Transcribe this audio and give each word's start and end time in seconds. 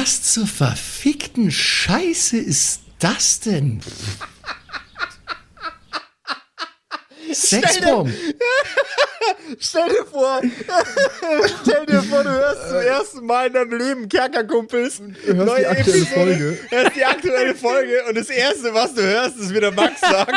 Was 0.00 0.22
zur 0.22 0.46
verfickten 0.46 1.50
Scheiße 1.50 2.38
ist 2.38 2.80
das 3.00 3.40
denn? 3.40 3.82
Sexbomb. 7.32 8.10
Stell 9.58 9.88
dir 9.90 10.06
vor, 10.06 10.40
stell 11.62 11.86
dir 11.86 12.02
vor, 12.02 12.22
du 12.22 12.30
hörst 12.30 12.68
zum 12.68 12.78
ersten 12.78 13.26
Mal 13.26 13.48
in 13.48 13.52
deinem 13.52 13.78
Leben 13.78 14.08
Kerkerkumpels. 14.08 14.98
Du 14.98 15.34
hörst 15.34 15.58
die 15.58 15.66
aktuelle 15.66 16.06
Folge. 16.06 16.58
Hörst 16.70 16.96
die 16.96 17.04
aktuelle 17.04 17.54
Folge 17.54 18.04
und 18.08 18.16
das 18.16 18.30
erste, 18.30 18.72
was 18.72 18.94
du 18.94 19.02
hörst, 19.02 19.36
ist, 19.36 19.52
wie 19.52 19.60
der 19.60 19.72
Max 19.72 20.00
sagt. 20.00 20.32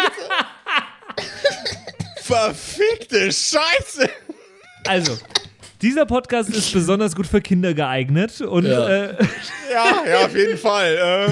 Verfickte 2.21 3.31
Scheiße! 3.31 4.09
Also, 4.87 5.17
dieser 5.83 6.05
Podcast 6.07 6.49
ist 6.49 6.73
besonders 6.73 7.15
gut 7.15 7.27
für 7.27 7.41
Kinder 7.41 7.73
geeignet 7.75 8.41
und 8.41 8.65
Ja. 8.65 8.87
äh, 8.87 9.15
Ja, 9.71 10.09
ja, 10.09 10.25
auf 10.25 10.35
jeden 10.35 10.57
Fall. 10.57 10.95
Äh, 10.95 11.31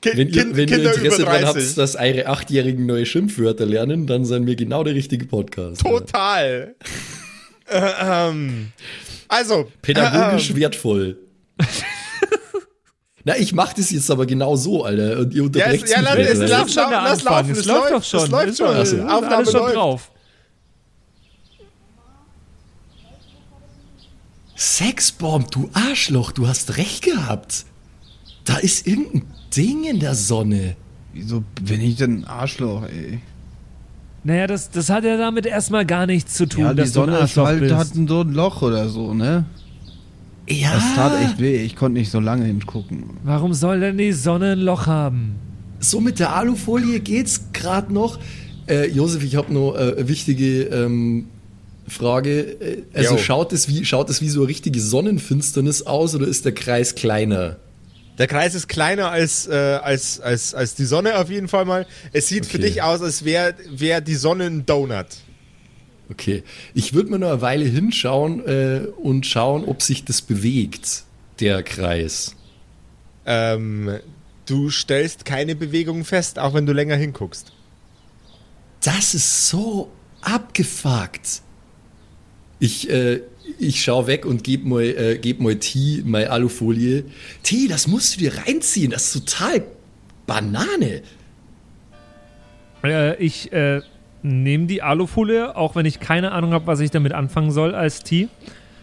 Ki- 0.00 0.16
Wenn 0.16 0.28
ihr, 0.28 0.42
Kind- 0.42 0.56
wenn 0.56 0.68
ihr 0.68 0.74
Kinder 0.76 0.94
Interesse 0.94 1.22
daran 1.24 1.42
30. 1.42 1.66
habt, 1.68 1.78
dass 1.78 1.96
eure 1.96 2.26
Achtjährigen 2.26 2.86
neue 2.86 3.06
Schimpfwörter 3.06 3.66
lernen, 3.66 4.06
dann 4.06 4.24
sind 4.24 4.46
wir 4.46 4.56
genau 4.56 4.82
der 4.82 4.94
richtige 4.94 5.26
Podcast. 5.26 5.80
Total. 5.82 6.74
äh, 7.68 7.90
ähm, 8.02 8.72
also, 9.28 9.68
Pädagogisch 9.82 10.50
ähm, 10.50 10.56
wertvoll. 10.56 11.18
Na, 13.24 13.36
ich 13.36 13.52
mach 13.52 13.72
das 13.72 13.92
jetzt 13.92 14.10
aber 14.10 14.26
genau 14.26 14.56
so, 14.56 14.84
Alter. 14.84 15.20
Und 15.20 15.32
ihr 15.32 15.38
Ja, 15.38 15.42
unterbrecht 15.44 15.84
es, 15.84 15.90
ja, 15.92 15.98
mich 16.00 16.08
lass, 16.08 16.18
es, 16.18 16.38
weil- 16.40 16.48
lass, 16.48 16.74
schon 16.74 16.82
lau- 16.82 16.90
der 16.90 17.02
lass 17.02 17.10
Anfang. 17.26 17.34
laufen. 17.36 17.50
Es 17.52 17.64
läuft 17.66 17.92
doch 17.92 18.02
schon. 18.04 18.22
Es 18.24 18.28
läuft 18.30 18.58
schon. 18.58 18.66
alles 18.66 18.92
Aufnahme 18.94 19.44
schon 19.46 19.54
läuft. 19.60 19.76
drauf. 19.76 20.10
Sexbomb, 24.62 25.50
du 25.50 25.68
Arschloch, 25.72 26.30
du 26.30 26.46
hast 26.46 26.76
recht 26.76 27.02
gehabt. 27.02 27.64
Da 28.44 28.58
ist 28.58 28.86
irgendein 28.86 29.22
Ding 29.56 29.82
in 29.82 29.98
der 29.98 30.14
Sonne. 30.14 30.76
Wieso 31.12 31.42
bin 31.64 31.80
ich 31.80 31.96
denn 31.96 32.20
ein 32.20 32.24
Arschloch, 32.24 32.84
ey? 32.84 33.18
Naja, 34.22 34.46
das, 34.46 34.70
das 34.70 34.88
hat 34.88 35.02
ja 35.02 35.16
damit 35.16 35.46
erstmal 35.46 35.84
gar 35.84 36.06
nichts 36.06 36.34
zu 36.34 36.46
tun, 36.46 36.62
Ja, 36.62 36.70
die 36.74 36.76
dass 36.82 36.92
du 36.92 37.02
ein 37.02 37.06
Sonne 37.10 37.18
ist 37.24 37.36
halt, 37.36 37.60
bist. 37.60 37.74
hat 37.74 37.88
so 37.88 38.20
ein 38.20 38.32
Loch 38.32 38.62
oder 38.62 38.88
so, 38.88 39.12
ne? 39.12 39.46
Ja. 40.48 40.74
Das 40.74 40.94
tat 40.94 41.20
echt 41.20 41.40
weh. 41.40 41.56
Ich 41.64 41.74
konnte 41.74 41.98
nicht 41.98 42.12
so 42.12 42.20
lange 42.20 42.44
hingucken. 42.44 43.04
Warum 43.24 43.54
soll 43.54 43.80
denn 43.80 43.98
die 43.98 44.12
Sonne 44.12 44.52
ein 44.52 44.60
Loch 44.60 44.86
haben? 44.86 45.34
So 45.80 46.00
mit 46.00 46.20
der 46.20 46.36
Alufolie 46.36 47.00
geht's 47.00 47.46
gerade 47.52 47.92
noch. 47.92 48.20
Äh, 48.68 48.88
Josef, 48.92 49.24
ich 49.24 49.34
habe 49.34 49.52
noch 49.52 49.74
äh, 49.74 50.06
wichtige 50.06 50.62
ähm, 50.66 51.26
Frage. 51.88 52.40
Äh, 52.60 52.82
Also 52.94 53.16
Jo. 53.16 53.18
schaut 53.22 53.52
es, 53.52 53.68
wie, 53.68 53.84
schaut 53.84 54.08
es 54.10 54.20
wie 54.20 54.28
so 54.28 54.40
eine 54.40 54.48
richtige 54.48 54.80
Sonnenfinsternis 54.80 55.82
aus 55.82 56.14
oder 56.14 56.26
ist 56.26 56.44
der 56.44 56.52
Kreis 56.52 56.94
kleiner? 56.94 57.56
Der 58.18 58.26
Kreis 58.26 58.54
ist 58.54 58.68
kleiner 58.68 59.10
als, 59.10 59.46
äh, 59.46 59.52
als, 59.82 60.20
als, 60.20 60.54
als 60.54 60.74
die 60.74 60.84
Sonne 60.84 61.16
auf 61.18 61.30
jeden 61.30 61.48
Fall 61.48 61.64
mal. 61.64 61.86
Es 62.12 62.28
sieht 62.28 62.44
für 62.46 62.58
Okay. 62.58 62.66
dich 62.68 62.82
aus, 62.82 63.00
als 63.00 63.24
wäre 63.24 63.54
wär 63.70 64.00
die 64.00 64.14
Sonne 64.16 64.44
ein 64.46 64.66
Donut. 64.66 65.06
Okay. 66.10 66.42
Ich 66.74 66.92
würde 66.92 67.10
mir 67.10 67.18
noch 67.18 67.30
eine 67.30 67.40
Weile 67.40 67.64
hinschauen 67.64 68.46
äh, 68.46 68.86
und 69.02 69.24
schauen, 69.26 69.64
ob 69.64 69.80
sich 69.80 70.04
das 70.04 70.20
bewegt, 70.20 71.04
der 71.40 71.62
Kreis. 71.62 72.36
Ähm, 73.24 73.98
du 74.46 74.68
stellst 74.68 75.24
keine 75.24 75.56
Bewegung 75.56 76.04
fest, 76.04 76.38
auch 76.38 76.52
wenn 76.52 76.66
du 76.66 76.72
länger 76.74 76.96
hinguckst. 76.96 77.52
Das 78.84 79.14
ist 79.14 79.48
so 79.48 79.90
abgefuckt. 80.20 81.40
Ich, 82.62 82.88
äh, 82.88 83.22
ich 83.58 83.82
schau 83.82 84.06
weg 84.06 84.24
und 84.24 84.44
geb 84.44 84.64
mal, 84.64 84.84
äh, 84.84 85.18
geb 85.18 85.40
mal 85.40 85.56
T, 85.56 86.00
meine 86.04 86.30
Alufolie. 86.30 87.02
T, 87.42 87.66
das 87.66 87.88
musst 87.88 88.14
du 88.14 88.20
dir 88.20 88.38
reinziehen. 88.38 88.92
Das 88.92 89.06
ist 89.06 89.26
total 89.26 89.64
Banane. 90.28 91.02
Äh, 92.84 93.16
ich 93.16 93.52
äh, 93.52 93.80
nehme 94.22 94.66
die 94.66 94.80
Alufolie, 94.80 95.56
auch 95.56 95.74
wenn 95.74 95.86
ich 95.86 95.98
keine 95.98 96.30
Ahnung 96.30 96.52
habe, 96.52 96.68
was 96.68 96.78
ich 96.78 96.92
damit 96.92 97.12
anfangen 97.12 97.50
soll 97.50 97.74
als 97.74 98.04
Tee. 98.04 98.28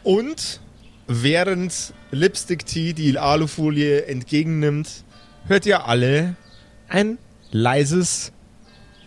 Und 0.03 0.59
während 1.07 1.93
Lipstick 2.11 2.65
Tea 2.65 2.91
die 2.91 3.17
Alufolie 3.17 4.07
entgegennimmt, 4.07 5.05
hört 5.47 5.65
ihr 5.65 5.87
alle 5.87 6.35
ein 6.89 7.17
leises 7.51 8.33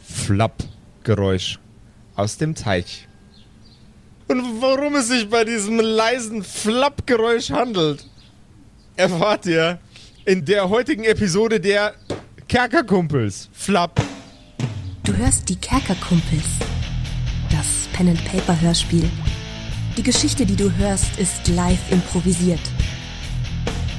Flapp-Geräusch 0.03 1.59
aus 2.17 2.39
dem 2.39 2.55
Teich. 2.55 3.07
Und 4.33 4.63
worum 4.63 4.97
es 4.97 5.09
sich 5.09 5.29
bei 5.29 5.45
diesem 5.45 5.79
leisen 5.79 6.43
Flapp-Geräusch 6.43 7.51
handelt, 7.51 8.09
erfahrt 8.97 9.45
ihr 9.45 9.79
in 10.25 10.43
der 10.43 10.71
heutigen 10.71 11.05
Episode 11.05 11.61
der 11.61 11.93
Kerkerkumpels. 12.49 13.51
Flapp. 13.53 14.01
Du 15.05 15.15
hörst 15.15 15.51
die 15.51 15.57
Kerkerkumpels. 15.57 16.47
Das 17.51 17.67
Pen 17.93 18.09
and 18.09 18.25
Paper 18.25 18.59
Hörspiel. 18.59 19.07
Die 19.99 20.03
Geschichte, 20.03 20.47
die 20.47 20.57
du 20.57 20.75
hörst, 20.79 21.19
ist 21.19 21.47
live 21.49 21.93
improvisiert. 21.93 22.71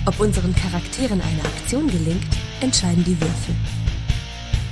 Ob 0.07 0.19
unseren 0.19 0.55
Charakteren 0.55 1.21
eine 1.21 1.45
Aktion 1.45 1.85
gelingt, 1.85 2.25
entscheiden 2.59 3.03
die 3.03 3.21
Würfel. 3.21 3.53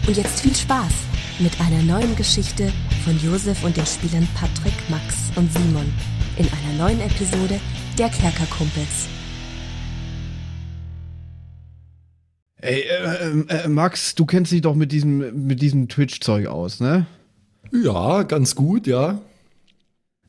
Und 0.08 0.18
jetzt 0.18 0.42
viel 0.42 0.56
Spaß 0.56 0.94
mit 1.38 1.52
einer 1.62 1.84
neuen 1.84 2.16
Geschichte 2.16 2.74
von 3.02 3.18
Josef 3.18 3.64
und 3.64 3.76
den 3.76 3.86
Spielern 3.86 4.28
Patrick, 4.36 4.74
Max 4.90 5.32
und 5.36 5.52
Simon 5.52 5.92
in 6.38 6.46
einer 6.46 6.78
neuen 6.78 7.02
Episode 7.02 7.60
der 7.98 8.10
Kerkerkumpels. 8.10 9.08
Ey, 12.58 12.82
äh, 12.82 13.64
äh, 13.64 13.68
Max, 13.68 14.14
du 14.14 14.26
kennst 14.26 14.52
dich 14.52 14.62
doch 14.62 14.76
mit 14.76 14.92
diesem, 14.92 15.48
mit 15.48 15.64
diesem 15.64 15.88
Twitch-Zeug 15.88 16.46
aus, 16.46 16.80
ne? 16.80 17.08
Ja, 17.72 18.22
ganz 18.22 18.54
gut, 18.54 18.86
ja. 18.86 19.20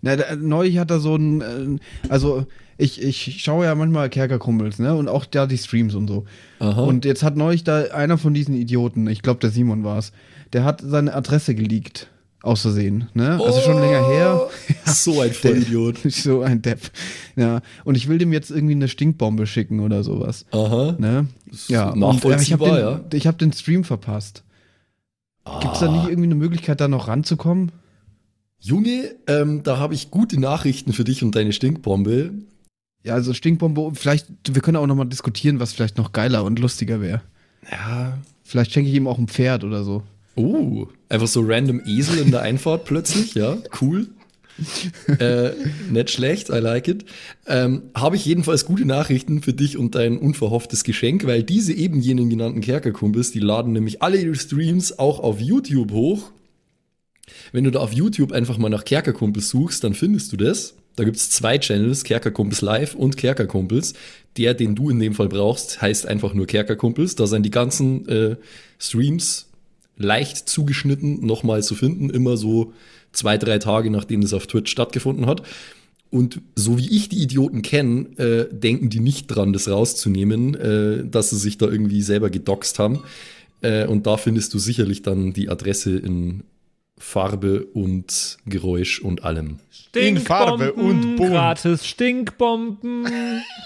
Na, 0.01 0.17
da, 0.17 0.35
neulich 0.37 0.79
hat 0.79 0.91
er 0.91 1.01
so 1.01 1.15
ein, 1.15 1.41
äh, 1.43 1.79
also 2.09 2.47
ich, 2.79 3.03
ich 3.03 3.43
schaue 3.43 3.67
ja 3.67 3.75
manchmal 3.75 4.09
Kerkerkumpels, 4.09 4.79
ne? 4.79 4.95
Und 4.95 5.09
auch 5.09 5.27
da 5.27 5.47
die 5.47 5.59
Streams 5.59 5.95
und 5.95 6.09
so. 6.09 6.25
Aha. 6.59 6.81
Und 6.81 7.05
jetzt 7.05 7.23
hat 7.23 7.37
neulich 7.37 7.65
da 7.65 7.83
einer 7.93 8.17
von 8.17 8.33
diesen 8.33 8.55
Idioten, 8.55 9.07
ich 9.09 9.21
glaube 9.21 9.41
der 9.41 9.51
Simon 9.51 9.85
war's, 9.85 10.13
der 10.55 10.65
hat 10.65 10.81
seine 10.83 11.15
Adresse 11.15 11.55
geleakt. 11.55 12.09
Aus 12.43 12.63
Versehen, 12.63 13.09
ne? 13.15 13.41
Also 13.41 13.61
schon 13.61 13.81
länger 13.81 14.09
her. 14.09 14.49
So 14.85 15.21
ein 15.21 15.33
Vollidiot. 15.33 15.99
so 16.11 16.43
ein 16.43 16.61
Depp. 16.61 16.91
Ja. 17.37 17.61
Und 17.85 17.95
ich 17.95 18.09
will 18.09 18.19
dem 18.19 18.33
jetzt 18.33 18.51
irgendwie 18.51 18.75
eine 18.75 18.89
Stinkbombe 18.89 19.47
schicken 19.47 19.81
oder 19.81 20.03
sowas. 20.03 20.45
Aha. 20.51 20.97
Ne? 20.99 21.29
Ja. 21.69 21.91
Und, 21.91 22.25
äh, 22.25 22.43
ich 22.43 22.53
habe 22.53 22.65
den, 22.65 22.75
ja. 22.75 23.01
ich 23.13 23.27
hab 23.27 23.39
den 23.39 23.53
Stream 23.53 23.85
verpasst. 23.85 24.43
Gibt's 25.61 25.81
da 25.81 25.91
nicht 25.91 26.05
irgendwie 26.05 26.25
eine 26.25 26.35
Möglichkeit, 26.35 26.81
da 26.81 26.89
noch 26.89 27.09
ranzukommen? 27.09 27.73
Junge, 28.59 29.15
ähm, 29.27 29.63
da 29.63 29.79
habe 29.79 29.95
ich 29.95 30.11
gute 30.11 30.39
Nachrichten 30.39 30.93
für 30.93 31.05
dich 31.05 31.23
und 31.25 31.35
deine 31.35 31.53
Stinkbombe. 31.53 32.33
Ja, 33.05 33.15
also 33.15 33.35
Stinkbombe, 33.35 33.93
vielleicht, 33.95 34.29
wir 34.49 34.63
können 34.63 34.77
auch 34.77 34.87
nochmal 34.87 35.07
diskutieren, 35.07 35.59
was 35.59 35.73
vielleicht 35.73 35.99
noch 35.99 36.13
geiler 36.13 36.45
und 36.45 36.59
lustiger 36.59 37.01
wäre. 37.01 37.23
Ja. 37.71 38.19
Vielleicht 38.45 38.73
schenke 38.73 38.91
ich 38.91 38.97
ihm 38.97 39.09
auch 39.09 39.19
ein 39.19 39.29
Pferd 39.29 39.65
oder 39.65 39.83
so. 39.83 40.03
Oh, 40.37 40.87
einfach 41.13 41.29
so 41.29 41.43
random 41.45 41.83
Esel 41.87 42.19
in 42.19 42.31
der 42.31 42.41
Einfahrt 42.41 42.85
plötzlich, 42.85 43.35
ja, 43.35 43.59
cool. 43.81 44.09
äh, 45.19 45.51
nicht 45.91 46.11
schlecht, 46.11 46.49
I 46.49 46.59
like 46.59 46.89
it. 46.89 47.05
Ähm, 47.47 47.85
Habe 47.95 48.17
ich 48.17 48.25
jedenfalls 48.25 48.65
gute 48.65 48.85
Nachrichten 48.85 49.43
für 49.43 49.53
dich 49.53 49.77
und 49.77 49.95
dein 49.95 50.19
unverhofftes 50.19 50.85
Geschenk, 50.85 51.27
weil 51.27 51.43
diese 51.43 51.73
eben 51.73 52.01
jenen 52.01 52.31
genannten 52.31 52.61
Kerkerkumpels, 52.61 53.31
die 53.31 53.41
laden 53.41 53.73
nämlich 53.73 54.03
alle 54.03 54.19
ihre 54.21 54.35
Streams 54.35 54.99
auch 54.99 55.21
auf 55.21 55.41
YouTube 55.41 55.93
hoch. 55.93 56.33
Wenn 57.53 57.65
du 57.65 57.71
da 57.71 57.81
auf 57.81 57.93
YouTube 57.93 58.33
einfach 58.33 58.59
mal 58.59 58.69
nach 58.69 58.85
Kerkerkumpels 58.85 59.49
suchst, 59.49 59.85
dann 59.85 59.95
findest 59.95 60.33
du 60.33 60.37
das. 60.37 60.75
Da 60.97 61.05
gibt's 61.05 61.31
zwei 61.31 61.59
Channels, 61.59 62.05
Kerkerkumpels 62.05 62.61
Live 62.61 62.95
und 62.95 63.17
Kerkerkumpels. 63.17 63.95
Der, 64.37 64.55
den 64.55 64.75
du 64.75 64.91
in 64.91 64.99
dem 64.99 65.15
Fall 65.15 65.29
brauchst, 65.29 65.81
heißt 65.83 66.07
einfach 66.07 66.35
nur 66.35 66.47
Kerkerkumpels. 66.47 67.17
Da 67.17 67.27
sind 67.27 67.45
die 67.45 67.51
ganzen 67.51 68.09
äh, 68.09 68.37
Streams 68.79 69.52
leicht 69.97 70.49
zugeschnitten 70.49 71.25
nochmal 71.25 71.63
zu 71.63 71.75
finden, 71.75 72.11
immer 72.11 72.37
so 72.37 72.73
zwei, 73.13 73.39
drei 73.39 73.59
Tage, 73.59 73.91
nachdem 73.91 74.21
das 74.23 74.33
auf 74.33 74.47
Twitch 74.47 74.71
stattgefunden 74.71 75.27
hat. 75.27 75.43
Und 76.11 76.41
so 76.55 76.77
wie 76.79 76.95
ich 76.95 77.09
die 77.09 77.23
Idioten 77.23 77.63
kenne, 77.63 78.07
äh, 78.19 78.47
denken 78.53 78.91
die 78.91 79.01
nicht 79.01 79.29
dran, 79.29 79.53
das 79.53 79.69
rauszunehmen, 79.69 80.55
äh, 80.55 81.05
dass 81.07 81.31
sie 81.31 81.39
sich 81.39 81.57
da 81.57 81.67
irgendwie 81.67 82.03
selber 82.03 82.29
gedoxt 82.29 82.79
haben. 82.79 83.03
Äh, 83.63 83.87
und 83.87 84.07
da 84.07 84.17
findest 84.19 84.53
du 84.53 84.59
sicherlich 84.59 85.03
dann 85.03 85.33
die 85.33 85.49
Adresse 85.49 85.97
in 85.97 86.43
Farbe 86.99 87.65
und 87.73 88.37
Geräusch 88.47 89.01
und 89.01 89.25
allem. 89.25 89.59
In 89.95 90.19
Farbe 90.19 90.73
und 90.75 91.17
bunt. 91.17 91.31
Gratis 91.31 91.87
Stinkbomben. 91.87 93.07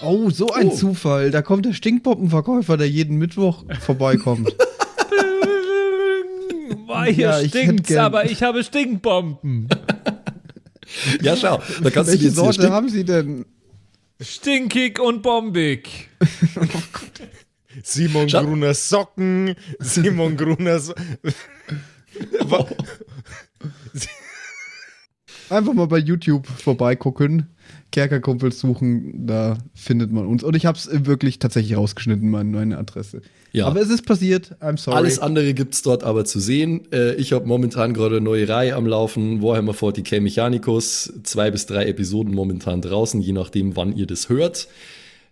Oh, 0.01 0.29
so 0.29 0.47
ein 0.51 0.67
Oh. 0.69 0.75
Zufall. 0.75 1.31
Da 1.31 1.41
kommt 1.41 1.65
der 1.65 1.73
Stinkbombenverkäufer, 1.73 2.77
der 2.77 2.89
jeden 2.89 3.17
Mittwoch 3.17 3.65
vorbeikommt. 3.81 4.55
Boah, 6.87 7.03
hier 7.05 7.13
Ja, 7.29 7.41
ich 7.41 7.49
stinkt's, 7.49 7.89
gern- 7.89 8.05
aber 8.05 8.25
ich 8.31 8.41
habe 8.41 8.63
Stinkbomben. 8.63 9.67
Ja, 11.21 11.35
schau, 11.35 11.57
da 11.83 11.89
kannst 11.89 12.07
du 12.09 12.13
Welche 12.13 12.13
jetzt 12.13 12.21
hier 12.21 12.31
Sorte 12.31 12.71
haben 12.71 12.87
Sie 12.87 13.03
denn? 13.03 13.45
Stinkig 14.21 14.99
und 15.01 15.21
bombig. 15.21 16.07
Simon 17.83 18.29
Schau- 18.29 18.45
Gruner 18.45 18.73
Socken, 18.73 19.53
Simon 19.79 20.37
Gruner 20.37 20.79
so 20.79 20.93
Wa- 22.45 22.65
Einfach 25.49 25.73
mal 25.73 25.87
bei 25.87 25.97
YouTube 25.99 26.47
vorbeigucken. 26.47 27.47
Kerkerkumpels 27.91 28.59
suchen, 28.59 29.25
da 29.27 29.57
findet 29.73 30.11
man 30.11 30.25
uns. 30.25 30.43
Und 30.43 30.55
ich 30.55 30.65
habe 30.65 30.77
es 30.77 30.89
wirklich 31.05 31.39
tatsächlich 31.39 31.77
rausgeschnitten, 31.77 32.29
meine, 32.29 32.49
meine 32.49 32.77
Adresse. 32.77 33.21
Ja. 33.53 33.65
Aber 33.67 33.81
es 33.81 33.89
ist 33.89 34.05
passiert. 34.05 34.55
I'm 34.61 34.77
sorry. 34.77 34.97
Alles 34.97 35.19
andere 35.19 35.53
gibt's 35.53 35.81
dort 35.81 36.03
aber 36.03 36.25
zu 36.25 36.39
sehen. 36.39 36.91
Äh, 36.91 37.15
ich 37.15 37.33
habe 37.33 37.47
momentan 37.47 37.93
gerade 37.93 38.17
eine 38.17 38.25
neue 38.25 38.47
Reihe 38.47 38.75
am 38.75 38.85
Laufen, 38.85 39.41
Warhammer 39.41 39.71
40k 39.71 40.19
Mechanicus. 40.19 41.13
Zwei 41.23 41.49
bis 41.49 41.65
drei 41.65 41.85
Episoden 41.85 42.33
momentan 42.33 42.81
draußen, 42.81 43.21
je 43.21 43.33
nachdem, 43.33 43.75
wann 43.75 43.95
ihr 43.95 44.05
das 44.05 44.29
hört. 44.29 44.67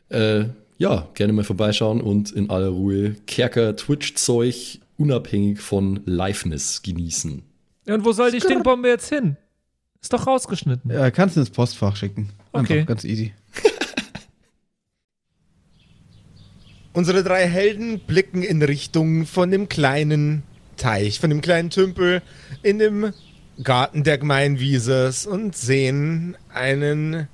Äh, 0.10 0.46
ja, 0.78 1.08
gerne 1.14 1.34
mal 1.34 1.44
vorbeischauen 1.44 2.02
und 2.02 2.32
in 2.32 2.50
aller 2.50 2.70
Ruhe 2.70 3.16
Kerker 3.28 3.76
Twitch-Zeug 3.76 4.80
unabhängig 4.98 5.60
von 5.60 6.02
Liveness 6.06 6.82
genießen. 6.82 7.44
Ja, 7.86 7.96
Und 7.96 8.06
wo 8.06 8.12
soll 8.12 8.32
die 8.32 8.42
Stinkbombe 8.42 8.88
jetzt 8.88 9.10
hin? 9.10 9.38
Ist 10.02 10.14
doch 10.14 10.28
rausgeschnitten. 10.28 10.92
Ja, 10.92 11.10
kannst 11.12 11.36
du 11.36 11.40
ins 11.40 11.50
Postfach 11.50 11.96
schicken. 11.96 12.30
Einfach 12.56 12.70
Okay. 12.76 12.86
ganz 12.86 13.04
easy. 13.04 13.34
Unsere 16.94 17.24
drei 17.24 17.48
Helden 17.48 18.00
blicken 18.00 18.42
in 18.42 18.62
Richtung 18.62 19.26
von 19.26 19.52
dem 19.52 19.68
kleinen 19.68 20.44
Teich, 20.78 21.20
von 21.20 21.30
dem 21.30 21.42
kleinen 21.42 21.70
Tümpel 21.70 22.22
in 22.64 22.80
dem 22.80 23.12
Garten 23.64 24.04
der 24.04 24.18
Gemeinwieses 24.18 25.26
und 25.26 25.56
sehen 25.56 26.38
einen 26.54 27.28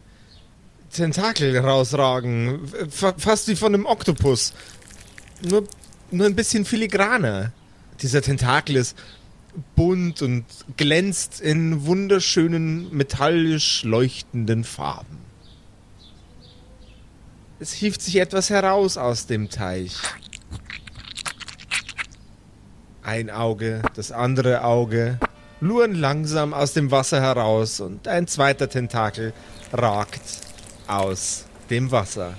Tentakel 0.91 1.57
rausragen. 1.57 2.59
Fa- 2.89 3.13
Fast 3.18 3.47
wie 3.47 3.56
von 3.56 3.73
einem 3.73 3.85
Oktopus. 3.85 4.53
Nur, 5.47 5.68
nur 6.12 6.25
ein 6.25 6.35
bisschen 6.35 6.65
filigraner. 6.65 7.51
Dieser 8.01 8.21
Tentakel 8.21 8.75
ist 8.75 8.97
bunt 9.75 10.21
und 10.21 10.45
glänzt 10.77 11.42
in 11.42 11.86
wunderschönen, 11.86 12.95
metallisch 12.95 13.83
leuchtenden 13.83 14.63
Farben. 14.63 15.18
Es 17.59 17.74
hieft 17.74 18.01
sich 18.01 18.15
etwas 18.15 18.50
heraus 18.50 18.98
aus 18.98 19.27
dem 19.27 19.50
Teich. 19.50 19.95
Ein 23.03 23.30
Auge, 23.30 23.81
das 23.95 24.12
andere 24.12 24.63
Auge 24.63 25.19
luren 25.59 25.94
langsam 25.94 26.54
aus 26.54 26.74
dem 26.74 26.92
Wasser 26.92 27.21
heraus 27.21 27.80
und 27.80 28.07
ein 28.07 28.27
zweiter 28.27 28.68
Tentakel 28.68 29.33
ragt 29.71 30.21
aus 30.88 31.45
dem 31.69 31.92
Wasser. 31.92 32.33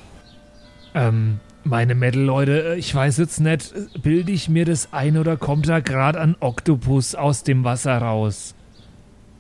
Ähm, 0.95 1.41
meine 1.65 1.95
Metal-Leute, 1.95 2.75
äh, 2.75 2.79
ich 2.79 2.95
weiß 2.95 3.19
jetzt 3.19 3.41
nicht, 3.41 3.75
bilde 4.03 4.33
ich 4.33 4.49
mir 4.49 4.65
das 4.65 4.93
ein 4.93 5.17
oder 5.17 5.37
kommt 5.37 5.69
da 5.69 5.81
gerade 5.81 6.21
ein 6.21 6.37
Oktopus 6.41 7.15
aus 7.15 7.43
dem 7.43 7.65
Wasser 7.65 7.99
raus? 7.99 8.55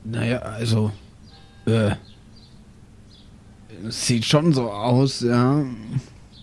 Naja, 0.05 0.39
also. 0.41 0.91
Äh. 1.67 1.93
Es 3.89 4.07
sieht 4.07 4.25
schon 4.25 4.53
so 4.53 4.71
aus, 4.71 5.21
ja. 5.23 5.65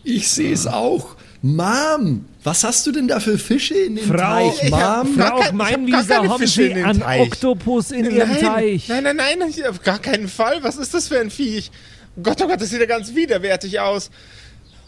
Ich 0.03 0.27
sehe 0.29 0.51
es 0.53 0.67
auch. 0.67 1.15
Mom, 1.41 2.25
was 2.43 2.65
hast 2.65 2.85
du 2.85 2.91
denn 2.91 3.07
da 3.07 3.19
für 3.21 3.37
Fische 3.37 3.75
in 3.75 3.95
dem 3.95 4.05
Frau- 4.05 4.17
Teich, 4.17 4.63
Ich 4.63 4.73
hab- 4.73 5.05
Mom? 5.05 5.13
Frau 5.15 5.23
kein- 5.23 5.39
ich 5.39 5.45
hab 5.45 5.51
gar 5.51 5.53
Meinwieser, 5.53 6.15
keine 6.15 6.29
haben 6.29 6.47
Sie 6.47 6.69
dem 6.69 6.85
einen 6.85 6.99
Teich. 6.99 7.21
Oktopus 7.21 7.91
in 7.91 8.05
Ihrem 8.11 8.29
nein, 8.29 8.41
Teich? 8.41 8.89
Nein, 8.89 9.03
nein, 9.03 9.15
nein, 9.17 9.41
auf 9.69 9.81
gar 9.81 9.99
keinen 9.99 10.27
Fall. 10.27 10.61
Was 10.63 10.75
ist 10.77 10.93
das 10.93 11.07
für 11.07 11.19
ein 11.19 11.29
Viech? 11.29 11.71
Gott, 12.21 12.41
oh 12.43 12.47
Gott, 12.47 12.59
das 12.59 12.69
sieht 12.71 12.81
ja 12.81 12.85
ganz 12.85 13.15
widerwärtig 13.15 13.79
aus. 13.79 14.09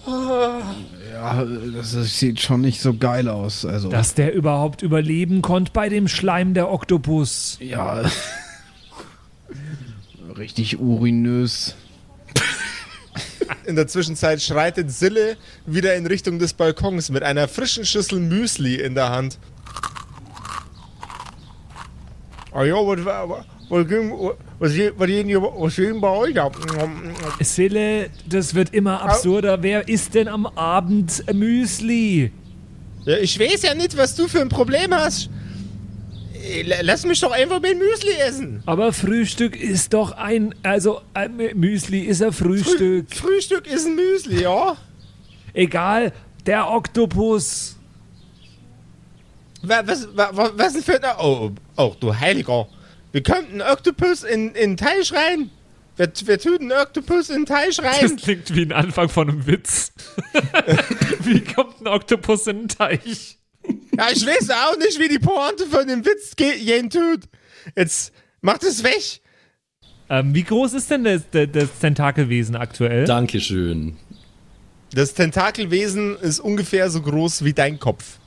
Ja, 0.05 1.45
das, 1.75 1.91
sieht 2.17 2.39
schon 2.41 2.61
nicht 2.61 2.81
so 2.81 2.95
geil 2.95 3.27
aus. 3.27 3.65
Also. 3.65 3.89
Dass 3.89 4.15
der 4.15 4.33
überhaupt 4.33 4.81
überleben 4.81 5.41
konnte 5.41 5.71
bei 5.71 5.89
dem 5.89 6.07
Schleim 6.07 6.53
der 6.53 6.71
Oktopus. 6.71 7.57
ja. 7.59 8.03
Richtig 10.37 10.79
urinös. 10.79 11.75
In 13.65 13.75
der 13.75 13.87
Zwischenzeit 13.87 14.41
schreitet 14.41 14.89
Sille 14.91 15.37
wieder 15.65 15.95
in 15.95 16.07
Richtung 16.07 16.39
des 16.39 16.53
Balkons 16.53 17.09
mit 17.09 17.21
einer 17.21 17.47
frischen 17.47 17.85
Schüssel 17.85 18.19
Müsli 18.19 18.75
in 18.75 18.95
der 18.95 19.09
Hand. 19.09 19.37
Ah 22.53 22.63
ja, 22.63 22.75
was, 22.75 23.45
was, 23.71 23.81
was, 23.81 23.87
ging- 23.87 24.11
was, 24.59 24.77
was, 24.77 25.77
was 25.77 26.01
bei 26.01 26.09
euch 26.09 26.39
ab? 26.39 26.55
Sille, 27.39 28.09
das 28.27 28.53
wird 28.53 28.73
immer 28.73 29.01
absurder. 29.01 29.63
Wer 29.63 29.87
isst 29.87 30.13
denn 30.13 30.27
am 30.27 30.45
Abend 30.45 31.23
Müsli? 31.33 32.31
Ja, 33.05 33.17
ich 33.17 33.39
weiß 33.39 33.63
ja 33.63 33.73
nicht, 33.73 33.97
was 33.97 34.15
du 34.15 34.27
für 34.27 34.41
ein 34.41 34.49
Problem 34.49 34.93
hast. 34.93 35.29
Äh, 36.33 36.61
la- 36.63 36.81
Lass 36.81 37.05
mich 37.05 37.19
doch 37.19 37.31
einfach 37.31 37.59
mit 37.61 37.77
Müsli 37.79 38.13
essen. 38.27 38.61
Aber 38.65 38.93
Frühstück 38.93 39.55
ist 39.59 39.93
doch 39.93 40.11
ein. 40.11 40.53
Also, 40.63 41.01
äh, 41.15 41.27
Müsli 41.55 42.01
ist 42.01 42.21
ein 42.21 42.31
Frühstück. 42.33 43.07
Frühstück 43.13 43.65
ist 43.67 43.85
ein 43.87 43.95
Müsli, 43.95 44.41
ja? 44.43 44.75
Egal, 45.53 46.11
der 46.45 46.69
Oktopus. 46.69 47.77
Wa- 49.63 49.81
Was, 49.85 50.07
wa- 50.15 50.29
wa- 50.33 50.51
was 50.55 50.73
denn 50.73 50.81
für 50.83 51.03
ein... 51.03 51.15
Oh, 51.19 51.51
oh, 51.77 51.95
du 51.99 52.15
Heiliger. 52.17 52.67
Wir 53.11 53.23
könnten 53.23 53.61
einen 53.61 53.71
Oktopus 53.71 54.23
in, 54.23 54.49
in 54.55 54.71
den 54.71 54.77
Teich 54.77 55.11
rein. 55.13 55.49
Wer, 55.97 56.11
wer 56.25 56.39
tut 56.39 56.61
einen 56.61 56.71
Oktopus 56.71 57.29
in 57.29 57.41
den 57.41 57.45
Teich 57.45 57.77
Das 57.77 57.85
rein? 57.85 58.15
klingt 58.15 58.55
wie 58.55 58.61
ein 58.63 58.71
Anfang 58.71 59.09
von 59.09 59.29
einem 59.29 59.45
Witz. 59.45 59.91
wie 61.23 61.41
kommt 61.41 61.81
ein 61.81 61.87
Oktopus 61.87 62.47
in 62.47 62.59
den 62.59 62.67
Teich? 62.69 63.37
Ja, 63.97 64.07
ich 64.11 64.25
weiß 64.25 64.49
auch 64.51 64.77
nicht, 64.77 64.99
wie 64.99 65.09
die 65.09 65.19
Pointe 65.19 65.65
von 65.67 65.87
dem 65.87 66.05
Witz 66.05 66.35
ge- 66.35 66.57
gehen 66.63 66.89
tut. 66.89 67.25
Jetzt 67.75 68.13
macht 68.41 68.63
es 68.63 68.83
weg. 68.83 69.21
Ähm, 70.09 70.33
wie 70.33 70.43
groß 70.43 70.73
ist 70.73 70.89
denn 70.89 71.03
das, 71.03 71.21
das, 71.31 71.47
das 71.51 71.69
Tentakelwesen 71.79 72.55
aktuell? 72.55 73.05
Dankeschön. 73.05 73.97
Das 74.93 75.13
Tentakelwesen 75.13 76.17
ist 76.17 76.39
ungefähr 76.39 76.89
so 76.89 77.01
groß 77.01 77.43
wie 77.45 77.53
dein 77.53 77.79
Kopf. 77.79 78.17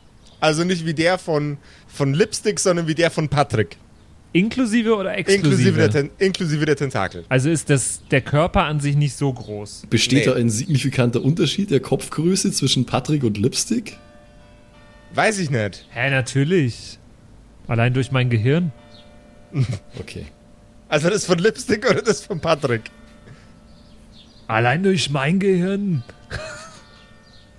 Also 0.41 0.65
nicht 0.65 0.87
wie 0.87 0.95
der 0.95 1.19
von, 1.19 1.59
von 1.89 2.15
Lipstick, 2.15 2.61
sondern 2.61 2.87
wie 2.87 2.95
der 2.95 3.11
von 3.11 3.29
Patrick. 3.29 3.77
Inklusive 4.35 4.95
oder 4.97 5.17
exklusive? 5.17 5.47
Inklusive 5.49 5.77
der, 5.79 5.91
Ten 5.91 6.11
inklusive 6.19 6.67
der 6.67 6.77
Tentakel. 6.77 7.25
also 7.29 7.49
ist 7.49 7.71
das 7.71 8.03
der 8.11 8.21
Körper 8.21 8.65
an 8.65 8.81
sich 8.81 8.97
nicht 8.97 9.15
so 9.17 9.33
groß. 9.33 9.85
Besteht 9.89 10.19
Nee. 10.19 10.25
da 10.27 10.35
ein 10.35 10.51
signifikanter 10.51 11.23
Unterschied 11.23 11.71
der 11.71 11.81
Kopfgröße 11.81 12.51
zwischen 12.53 12.85
Patrick 12.85 13.23
und 13.25 13.39
Lipstick? 13.39 13.97
Weiß 15.15 15.39
ich 15.39 15.51
nicht. 15.51 15.87
Hä, 15.91 16.11
natürlich. 16.11 16.99
Allein 17.69 17.95
durch 17.95 18.11
mein 18.13 18.29
Gehirn. 18.29 18.73
Okay. 20.01 20.27
Also 20.89 21.09
das 21.09 21.25
von 21.25 21.39
Lipstick 21.39 21.89
oder 21.89 22.03
das 22.03 22.25
von 22.27 22.41
Patrick? 22.41 22.83
Allein 24.49 24.83
durch 24.83 25.09
mein 25.11 25.39
Gehirn. 25.39 26.03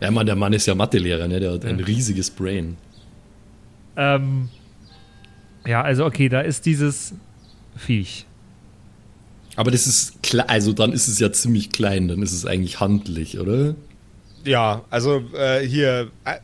Ja, 0.01 0.11
Mann, 0.11 0.25
der 0.25 0.35
Mann 0.35 0.51
ist 0.53 0.65
ja 0.67 0.75
Mathelehrer, 0.75 1.27
ne? 1.27 1.39
Der 1.39 1.53
hat 1.53 1.65
ein 1.65 1.79
riesiges 1.79 2.29
Brain. 2.29 2.75
Ähm, 3.95 4.49
ja, 5.65 5.81
also 5.81 6.05
okay, 6.05 6.29
da 6.29 6.41
ist 6.41 6.65
dieses 6.65 7.13
Viech. 7.75 8.25
Aber 9.55 9.71
das 9.71 9.87
ist 9.87 10.21
klar, 10.21 10.49
also 10.49 10.73
dann 10.73 10.91
ist 10.91 11.07
es 11.07 11.19
ja 11.19 11.31
ziemlich 11.31 11.69
klein, 11.69 12.07
dann 12.07 12.21
ist 12.21 12.33
es 12.33 12.45
eigentlich 12.45 12.79
handlich, 12.79 13.39
oder? 13.39 13.75
Ja, 14.43 14.83
also 14.89 15.23
äh, 15.33 15.65
hier 15.65 16.11
äh, 16.25 16.35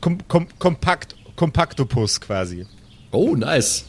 kom 0.00 0.18
kom 0.28 0.46
kompakt 0.58 1.16
Kompaktopus 1.38 2.20
quasi. 2.20 2.66
Oh, 3.12 3.36
nice. 3.36 3.84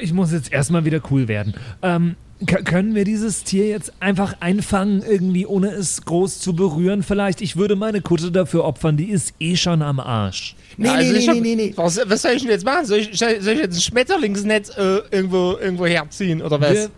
Ich 0.00 0.12
muss 0.12 0.32
jetzt 0.32 0.52
erstmal 0.52 0.84
wieder 0.84 1.00
cool 1.10 1.26
werden. 1.26 1.54
Ähm, 1.82 2.14
können 2.46 2.94
wir 2.94 3.04
dieses 3.04 3.42
Tier 3.42 3.66
jetzt 3.66 3.92
einfach 3.98 4.36
einfangen, 4.40 5.02
irgendwie 5.02 5.44
ohne 5.44 5.70
es 5.70 6.02
groß 6.02 6.38
zu 6.38 6.54
berühren? 6.54 7.02
Vielleicht, 7.02 7.40
ich 7.40 7.56
würde 7.56 7.74
meine 7.74 8.00
Kutte 8.00 8.30
dafür 8.30 8.64
opfern, 8.64 8.96
die 8.96 9.10
ist 9.10 9.34
eh 9.40 9.56
schon 9.56 9.82
am 9.82 9.98
Arsch. 9.98 10.54
Nee, 10.76 10.88
also 10.88 11.12
nee, 11.12 11.18
nee, 11.18 11.26
hab- 11.26 11.40
nee, 11.40 11.54
nee. 11.56 11.72
Was, 11.74 11.98
was 12.06 12.22
soll 12.22 12.32
ich 12.32 12.42
denn 12.42 12.52
jetzt 12.52 12.64
machen? 12.64 12.86
Soll 12.86 12.98
ich, 12.98 13.18
soll 13.18 13.30
ich 13.32 13.44
jetzt 13.58 13.76
ein 13.76 13.80
Schmetterlingsnetz 13.80 14.70
äh, 14.76 15.00
irgendwo, 15.10 15.56
irgendwo 15.60 15.86
herziehen 15.86 16.40
oder 16.40 16.60
was? 16.60 16.72
Wir, 16.72 16.90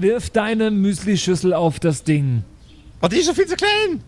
wirf 0.00 0.30
deine 0.30 0.72
Müslischüssel 0.72 1.54
auf 1.54 1.78
das 1.78 2.02
Ding. 2.02 2.42
Oh, 3.00 3.06
die 3.06 3.18
ist 3.18 3.28
doch 3.28 3.34
viel 3.36 3.46
zu 3.46 3.54
klein. 3.54 4.02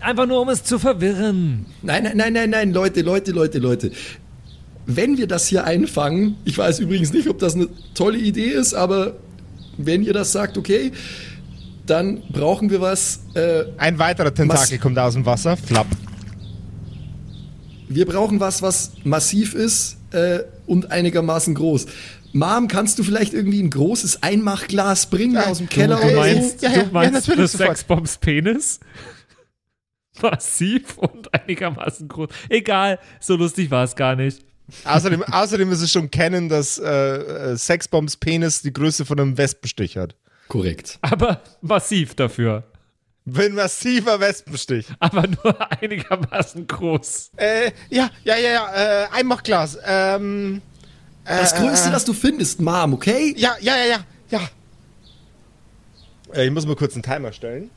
Einfach 0.00 0.26
nur, 0.26 0.42
um 0.42 0.50
es 0.50 0.62
zu 0.64 0.78
verwirren. 0.78 1.64
Nein, 1.80 2.02
nein, 2.02 2.16
nein, 2.18 2.32
nein, 2.34 2.50
nein, 2.50 2.72
Leute, 2.74 3.00
Leute, 3.00 3.32
Leute, 3.32 3.58
Leute. 3.58 3.90
Wenn 4.84 5.16
wir 5.16 5.26
das 5.26 5.46
hier 5.46 5.64
einfangen, 5.64 6.36
ich 6.44 6.58
weiß 6.58 6.80
übrigens 6.80 7.14
nicht, 7.14 7.26
ob 7.30 7.38
das 7.38 7.54
eine 7.54 7.68
tolle 7.94 8.18
Idee 8.18 8.50
ist, 8.50 8.74
aber 8.74 9.14
wenn 9.76 10.02
ihr 10.02 10.12
das 10.12 10.32
sagt, 10.32 10.58
okay, 10.58 10.92
dann 11.86 12.22
brauchen 12.32 12.70
wir 12.70 12.80
was. 12.80 13.20
Äh, 13.34 13.64
Ein 13.76 13.98
weiterer 13.98 14.32
Tentakel 14.32 14.78
kommt 14.78 14.98
aus 14.98 15.14
dem 15.14 15.26
Wasser. 15.26 15.56
Flapp. 15.56 15.86
Wir 17.88 18.06
brauchen 18.06 18.40
was, 18.40 18.62
was 18.62 18.92
massiv 19.04 19.54
ist 19.54 19.98
äh, 20.12 20.40
und 20.66 20.90
einigermaßen 20.90 21.54
groß. 21.54 21.86
Mom, 22.32 22.66
kannst 22.66 22.98
du 22.98 23.04
vielleicht 23.04 23.32
irgendwie 23.32 23.62
ein 23.62 23.70
großes 23.70 24.22
Einmachglas 24.22 25.06
bringen 25.06 25.36
aus 25.36 25.58
dem 25.58 25.68
Keller 25.68 25.96
du 25.96 26.06
oder 26.08 26.16
meinst-? 26.16 26.62
Ja, 26.62 26.70
ja, 26.70 26.82
du 26.82 26.92
meinst 26.92 27.28
ja. 27.28 27.46
Sexbombs 27.46 28.18
Penis? 28.18 28.80
Massiv 30.22 30.98
und 30.98 31.32
einigermaßen 31.32 32.08
groß. 32.08 32.28
Egal, 32.48 32.98
so 33.20 33.36
lustig 33.36 33.70
war 33.70 33.84
es 33.84 33.94
gar 33.94 34.16
nicht. 34.16 34.44
Außerdem, 34.84 35.22
außerdem 35.24 35.70
ist 35.72 35.82
es 35.82 35.92
schon 35.92 36.10
kennen, 36.10 36.48
dass 36.48 36.78
äh, 36.78 36.86
äh, 37.52 37.56
Sexbombs 37.56 38.16
Penis 38.16 38.62
die 38.62 38.72
Größe 38.72 39.04
von 39.04 39.20
einem 39.20 39.36
Wespenstich 39.36 39.96
hat. 39.96 40.14
Korrekt. 40.48 40.98
Aber 41.02 41.40
massiv 41.60 42.14
dafür. 42.14 42.64
Ein 43.26 43.54
massiver 43.54 44.20
Wespenstich. 44.20 44.86
Aber 45.00 45.26
nur 45.26 45.70
einigermaßen 45.82 46.66
groß. 46.66 47.30
Äh, 47.36 47.72
ja, 47.90 48.10
ja, 48.24 48.36
ja, 48.36 48.50
ja, 48.52 48.74
äh, 48.74 49.06
Einmachglas. 49.12 49.78
Ähm, 49.84 50.60
äh, 51.24 51.38
Das 51.38 51.54
Größte, 51.54 51.88
äh, 51.88 51.92
das 51.92 52.04
du 52.04 52.12
findest, 52.12 52.60
Mom, 52.60 52.94
okay? 52.94 53.34
Ja, 53.36 53.56
ja, 53.60 53.76
ja, 53.76 53.84
ja, 53.86 54.04
ja. 54.30 54.48
Äh, 56.34 56.46
ich 56.46 56.52
muss 56.52 56.66
mal 56.66 56.76
kurz 56.76 56.94
einen 56.94 57.02
Timer 57.02 57.32
stellen. 57.32 57.70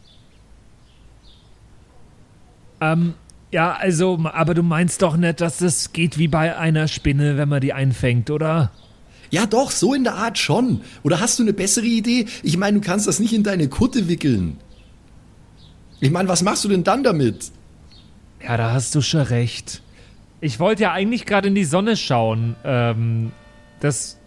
Ähm, 2.81 3.13
ja, 3.51 3.73
also, 3.73 4.19
aber 4.33 4.53
du 4.53 4.63
meinst 4.63 5.01
doch 5.01 5.15
nicht, 5.15 5.41
dass 5.41 5.57
das 5.57 5.93
geht 5.93 6.17
wie 6.17 6.27
bei 6.27 6.57
einer 6.57 6.87
Spinne, 6.87 7.37
wenn 7.37 7.49
man 7.49 7.61
die 7.61 7.73
einfängt, 7.73 8.29
oder? 8.29 8.71
Ja, 9.29 9.45
doch, 9.45 9.71
so 9.71 9.93
in 9.93 10.03
der 10.03 10.15
Art 10.15 10.37
schon. 10.37 10.81
Oder 11.03 11.19
hast 11.19 11.39
du 11.39 11.43
eine 11.43 11.53
bessere 11.53 11.85
Idee? 11.85 12.25
Ich 12.43 12.57
meine, 12.57 12.79
du 12.79 12.85
kannst 12.85 13.07
das 13.07 13.19
nicht 13.19 13.33
in 13.33 13.43
deine 13.43 13.67
Kutte 13.67 14.07
wickeln. 14.07 14.57
Ich 15.99 16.11
meine, 16.11 16.29
was 16.29 16.43
machst 16.43 16.63
du 16.63 16.69
denn 16.69 16.83
dann 16.83 17.03
damit? 17.03 17.51
Ja, 18.43 18.57
da 18.57 18.71
hast 18.71 18.93
du 18.95 19.01
schon 19.01 19.21
recht. 19.21 19.81
Ich 20.39 20.59
wollte 20.59 20.83
ja 20.83 20.91
eigentlich 20.91 21.25
gerade 21.25 21.47
in 21.47 21.55
die 21.55 21.65
Sonne 21.65 21.97
schauen. 21.97 22.55
Ähm, 22.63 23.31
das 23.79 24.17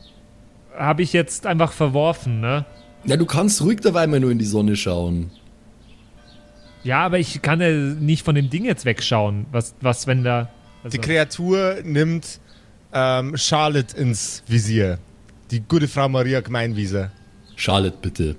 habe 0.76 1.02
ich 1.02 1.12
jetzt 1.12 1.46
einfach 1.46 1.72
verworfen, 1.72 2.40
ne? 2.40 2.64
Ja, 3.04 3.16
du 3.16 3.24
kannst 3.24 3.62
ruhig 3.62 3.80
dabei 3.80 4.06
mal 4.06 4.20
nur 4.20 4.30
in 4.30 4.38
die 4.38 4.44
Sonne 4.44 4.76
schauen. 4.76 5.30
Ja, 6.82 7.04
aber 7.04 7.18
ich 7.18 7.42
kann 7.42 7.60
ja 7.60 7.70
nicht 7.70 8.24
von 8.24 8.34
dem 8.34 8.48
Ding 8.50 8.64
jetzt 8.64 8.84
wegschauen. 8.84 9.46
Was, 9.52 9.74
was 9.80 10.06
wenn 10.06 10.24
da. 10.24 10.48
Also, 10.82 10.96
Die 10.96 11.00
Kreatur 11.00 11.78
nimmt 11.84 12.40
ähm, 12.92 13.36
Charlotte 13.36 13.96
ins 13.96 14.42
Visier. 14.46 14.98
Die 15.50 15.60
gute 15.60 15.88
Frau 15.88 16.08
Maria 16.08 16.40
Gemeinwieser. 16.40 17.10
Charlotte, 17.56 17.96
bitte. 18.00 18.36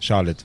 Charlotte. 0.00 0.44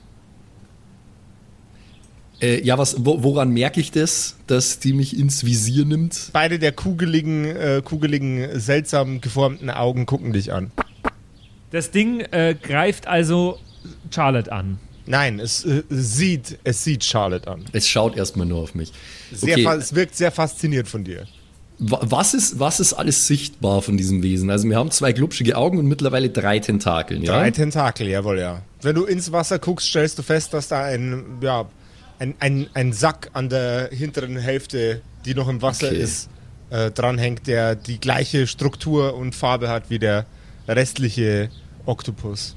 Äh, 2.40 2.62
ja, 2.62 2.78
was, 2.78 2.96
wo, 3.04 3.22
woran 3.22 3.50
merke 3.50 3.80
ich 3.80 3.90
das, 3.90 4.36
dass 4.46 4.78
die 4.78 4.92
mich 4.92 5.18
ins 5.18 5.44
Visier 5.44 5.84
nimmt? 5.84 6.30
Beide 6.32 6.58
der 6.58 6.72
kugeligen, 6.72 7.44
äh, 7.44 7.82
kugeligen, 7.84 8.58
seltsam 8.58 9.20
geformten 9.20 9.70
Augen 9.70 10.06
gucken 10.06 10.32
dich 10.32 10.52
an. 10.52 10.70
das 11.70 11.90
Ding 11.90 12.20
äh, 12.20 12.54
greift 12.60 13.06
also 13.06 13.58
Charlotte 14.10 14.50
an. 14.52 14.78
Nein, 15.06 15.40
es 15.40 15.64
äh, 15.64 15.82
sieht, 15.88 16.58
es 16.64 16.84
sieht 16.84 17.04
Charlotte 17.04 17.50
an. 17.50 17.64
Es 17.72 17.88
schaut 17.88 18.16
erstmal 18.16 18.46
nur 18.46 18.60
auf 18.60 18.74
mich. 18.74 18.92
Okay. 19.40 19.66
Es 19.78 19.94
wirkt 19.94 20.14
sehr 20.16 20.30
fasziniert 20.30 20.88
von 20.88 21.04
dir. 21.04 21.26
Wa- 21.78 22.00
Was 22.02 22.34
ist, 22.34 22.58
was 22.60 22.78
ist 22.80 22.92
alles 22.92 23.26
sichtbar 23.26 23.80
von 23.82 23.96
diesem 23.96 24.22
Wesen? 24.22 24.50
Also 24.50 24.68
wir 24.68 24.76
haben 24.76 24.90
zwei 24.90 25.12
glubschige 25.12 25.56
Augen 25.56 25.78
und 25.78 25.86
mittlerweile 25.86 26.28
drei 26.30 26.58
Tentakeln, 26.58 27.22
ja? 27.22 27.32
Drei 27.38 27.50
Tentakel, 27.50 28.06
jawohl, 28.08 28.38
ja. 28.38 28.62
Wenn 28.82 28.94
du 28.94 29.04
ins 29.04 29.32
Wasser 29.32 29.58
guckst, 29.58 29.88
stellst 29.88 30.18
du 30.18 30.22
fest, 30.22 30.52
dass 30.52 30.68
da 30.68 30.84
ein, 30.84 31.24
ja, 31.40 31.64
ein, 32.18 32.34
ein, 32.38 32.68
ein 32.74 32.92
Sack 32.92 33.30
an 33.32 33.48
der 33.48 33.88
hinteren 33.92 34.36
Hälfte, 34.36 35.00
die 35.24 35.34
noch 35.34 35.48
im 35.48 35.62
Wasser 35.62 35.86
Okay. 35.88 35.96
ist, 36.02 36.28
äh, 36.68 36.90
dranhängt, 36.90 37.46
der 37.46 37.74
die 37.76 37.98
gleiche 37.98 38.46
Struktur 38.46 39.14
und 39.16 39.34
Farbe 39.34 39.68
hat 39.70 39.88
wie 39.90 39.98
der 39.98 40.26
restliche 40.68 41.48
Oktopus. 41.86 42.54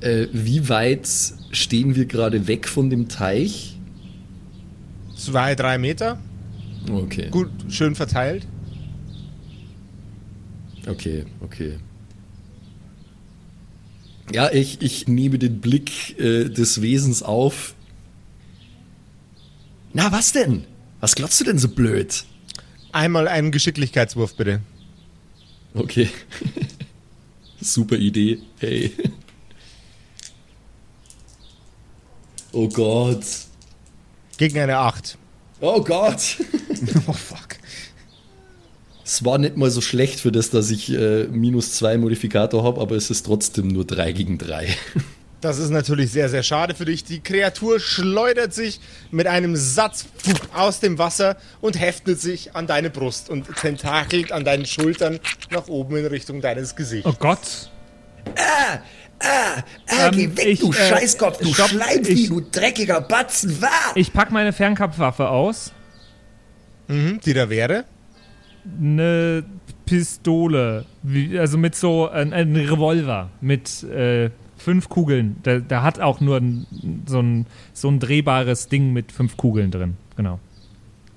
Äh, 0.00 0.26
wie 0.32 0.68
weit 0.68 1.08
stehen 1.52 1.94
wir 1.94 2.04
gerade 2.06 2.46
weg 2.46 2.68
von 2.68 2.90
dem 2.90 3.08
Teich? 3.08 3.78
Zwei, 5.16 5.54
drei 5.54 5.78
Meter, 5.78 6.18
Okay, 6.88 7.30
gut, 7.30 7.50
schön 7.68 7.94
verteilt. 7.96 8.46
okay, 10.86 11.24
okay. 11.40 11.78
Ja, 14.32 14.50
ich, 14.52 14.82
ich 14.82 15.08
nehme 15.08 15.38
den 15.38 15.60
Blick 15.60 16.18
äh, 16.18 16.48
des 16.48 16.82
Wesens 16.82 17.22
auf. 17.22 17.74
Na, 19.92 20.12
was 20.12 20.32
denn? 20.32 20.64
Was 21.00 21.14
glotzt 21.14 21.40
du 21.40 21.44
denn 21.44 21.58
so 21.58 21.68
blöd? 21.68 22.24
Einmal 22.92 23.28
einen 23.28 23.50
Geschicklichkeitswurf, 23.52 24.34
bitte. 24.36 24.60
Okay. 25.74 26.08
Super 27.60 27.96
Idee. 27.96 28.38
Hey. 28.58 28.92
Oh 32.56 32.68
Gott. 32.68 33.26
Gegen 34.38 34.58
eine 34.58 34.78
8. 34.78 35.18
Oh 35.60 35.82
Gott. 35.82 36.38
Oh 37.06 37.12
fuck. 37.12 37.56
Es 39.04 39.24
war 39.24 39.38
nicht 39.38 39.56
mal 39.56 39.70
so 39.70 39.80
schlecht 39.80 40.20
für 40.20 40.32
das, 40.32 40.50
dass 40.50 40.70
ich 40.70 40.92
äh, 40.92 41.24
minus 41.24 41.72
zwei 41.74 41.96
Modifikator 41.96 42.64
habe, 42.64 42.80
aber 42.80 42.96
es 42.96 43.10
ist 43.10 43.24
trotzdem 43.26 43.68
nur 43.68 43.84
drei 43.84 44.12
gegen 44.12 44.38
drei. 44.38 44.68
Das 45.42 45.58
ist 45.58 45.68
natürlich 45.68 46.10
sehr, 46.10 46.30
sehr 46.30 46.42
schade 46.42 46.74
für 46.74 46.86
dich. 46.86 47.04
Die 47.04 47.20
Kreatur 47.20 47.78
schleudert 47.78 48.54
sich 48.54 48.80
mit 49.10 49.26
einem 49.26 49.54
Satz 49.54 50.06
aus 50.54 50.80
dem 50.80 50.96
Wasser 50.98 51.36
und 51.60 51.78
heftet 51.78 52.18
sich 52.18 52.56
an 52.56 52.66
deine 52.66 52.88
Brust 52.88 53.28
und 53.28 53.54
tentakelt 53.54 54.32
an 54.32 54.44
deinen 54.44 54.64
Schultern 54.64 55.20
nach 55.50 55.68
oben 55.68 55.96
in 55.96 56.06
Richtung 56.06 56.40
deines 56.40 56.74
Gesichts. 56.74 57.06
Oh 57.08 57.14
Gott. 57.18 57.70
Ah, 58.34 58.78
Ähm, 59.20 60.10
geh 60.12 60.36
weg, 60.36 60.46
ich, 60.46 60.60
du 60.60 60.70
äh, 60.70 60.74
Scheißkopf, 60.74 61.38
du 61.38 61.52
stopp, 61.52 61.68
Schleimvieh, 61.68 62.28
du 62.28 62.40
dreckiger 62.40 63.00
Batzen, 63.00 63.60
wahr! 63.62 63.92
Ich 63.94 64.12
pack 64.12 64.30
meine 64.30 64.52
Fernkampfwaffe 64.52 65.28
aus. 65.28 65.72
Mhm, 66.88 67.20
die 67.24 67.32
da 67.32 67.48
wäre. 67.48 67.84
Eine 68.78 69.44
Pistole. 69.86 70.84
Wie, 71.02 71.38
also 71.38 71.56
mit 71.56 71.74
so 71.74 72.08
ein, 72.08 72.32
ein 72.32 72.54
Revolver 72.54 73.30
mit 73.40 73.82
äh, 73.84 74.30
fünf 74.56 74.88
Kugeln. 74.88 75.36
Da, 75.42 75.60
da 75.60 75.82
hat 75.82 76.00
auch 76.00 76.20
nur 76.20 76.36
ein, 76.38 76.66
so, 77.06 77.20
ein, 77.20 77.46
so 77.72 77.88
ein 77.88 78.00
drehbares 78.00 78.68
Ding 78.68 78.92
mit 78.92 79.12
fünf 79.12 79.36
Kugeln 79.36 79.70
drin. 79.70 79.96
Genau. 80.16 80.40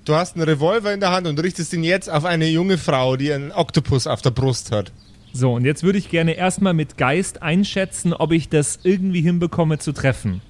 Du 0.06 0.16
hast 0.16 0.36
einen 0.36 0.46
Revolver 0.46 0.94
in 0.94 1.00
der 1.00 1.12
Hand 1.12 1.28
und 1.28 1.42
richtest 1.42 1.74
ihn 1.74 1.84
jetzt 1.84 2.10
auf 2.10 2.26
eine 2.26 2.48
junge 2.48 2.78
Frau, 2.78 3.16
die 3.16 3.32
einen 3.32 3.52
Oktopus 3.52 4.08
auf 4.08 4.22
der 4.22 4.32
Brust 4.32 4.72
hat. 4.72 4.92
So, 5.32 5.54
und 5.54 5.66
jetzt 5.66 5.84
würde 5.84 6.00
ich 6.00 6.10
gerne 6.10 6.34
erstmal 6.34 6.74
mit 6.74 6.98
Geist 6.98 7.42
einschätzen, 7.42 8.14
ob 8.14 8.32
ich 8.32 8.50
das 8.50 8.80
irgendwie 8.84 9.22
hinbekomme 9.22 9.78
zu 9.78 9.92
treffen. 9.92 10.42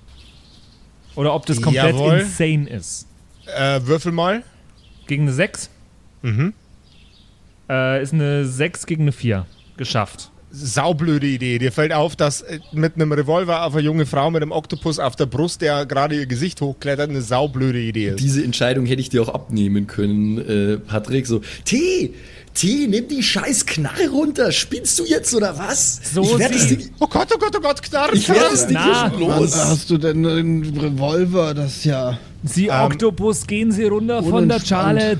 Oder 1.15 1.33
ob 1.33 1.45
das 1.45 1.61
komplett 1.61 1.95
Jawohl. 1.95 2.19
insane 2.19 2.69
ist. 2.69 3.07
Äh, 3.57 3.81
würfel 3.83 4.11
mal. 4.11 4.43
Gegen 5.07 5.23
eine 5.23 5.33
6? 5.33 5.69
Mhm. 6.21 6.53
Äh, 7.69 8.01
ist 8.01 8.13
eine 8.13 8.45
6 8.45 8.85
gegen 8.85 9.03
eine 9.03 9.11
4. 9.11 9.45
Geschafft. 9.77 10.31
Saublöde 10.51 11.27
Idee. 11.27 11.59
Dir 11.59 11.71
fällt 11.71 11.93
auf, 11.93 12.15
dass 12.15 12.41
äh, 12.41 12.59
mit 12.71 12.95
einem 12.95 13.11
Revolver 13.11 13.65
auf 13.65 13.73
eine 13.73 13.83
junge 13.83 14.05
Frau 14.05 14.31
mit 14.31 14.41
einem 14.41 14.51
Oktopus 14.51 14.97
auf 14.97 15.15
der 15.15 15.27
Brust, 15.27 15.61
der 15.61 15.85
gerade 15.85 16.15
ihr 16.15 16.25
Gesicht 16.25 16.61
hochklettert, 16.61 17.09
eine 17.09 17.21
saublöde 17.21 17.79
Idee 17.79 18.09
ist. 18.09 18.19
Diese 18.19 18.43
Entscheidung 18.43 18.85
hätte 18.85 19.01
ich 19.01 19.09
dir 19.09 19.21
auch 19.21 19.29
abnehmen 19.29 19.87
können, 19.87 20.37
äh, 20.37 20.77
Patrick. 20.77 21.27
So, 21.27 21.41
T, 21.65 22.13
T, 22.59 22.87
nimm 22.87 23.07
die 23.07 23.23
scheiß 23.23 23.65
Knarre 23.65 24.09
runter. 24.09 24.51
Spinnst 24.51 24.99
du 24.99 25.05
jetzt 25.05 25.33
oder 25.33 25.57
was? 25.57 26.01
So 26.13 26.23
ich 26.23 26.37
werde 26.39 26.55
das 26.55 26.63
sie- 26.67 26.77
Ding, 26.77 26.89
Oh 26.99 27.07
Gott, 27.07 27.29
oh 27.33 27.37
Gott, 27.37 27.55
oh 27.55 27.61
Gott, 27.61 27.81
Knarren, 27.81 28.15
ich 28.17 28.27
werd 28.27 28.51
das 28.51 28.67
Knarren. 28.67 28.67
Ding 28.67 28.77
hier 28.83 28.91
Na, 28.91 29.09
schon 29.11 29.29
Wann 29.29 29.39
los. 29.41 29.55
hast 29.55 29.89
du 29.89 29.97
denn 29.97 30.25
einen 30.25 30.77
Revolver? 30.77 31.53
Das 31.53 31.77
ist 31.77 31.85
ja. 31.85 32.19
Sie 32.43 32.67
Ähm, 32.67 32.81
Oktopus, 32.85 33.47
gehen 33.47 33.71
Sie 33.71 33.85
runter 33.85 34.21
von 34.23 34.47
der. 34.49 34.59
Charlotte. 34.59 35.19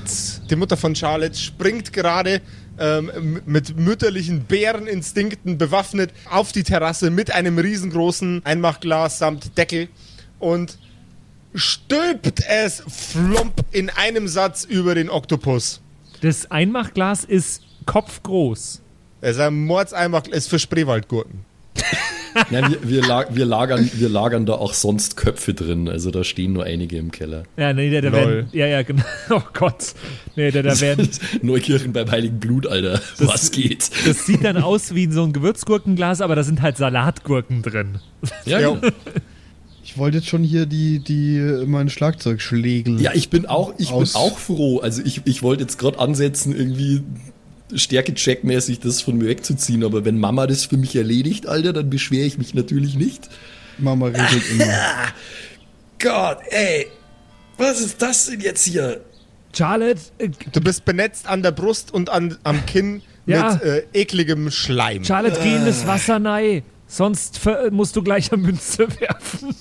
Die 0.50 0.56
Mutter 0.56 0.76
von 0.76 0.94
Charlotte 0.94 1.34
springt 1.38 1.92
gerade 1.92 2.40
ähm, 2.78 3.40
mit 3.46 3.76
mütterlichen 3.78 4.44
Bäreninstinkten 4.44 5.56
bewaffnet 5.58 6.12
auf 6.30 6.52
die 6.52 6.62
Terrasse 6.62 7.10
mit 7.10 7.30
einem 7.32 7.58
riesengroßen 7.58 8.42
Einmachglas 8.44 9.18
samt 9.18 9.56
Deckel 9.58 9.88
und 10.38 10.78
stülpt 11.54 12.42
es 12.48 12.82
flomp 12.88 13.64
in 13.72 13.90
einem 13.90 14.28
Satz 14.28 14.64
über 14.64 14.94
den 14.94 15.10
Oktopus. 15.10 15.80
Das 16.20 16.50
Einmachglas 16.50 17.24
ist 17.24 17.62
kopfgroß. 17.86 18.82
Es 19.22 19.30
ist 19.36 19.40
ein 19.40 19.64
Mordseinmach, 19.64 20.26
ist 20.26 20.48
für 20.48 20.58
Spreewaldgurken. 20.58 21.44
Ja, 22.50 22.70
wir, 22.70 22.78
wir, 22.88 23.02
lag, 23.04 23.26
wir, 23.34 23.44
lagern, 23.44 23.90
wir 23.92 24.08
lagern 24.08 24.46
da 24.46 24.52
auch 24.52 24.72
sonst 24.72 25.16
Köpfe 25.16 25.52
drin. 25.52 25.88
Also 25.88 26.12
da 26.12 26.22
stehen 26.22 26.52
nur 26.52 26.62
einige 26.62 26.96
im 26.96 27.10
Keller. 27.10 27.42
Ja, 27.56 27.72
nee, 27.72 27.90
da, 27.90 28.00
da 28.00 28.12
werden. 28.12 28.48
Ja, 28.52 28.66
ja, 28.66 28.82
genau. 28.82 29.02
Oh 29.30 29.42
Gott. 29.52 29.94
Nee, 30.36 30.52
da, 30.52 30.62
da 30.62 30.80
werden. 30.80 31.08
Neukirchen 31.42 31.92
beim 31.92 32.08
Heiligen 32.08 32.38
Blut, 32.38 32.68
Alter. 32.68 33.00
Was 33.18 33.50
geht? 33.50 33.90
Das 34.06 34.26
sieht 34.26 34.44
dann 34.44 34.58
aus 34.58 34.94
wie 34.94 35.10
so 35.10 35.24
ein 35.24 35.32
Gewürzgurkenglas, 35.32 36.20
aber 36.20 36.36
da 36.36 36.44
sind 36.44 36.62
halt 36.62 36.76
Salatgurken 36.76 37.62
drin. 37.62 37.98
Ja, 38.44 38.60
Ja. 38.60 38.80
Ich 39.92 39.98
wollte 39.98 40.18
jetzt 40.18 40.28
schon 40.28 40.44
hier 40.44 40.66
die, 40.66 41.00
die, 41.00 41.64
mein 41.66 41.88
Schlagzeug 41.90 42.40
schlägeln. 42.40 43.00
Ja, 43.00 43.10
ich 43.12 43.28
bin 43.28 43.46
auch, 43.46 43.74
ich 43.76 43.90
Aus- 43.90 44.12
bin 44.12 44.20
auch 44.22 44.38
froh. 44.38 44.78
Also 44.78 45.02
ich, 45.04 45.22
ich 45.24 45.42
wollte 45.42 45.62
jetzt 45.64 45.78
gerade 45.80 45.98
ansetzen, 45.98 46.54
irgendwie 46.54 47.02
Stärke-Check-mäßig 47.74 48.78
das 48.78 49.02
von 49.02 49.18
mir 49.18 49.26
wegzuziehen, 49.26 49.82
aber 49.82 50.04
wenn 50.04 50.18
Mama 50.20 50.46
das 50.46 50.64
für 50.66 50.76
mich 50.76 50.94
erledigt, 50.94 51.48
Alter, 51.48 51.72
dann 51.72 51.90
beschwere 51.90 52.24
ich 52.24 52.38
mich 52.38 52.54
natürlich 52.54 52.94
nicht. 52.94 53.28
Mama 53.78 54.06
regelt 54.06 54.48
immer. 54.52 54.64
Gott, 55.98 56.38
ey, 56.50 56.86
was 57.58 57.80
ist 57.80 58.00
das 58.00 58.26
denn 58.26 58.40
jetzt 58.40 58.64
hier? 58.64 59.00
Charlotte, 59.52 60.00
äh, 60.18 60.28
Du 60.52 60.60
bist 60.60 60.84
benetzt 60.84 61.26
an 61.26 61.42
der 61.42 61.50
Brust 61.50 61.92
und 61.92 62.10
an, 62.10 62.38
am 62.44 62.64
Kinn 62.66 63.02
Ja. 63.26 63.54
mit 63.54 63.62
äh, 63.64 63.82
ekligem 63.92 64.52
Schleim. 64.52 65.04
Charlotte, 65.04 65.40
geh 65.42 65.56
in 65.56 65.64
das 65.66 65.84
Wasser 65.84 66.20
nein. 66.20 66.62
Sonst 66.90 67.40
musst 67.70 67.94
du 67.94 68.02
gleich 68.02 68.32
eine 68.32 68.42
Münze 68.42 68.88
werfen. 69.00 69.54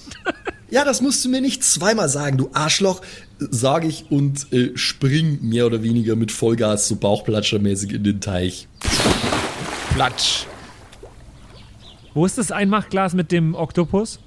Ja, 0.71 0.83
das 0.83 0.99
musst 0.99 1.23
du 1.23 1.29
mir 1.29 1.41
nicht 1.41 1.63
zweimal 1.63 2.09
sagen, 2.09 2.37
du 2.37 2.49
Arschloch, 2.53 3.01
sage 3.37 3.87
ich 3.87 4.05
und 4.09 4.51
äh, 4.51 4.71
spring 4.75 5.37
mehr 5.41 5.67
oder 5.67 5.83
weniger 5.83 6.15
mit 6.15 6.31
Vollgas 6.31 6.87
so 6.87 6.95
Bauchplatschermäßig 6.95 7.93
in 7.93 8.03
den 8.03 8.19
Teich. 8.19 8.67
Platsch. 9.93 10.45
Wo 12.15 12.25
ist 12.25 12.39
das 12.39 12.51
Einmachglas 12.51 13.13
mit 13.13 13.31
dem 13.31 13.53
Oktopus? 13.53 14.19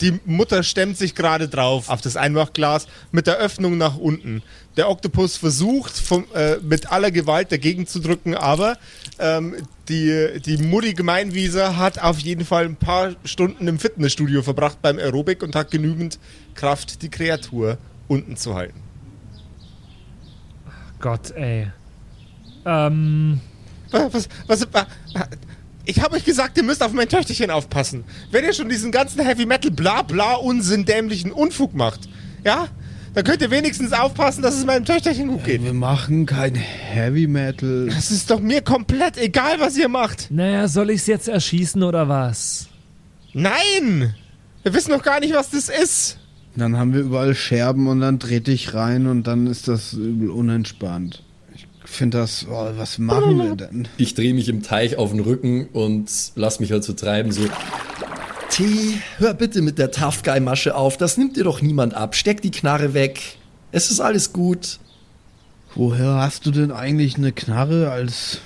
Die 0.00 0.20
Mutter 0.24 0.62
stemmt 0.62 0.96
sich 0.96 1.14
gerade 1.14 1.48
drauf 1.48 1.88
auf 1.88 2.02
das 2.02 2.16
Einmachglas 2.16 2.86
mit 3.10 3.26
der 3.26 3.38
Öffnung 3.38 3.78
nach 3.78 3.96
unten. 3.96 4.42
Der 4.76 4.88
Oktopus 4.90 5.36
versucht 5.36 5.96
vom, 5.96 6.24
äh, 6.34 6.56
mit 6.62 6.92
aller 6.92 7.10
Gewalt 7.10 7.50
dagegen 7.50 7.86
zu 7.86 7.98
drücken, 7.98 8.34
aber 8.34 8.76
ähm, 9.18 9.56
die, 9.88 10.40
die 10.44 10.58
Mutti 10.58 10.94
Gemeinwieser 10.94 11.76
hat 11.76 11.98
auf 12.02 12.18
jeden 12.18 12.44
Fall 12.44 12.64
ein 12.64 12.76
paar 12.76 13.14
Stunden 13.24 13.66
im 13.66 13.78
Fitnessstudio 13.78 14.42
verbracht 14.42 14.80
beim 14.82 14.98
Aerobic 14.98 15.42
und 15.42 15.54
hat 15.54 15.70
genügend 15.70 16.18
Kraft, 16.54 17.02
die 17.02 17.08
Kreatur 17.08 17.78
unten 18.06 18.36
zu 18.36 18.54
halten. 18.54 18.80
Gott, 21.00 21.30
ey. 21.32 21.68
Ähm, 22.64 23.40
Was, 23.90 24.12
was, 24.12 24.28
was, 24.46 24.68
was 24.72 24.86
ich 25.84 26.00
habe 26.02 26.16
euch 26.16 26.24
gesagt, 26.24 26.58
ihr 26.58 26.64
müsst 26.64 26.82
auf 26.82 26.92
mein 26.92 27.08
Töchterchen 27.08 27.50
aufpassen. 27.50 28.04
Wenn 28.30 28.44
ihr 28.44 28.52
schon 28.52 28.68
diesen 28.68 28.92
ganzen 28.92 29.22
Heavy 29.24 29.46
Metal 29.46 29.70
bla 29.70 30.02
bla 30.02 30.34
Unsinn 30.34 30.84
dämlichen 30.84 31.32
Unfug 31.32 31.74
macht, 31.74 32.00
ja, 32.44 32.68
dann 33.18 33.24
könnt 33.24 33.42
ihr 33.42 33.50
wenigstens 33.50 33.92
aufpassen, 33.92 34.42
dass 34.42 34.54
es 34.54 34.64
meinem 34.64 34.84
Töchterchen 34.84 35.26
gut 35.26 35.42
geht. 35.42 35.64
Wir 35.64 35.72
machen 35.72 36.24
kein 36.24 36.54
Heavy 36.54 37.26
Metal. 37.26 37.88
Das 37.88 38.12
ist 38.12 38.30
doch 38.30 38.38
mir 38.38 38.62
komplett 38.62 39.18
egal, 39.18 39.58
was 39.58 39.76
ihr 39.76 39.88
macht. 39.88 40.30
naja, 40.30 40.68
soll 40.68 40.90
ich's 40.90 41.08
jetzt 41.08 41.26
erschießen 41.26 41.82
oder 41.82 42.08
was? 42.08 42.68
Nein! 43.32 44.14
Wir 44.62 44.72
wissen 44.72 44.92
noch 44.92 45.02
gar 45.02 45.18
nicht, 45.18 45.34
was 45.34 45.50
das 45.50 45.68
ist. 45.68 46.20
Dann 46.54 46.76
haben 46.76 46.94
wir 46.94 47.00
überall 47.00 47.34
Scherben 47.34 47.88
und 47.88 48.02
dann 48.02 48.20
dreht 48.20 48.46
dich 48.46 48.74
rein 48.74 49.08
und 49.08 49.26
dann 49.26 49.48
ist 49.48 49.66
das 49.66 49.94
übel 49.94 50.30
unentspannt. 50.30 51.24
Ich 51.56 51.66
finde 51.82 52.18
das, 52.18 52.46
oh, 52.48 52.68
was 52.76 52.98
machen 52.98 53.36
wir 53.38 53.56
denn? 53.56 53.88
Ich 53.96 54.14
drehe 54.14 54.32
mich 54.32 54.48
im 54.48 54.62
Teich 54.62 54.96
auf 54.96 55.10
den 55.10 55.18
Rücken 55.18 55.66
und 55.72 56.08
lass 56.36 56.60
mich 56.60 56.70
halt 56.70 56.84
so 56.84 56.92
treiben, 56.92 57.32
so. 57.32 57.42
T, 58.58 58.64
hör 59.18 59.34
bitte 59.34 59.62
mit 59.62 59.78
der 59.78 59.92
Tough 59.92 60.24
Guy 60.24 60.40
Masche 60.40 60.74
auf, 60.74 60.96
das 60.96 61.16
nimmt 61.16 61.36
dir 61.36 61.44
doch 61.44 61.62
niemand 61.62 61.94
ab. 61.94 62.16
Steck 62.16 62.42
die 62.42 62.50
Knarre 62.50 62.92
weg. 62.92 63.20
Es 63.70 63.92
ist 63.92 64.00
alles 64.00 64.32
gut. 64.32 64.80
Woher 65.76 66.14
hast 66.14 66.44
du 66.44 66.50
denn 66.50 66.72
eigentlich 66.72 67.16
eine 67.18 67.30
Knarre 67.30 67.92
als 67.92 68.40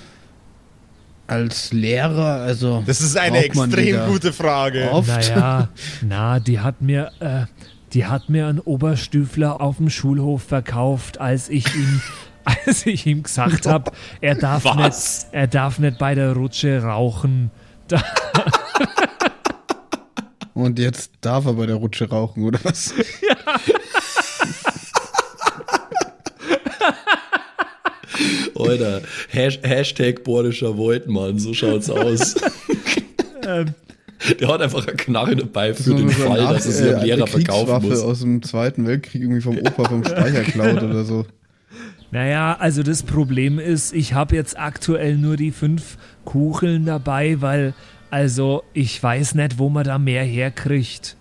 als 1.25 1.73
Lehrer? 1.73 2.41
Also 2.41 2.83
Das 2.85 3.01
ist 3.01 3.17
eine 3.17 3.43
extrem 3.43 4.05
gute 4.05 4.33
Frage. 4.33 4.91
Oft. 4.91 5.07
Naja, 5.07 5.69
na, 6.03 6.39
die 6.39 6.59
hat 6.59 6.79
mir, 6.83 7.11
äh, 7.19 7.45
die 7.93 8.05
hat 8.05 8.29
mir 8.29 8.45
ein 8.45 8.59
Oberstüfler 8.59 9.61
auf 9.61 9.77
dem 9.77 9.89
Schulhof 9.89 10.43
verkauft, 10.43 11.19
als 11.19 11.49
ich 11.49 11.65
ihm, 11.73 12.01
als 12.67 12.85
ich 12.85 13.07
ihm 13.07 13.23
gesagt 13.23 13.65
habe, 13.65 13.91
er 14.21 14.35
darf 14.35 14.63
Was? 14.63 14.75
nicht, 14.75 15.33
er 15.33 15.47
darf 15.47 15.79
nicht 15.79 15.97
bei 15.97 16.13
der 16.13 16.33
Rutsche 16.33 16.83
rauchen. 16.83 17.49
Da, 17.87 18.03
Und 20.53 20.77
jetzt 20.79 21.11
darf 21.21 21.45
er 21.45 21.53
bei 21.53 21.65
der 21.65 21.75
Rutsche 21.75 22.09
rauchen, 22.09 22.43
oder 22.43 22.59
was? 22.63 22.93
Alter, 28.55 29.01
Hash 29.29 29.59
Hashtag 29.63 30.23
bordischer 30.23 30.77
Voidmann, 30.77 31.39
so 31.39 31.53
schaut's 31.53 31.89
aus. 31.89 32.35
Der 34.39 34.47
hat 34.47 34.61
einfach 34.61 34.87
eine 34.87 34.95
Knarre 34.95 35.35
dabei 35.35 35.73
für 35.73 35.95
den 35.95 36.07
so 36.07 36.21
Fall, 36.21 36.39
eine 36.39 36.53
dass 36.53 36.65
er 36.65 36.71
sie 36.71 36.83
am 36.89 36.95
alte 36.95 37.05
Lehrer 37.05 37.27
verkaufen 37.27 37.89
muss. 37.89 38.01
aus 38.01 38.21
dem 38.21 38.41
Zweiten 38.41 38.87
Weltkrieg 38.87 39.21
irgendwie 39.21 39.41
vom 39.41 39.57
Opa 39.57 39.83
vom 39.83 40.03
Speicher 40.05 40.43
klaut 40.43 40.81
oder 40.81 41.03
so. 41.03 41.25
naja, 42.11 42.55
also 42.57 42.83
das 42.83 43.03
Problem 43.03 43.59
ist, 43.59 43.93
ich 43.93 44.13
habe 44.13 44.35
jetzt 44.37 44.57
aktuell 44.57 45.17
nur 45.17 45.35
die 45.35 45.51
fünf 45.51 45.97
Kugeln 46.23 46.85
dabei, 46.85 47.41
weil, 47.41 47.73
also 48.13 48.63
ich 48.73 49.01
weiß 49.01 49.33
nicht, 49.33 49.57
wo 49.57 49.69
man 49.69 49.85
da 49.85 49.97
mehr 49.97 50.23
herkriegt. 50.23 51.17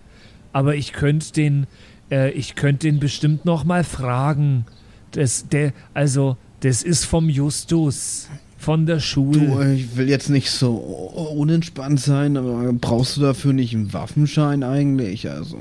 Aber 0.53 0.75
ich 0.75 0.93
könnte 0.93 1.33
den, 1.33 1.67
äh, 2.11 2.31
ich 2.33 2.55
könnte 2.55 2.87
den 2.87 3.01
bestimmt 3.01 3.47
noch 3.47 3.65
mal 3.65 3.83
fragen. 3.83 4.67
Das, 5.13 5.49
der, 5.49 5.73
also, 5.95 6.37
das 6.61 6.83
ist 6.83 7.07
vom 7.07 7.31
Justus, 7.31 8.29
von 8.59 8.85
der 8.85 8.97
Du, 8.97 9.01
Schule. 9.01 9.75
ich 9.75 9.97
will 9.97 10.11
jetzt 10.11 10.29
nicht 10.29 10.51
so 10.51 10.75
unentspannt 10.75 11.99
sein, 11.99 12.37
aber 12.37 12.71
brauchst 12.75 13.17
du 13.17 13.23
dafür 13.23 13.55
nicht 13.55 13.75
einen 13.75 13.95
Waffenschein 13.95 14.63
eigentlich? 14.63 15.31
Also. 15.31 15.57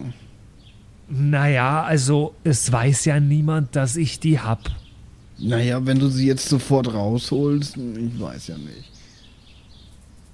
Naja, 1.08 1.82
also, 1.84 2.34
es 2.44 2.70
weiß 2.70 3.06
ja 3.06 3.22
niemand, 3.22 3.78
dass 3.78 3.96
ich 3.96 4.20
die 4.20 4.38
hab. 4.42 4.70
Naja, 5.40 5.86
wenn 5.86 5.98
du 5.98 6.10
sie 6.10 6.28
jetzt 6.28 6.50
sofort 6.50 6.94
rausholst, 6.94 7.78
ich 7.78 8.20
weiß 8.20 8.48
ja 8.48 8.58
nicht. 8.58 8.91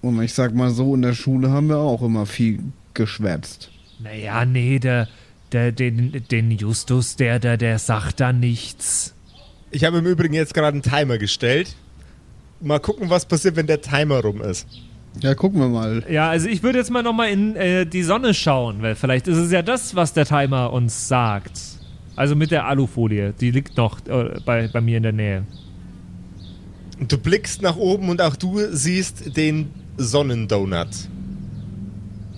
Und 0.02 0.22
ich 0.22 0.34
sag 0.34 0.54
mal 0.54 0.70
so, 0.70 0.96
in 0.96 1.02
der 1.02 1.14
Schule 1.14 1.50
haben 1.50 1.70
wir 1.70 1.78
auch 1.78 2.02
immer 2.02 2.26
viel 2.26 2.60
geschwätzt. 2.94 3.72
Naja, 4.00 4.46
nee, 4.46 4.80
der, 4.80 5.08
der, 5.52 5.72
den, 5.72 6.24
den 6.30 6.52
Justus, 6.52 7.16
der, 7.16 7.40
der, 7.40 7.58
der 7.58 7.80
sagt 7.80 8.20
da 8.20 8.32
nichts. 8.32 9.14
Ich 9.72 9.84
habe 9.84 9.98
im 9.98 10.06
Übrigen 10.06 10.34
jetzt 10.34 10.54
gerade 10.54 10.76
einen 10.76 10.84
Timer 10.84 11.18
gestellt. 11.18 11.76
Mal 12.62 12.80
gucken, 12.80 13.10
was 13.10 13.26
passiert, 13.26 13.56
wenn 13.56 13.68
der 13.68 13.82
Timer 13.82 14.22
rum 14.22 14.42
ist. 14.42 14.68
Ja, 15.22 15.34
gucken 15.34 15.60
wir 15.60 15.68
mal. 15.68 16.04
Ja, 16.10 16.30
also 16.30 16.48
ich 16.48 16.64
würde 16.64 16.78
jetzt 16.78 16.92
mal 16.92 17.04
nochmal 17.04 17.30
in 17.30 17.56
äh, 17.56 17.86
die 17.86 18.04
Sonne 18.04 18.34
schauen, 18.34 18.82
weil 18.82 18.96
vielleicht 18.96 19.28
ist 19.28 19.38
es 19.38 19.52
ja 19.52 19.62
das, 19.62 19.96
was 19.96 20.14
der 20.14 20.26
Timer 20.26 20.72
uns 20.72 21.08
sagt. 21.08 21.60
Also 22.16 22.36
mit 22.36 22.52
der 22.52 22.66
Alufolie, 22.66 23.34
die 23.40 23.52
liegt 23.52 23.78
noch 23.78 24.00
äh, 24.08 24.40
bei, 24.46 24.68
bei 24.68 24.82
mir 24.82 24.98
in 24.98 25.04
der 25.04 25.12
Nähe. 25.12 25.44
Du 27.00 27.18
blickst 27.18 27.62
nach 27.62 27.78
oben 27.78 28.10
und 28.10 28.22
auch 28.22 28.36
du 28.36 28.60
siehst 28.72 29.38
den 29.38 29.72
Sonnendonut. 29.98 30.88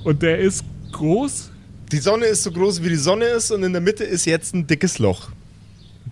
Und 0.04 0.22
der 0.22 0.40
ist 0.40 0.64
groß? 0.92 1.52
Die 1.92 1.98
Sonne 1.98 2.26
ist 2.26 2.44
so 2.44 2.52
groß, 2.52 2.84
wie 2.84 2.90
die 2.90 2.96
Sonne 2.96 3.26
ist 3.26 3.52
und 3.52 3.64
in 3.64 3.74
der 3.74 3.82
Mitte 3.82 4.04
ist 4.04 4.26
jetzt 4.26 4.54
ein 4.54 4.66
dickes 4.68 5.00
Loch. 5.00 5.30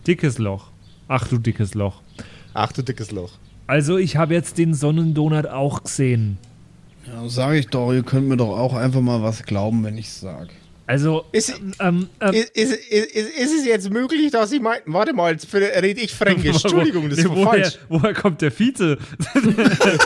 Dickes 0.05 0.37
Loch. 0.37 0.71
Ach 1.07 1.27
du 1.27 1.37
dickes 1.37 1.73
Loch. 1.73 2.01
Ach 2.53 2.71
du 2.71 2.81
dickes 2.81 3.11
Loch. 3.11 3.31
Also 3.67 3.97
ich 3.97 4.17
habe 4.17 4.33
jetzt 4.33 4.57
den 4.57 4.73
Sonnendonut 4.73 5.45
auch 5.47 5.83
gesehen. 5.83 6.37
Ja, 7.05 7.27
sag 7.29 7.55
ich 7.55 7.67
doch, 7.67 7.93
ihr 7.93 8.03
könnt 8.03 8.27
mir 8.27 8.37
doch 8.37 8.57
auch 8.57 8.73
einfach 8.73 9.01
mal 9.01 9.21
was 9.21 9.43
glauben, 9.43 9.83
wenn 9.83 9.97
ich's 9.97 10.19
sag. 10.19 10.49
Also, 10.87 11.25
Ist, 11.33 11.53
ähm, 11.81 12.07
ähm, 12.21 12.33
ist, 12.33 12.49
ist, 12.55 12.73
ist, 12.73 13.37
ist 13.37 13.59
es 13.59 13.65
jetzt 13.65 13.89
möglich, 13.89 14.31
dass 14.31 14.53
ich 14.53 14.61
mein. 14.61 14.79
Warte 14.85 15.11
mal, 15.11 15.33
jetzt 15.33 15.53
rede 15.53 15.99
ich 15.99 16.13
Fränkisch. 16.13 16.63
Entschuldigung, 16.63 17.09
das 17.09 17.19
Nee, 17.19 17.25
war 17.25 17.35
woher, 17.35 17.45
falsch. 17.47 17.79
Woher 17.89 18.13
kommt 18.13 18.41
der 18.41 18.51
Vize? 18.57 18.97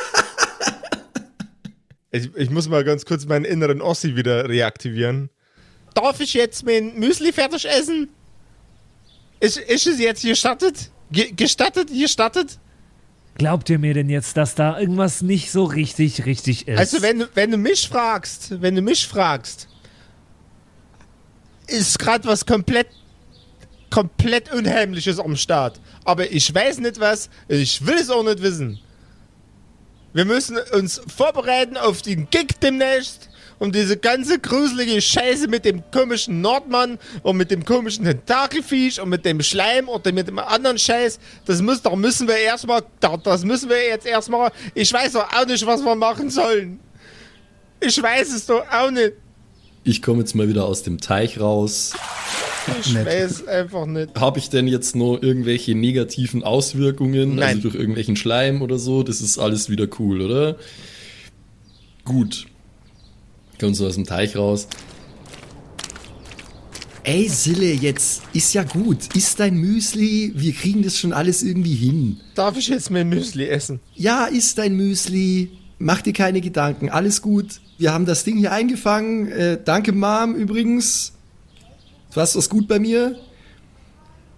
Ich, 2.11 2.29
ich 2.35 2.49
muss 2.49 2.67
mal 2.67 2.83
ganz 2.83 3.05
kurz 3.05 3.25
meinen 3.25 3.45
inneren 3.45 3.81
Ossi 3.81 4.15
wieder 4.15 4.47
reaktivieren. 4.49 5.29
Darf 5.93 6.19
ich 6.19 6.33
jetzt 6.33 6.65
mein 6.65 6.95
Müsli 6.99 7.31
fertig 7.31 7.65
essen? 7.65 8.09
Ist, 9.39 9.57
ist 9.57 9.87
es 9.87 9.99
jetzt 9.99 10.23
gestattet? 10.23 10.91
Ge 11.11 11.31
gestattet? 11.35 11.89
Gestattet? 11.89 12.59
Glaubt 13.35 13.69
ihr 13.69 13.79
mir 13.79 13.93
denn 13.93 14.09
jetzt, 14.09 14.35
dass 14.37 14.55
da 14.55 14.77
irgendwas 14.79 15.21
nicht 15.21 15.51
so 15.51 15.63
richtig, 15.63 16.25
richtig 16.25 16.67
ist? 16.67 16.77
Also, 16.77 17.01
wenn, 17.01 17.19
du- 17.19 17.29
wenn 17.33 17.49
du 17.51 17.57
mich 17.57 17.87
fragst, 17.87 18.61
wenn 18.61 18.75
du 18.75 18.81
mich 18.81 19.07
fragst, 19.07 19.67
ist 21.67 21.97
gerade 21.97 22.27
was 22.27 22.45
komplett, 22.45 22.87
komplett 23.89 24.51
Unheimliches 24.53 25.17
am 25.19 25.35
Start. 25.35 25.79
Aber 26.03 26.29
ich 26.31 26.53
weiß 26.53 26.79
nicht 26.79 26.99
was, 26.99 27.29
ich 27.47 27.85
will 27.85 27.95
es 27.95 28.09
auch 28.09 28.23
nicht 28.23 28.41
wissen. 28.41 28.79
Wir 30.13 30.25
müssen 30.25 30.57
uns 30.73 31.01
vorbereiten 31.07 31.77
auf 31.77 32.01
den 32.01 32.29
Gig 32.29 32.59
demnächst 32.61 33.29
und 33.59 33.75
diese 33.75 33.95
ganze 33.95 34.39
gruselige 34.39 34.99
Scheiße 34.99 35.47
mit 35.47 35.63
dem 35.63 35.83
komischen 35.91 36.41
Nordmann 36.41 36.99
und 37.23 37.37
mit 37.37 37.49
dem 37.49 37.63
komischen 37.63 38.03
Tentakelfisch 38.03 38.99
und 38.99 39.07
mit 39.07 39.23
dem 39.23 39.41
Schleim 39.41 39.87
oder 39.87 40.11
mit 40.11 40.27
dem 40.27 40.39
anderen 40.39 40.77
Scheiß. 40.77 41.17
Das 41.45 41.61
muss, 41.61 41.81
da 41.81 41.95
müssen 41.95 42.27
wir 42.27 42.35
erstmal, 42.35 42.83
da, 42.99 43.15
das 43.15 43.45
müssen 43.45 43.69
wir 43.69 43.81
jetzt 43.87 44.05
erstmal, 44.05 44.51
ich 44.73 44.91
weiß 44.91 45.13
doch 45.13 45.31
auch 45.31 45.45
nicht, 45.45 45.65
was 45.65 45.81
wir 45.81 45.95
machen 45.95 46.29
sollen. 46.29 46.79
Ich 47.79 48.01
weiß 48.01 48.33
es 48.33 48.45
doch 48.45 48.65
auch 48.69 48.91
nicht. 48.91 49.13
Ich 49.83 50.01
komme 50.01 50.19
jetzt 50.19 50.35
mal 50.35 50.47
wieder 50.47 50.65
aus 50.65 50.83
dem 50.83 50.99
Teich 50.99 51.39
raus. 51.39 51.93
Ich 52.81 52.93
weiß 52.93 53.47
einfach 53.47 53.87
nicht. 53.87 54.19
Habe 54.19 54.37
ich 54.37 54.49
denn 54.49 54.67
jetzt 54.67 54.95
noch 54.95 55.19
irgendwelche 55.19 55.73
negativen 55.73 56.43
Auswirkungen, 56.43 57.35
Nein. 57.35 57.43
also 57.43 57.61
durch 57.61 57.75
irgendwelchen 57.75 58.15
Schleim 58.15 58.61
oder 58.61 58.77
so? 58.77 59.01
Das 59.01 59.21
ist 59.21 59.39
alles 59.39 59.69
wieder 59.69 59.87
cool, 59.99 60.21
oder? 60.21 60.57
Gut. 62.05 62.45
Kommst 63.59 63.79
du 63.79 63.87
aus 63.87 63.95
dem 63.95 64.05
Teich 64.05 64.35
raus. 64.35 64.67
Ey, 67.03 67.27
Sille, 67.27 67.73
jetzt 67.73 68.21
ist 68.33 68.53
ja 68.53 68.61
gut. 68.61 69.15
Isst 69.15 69.39
dein 69.39 69.55
Müsli. 69.55 70.33
Wir 70.35 70.53
kriegen 70.53 70.83
das 70.83 70.99
schon 70.99 71.13
alles 71.13 71.41
irgendwie 71.41 71.73
hin. 71.73 72.17
Darf 72.35 72.57
ich 72.57 72.67
jetzt 72.67 72.91
mein 72.91 73.09
Müsli 73.09 73.47
essen? 73.47 73.79
Ja, 73.95 74.25
isst 74.25 74.59
dein 74.59 74.75
Müsli. 74.75 75.49
Mach 75.79 76.03
dir 76.03 76.13
keine 76.13 76.41
Gedanken. 76.41 76.89
Alles 76.89 77.23
gut. 77.23 77.59
Wir 77.81 77.93
haben 77.93 78.05
das 78.05 78.23
Ding 78.23 78.37
hier 78.37 78.51
eingefangen. 78.51 79.31
Äh, 79.31 79.57
danke, 79.65 79.91
Mom, 79.91 80.35
übrigens. 80.35 81.13
Du 82.13 82.21
hast 82.21 82.35
das 82.35 82.47
gut 82.47 82.67
bei 82.67 82.77
mir. 82.77 83.15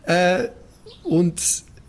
Äh, 0.06 0.48
und 1.04 1.42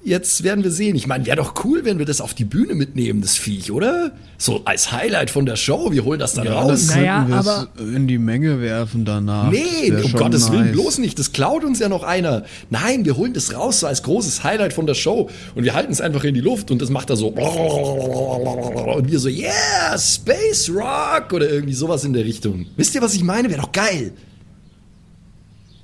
jetzt 0.05 0.43
werden 0.45 0.63
wir 0.63 0.71
sehen. 0.71 0.95
Ich 0.97 1.07
meine, 1.07 1.25
wäre 1.27 1.37
doch 1.39 1.65
cool, 1.65 1.85
wenn 1.85 1.99
wir 1.99 2.07
das 2.07 2.21
auf 2.21 2.35
die 2.35 2.45
Bühne 2.45 2.75
mitnehmen, 2.75 3.21
das 3.23 3.37
Viech, 3.37 3.73
oder? 3.73 4.13
So 4.39 4.63
als 4.65 4.93
Highlight 4.93 5.31
von 5.31 5.47
der 5.47 5.57
Show. 5.57 5.91
Wir 5.93 6.05
holen 6.05 6.19
das 6.19 6.35
dann 6.35 6.47
raus. 6.47 6.89
Naja, 6.89 7.19
könnten 7.21 7.33
wir's 7.35 7.47
aber- 7.49 7.69
in 7.97 8.07
die 8.07 8.19
Menge 8.19 8.61
werfen 8.61 9.05
danach. 9.05 9.51
Nee, 9.51 9.91
Das 9.91 10.05
um 10.05 10.13
Gottes 10.13 10.51
Willen, 10.53 10.65
nice. 10.67 10.73
bloß 10.73 10.99
nicht. 10.99 11.19
Das 11.19 11.33
klaut 11.33 11.65
uns 11.65 11.79
ja 11.79 11.89
noch 11.89 12.03
einer. 12.03 12.45
Nein, 12.71 13.05
wir 13.05 13.17
holen 13.17 13.33
das 13.33 13.55
raus 13.55 13.81
so 13.81 13.87
als 13.87 14.03
großes 14.03 14.45
Highlight 14.45 14.73
von 14.73 14.87
der 14.87 14.95
Show 14.95 15.31
und 15.55 15.65
wir 15.65 15.75
halten 15.75 15.93
es 15.93 16.01
einfach 16.01 16.25
in 16.25 16.35
die 16.35 16.41
Luft 16.41 16.71
und 16.71 16.83
das 16.83 16.91
macht 16.91 17.11
er 17.11 17.17
so. 17.17 17.29
Und 17.29 19.11
wir 19.11 19.19
so, 19.19 19.29
yeah, 19.29 19.97
Space 19.99 20.71
Rock 20.71 21.33
oder 21.33 21.49
irgendwie 21.51 21.75
sowas 21.75 22.05
in 22.05 22.13
der 22.13 22.25
Richtung. 22.25 22.67
Wisst 22.77 22.95
ihr, 22.95 23.03
was 23.03 23.15
ich 23.15 23.23
meine? 23.25 23.49
Wäre 23.49 23.61
doch 23.63 23.73
geil. 23.73 24.13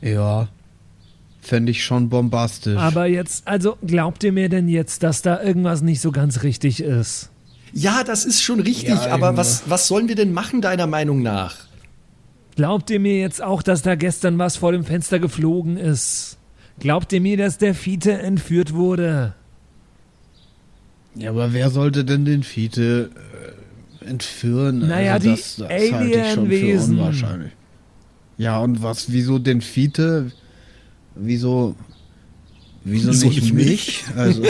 Ja. 0.03 0.49
Fände 1.43 1.71
ich 1.71 1.85
schon 1.85 2.09
bombastisch. 2.09 2.77
Aber 2.77 3.07
jetzt, 3.07 3.49
also 3.49 3.77
glaubt 3.87 4.23
ihr 4.25 4.33
mir 4.33 4.49
denn 4.49 4.69
jetzt, 4.69 5.03
dass 5.03 5.23
da 5.23 5.43
irgendwas 5.43 5.81
nicht 5.83 6.01
so 6.01 6.13
ganz 6.13 6.43
richtig 6.43 6.83
ist? 6.83 7.31
Ja, 7.73 8.05
das 8.05 8.25
ist 8.25 8.43
schon 8.43 8.61
richtig, 8.61 8.89
Ja, 8.91 9.13
aber 9.13 9.37
was, 9.37 9.63
was 9.67 9.89
sollen 9.89 10.09
wir 10.09 10.17
denn 10.17 10.33
machen, 10.33 10.61
deiner 10.61 10.87
Meinung 10.87 11.23
nach? 11.23 11.57
Glaubt 12.57 12.91
ihr 12.91 13.01
mir 13.01 13.19
jetzt 13.19 13.43
auch, 13.43 13.63
dass 13.63 13.83
da 13.83 13.95
gestern 13.95 14.39
was 14.39 14.57
vor 14.57 14.73
dem 14.73 14.85
Fenster 14.85 15.19
geflogen 15.19 15.77
ist? 15.77 16.37
Glaubt 16.79 17.13
ihr 17.13 17.21
mir, 17.21 17.37
dass 17.37 17.59
der 17.59 17.75
Fiete 17.75 18.13
entführt 18.13 18.75
wurde? 18.75 19.35
ja, 21.15 21.31
aber 21.31 21.53
wer 21.53 21.71
sollte 21.71 22.05
denn 22.05 22.25
den 22.25 22.43
Fiete 22.43 23.11
äh, 24.03 24.09
entführen? 24.09 24.89
Naja, 24.89 25.19
die 25.19 25.29
das, 25.31 25.57
das 25.57 25.69
halte 25.69 26.19
ich 26.21 26.33
schon 26.33 26.47
für 26.47 26.55
Alienwesen. 26.55 26.99
unwahrscheinlich. 26.99 27.53
Ja, 28.39 28.59
und 28.61 28.83
was, 28.83 29.13
wieso 29.13 29.39
den 29.39 29.61
Fiete? 29.61 30.33
Wieso, 31.15 31.75
wieso, 32.85 33.11
Wieso 33.11 33.27
nicht 33.27 33.43
nicht 33.43 33.55
mich? 33.55 33.67
mich? 33.67 34.05
Also, 34.17 34.43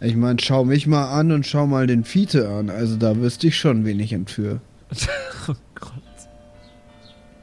ich 0.00 0.16
meine, 0.16 0.38
schau 0.40 0.64
mich 0.64 0.86
mal 0.86 1.12
an 1.12 1.30
und 1.30 1.46
schau 1.46 1.66
mal 1.66 1.86
den 1.86 2.04
Fiete 2.04 2.48
an. 2.48 2.70
Also 2.70 2.96
da 2.96 3.16
wüsste 3.16 3.46
ich 3.46 3.56
schon, 3.56 3.84
wen 3.84 4.00
ich 4.00 4.12
entführe. 4.12 4.60
Oh 5.48 5.54
Gott. 5.74 5.92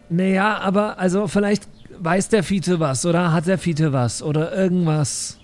Naja, 0.09 0.57
aber 0.59 0.97
also 0.97 1.27
vielleicht 1.27 1.67
weiß 1.99 2.29
der 2.29 2.43
Fiete 2.43 2.79
was 2.79 3.05
oder 3.05 3.33
hat 3.33 3.45
der 3.45 3.57
Fiete 3.57 3.91
was 3.91 4.21
oder 4.23 4.55
irgendwas. 4.55 5.37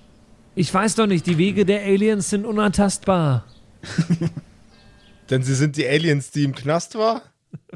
Ich 0.56 0.74
weiß 0.74 0.95
doch 0.95 1.06
nicht, 1.06 1.28
die 1.28 1.38
Wege 1.38 1.65
der 1.65 1.82
Aliens 1.82 2.30
sind 2.30 2.45
unantastbar. 2.45 3.43
Denn 5.30 5.43
sie 5.43 5.56
sind 5.56 5.76
die 5.76 5.86
Aliens, 5.86 6.32
die 6.32 6.45
im 6.45 6.56
Knast 6.56 6.95
war? 6.95 7.24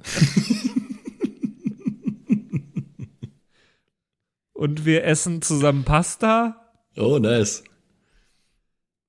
Und 4.59 4.83
wir 4.83 5.05
essen 5.05 5.41
zusammen 5.41 5.85
Pasta 5.85 6.53
Oh, 6.97 7.17
nice. 7.17 7.63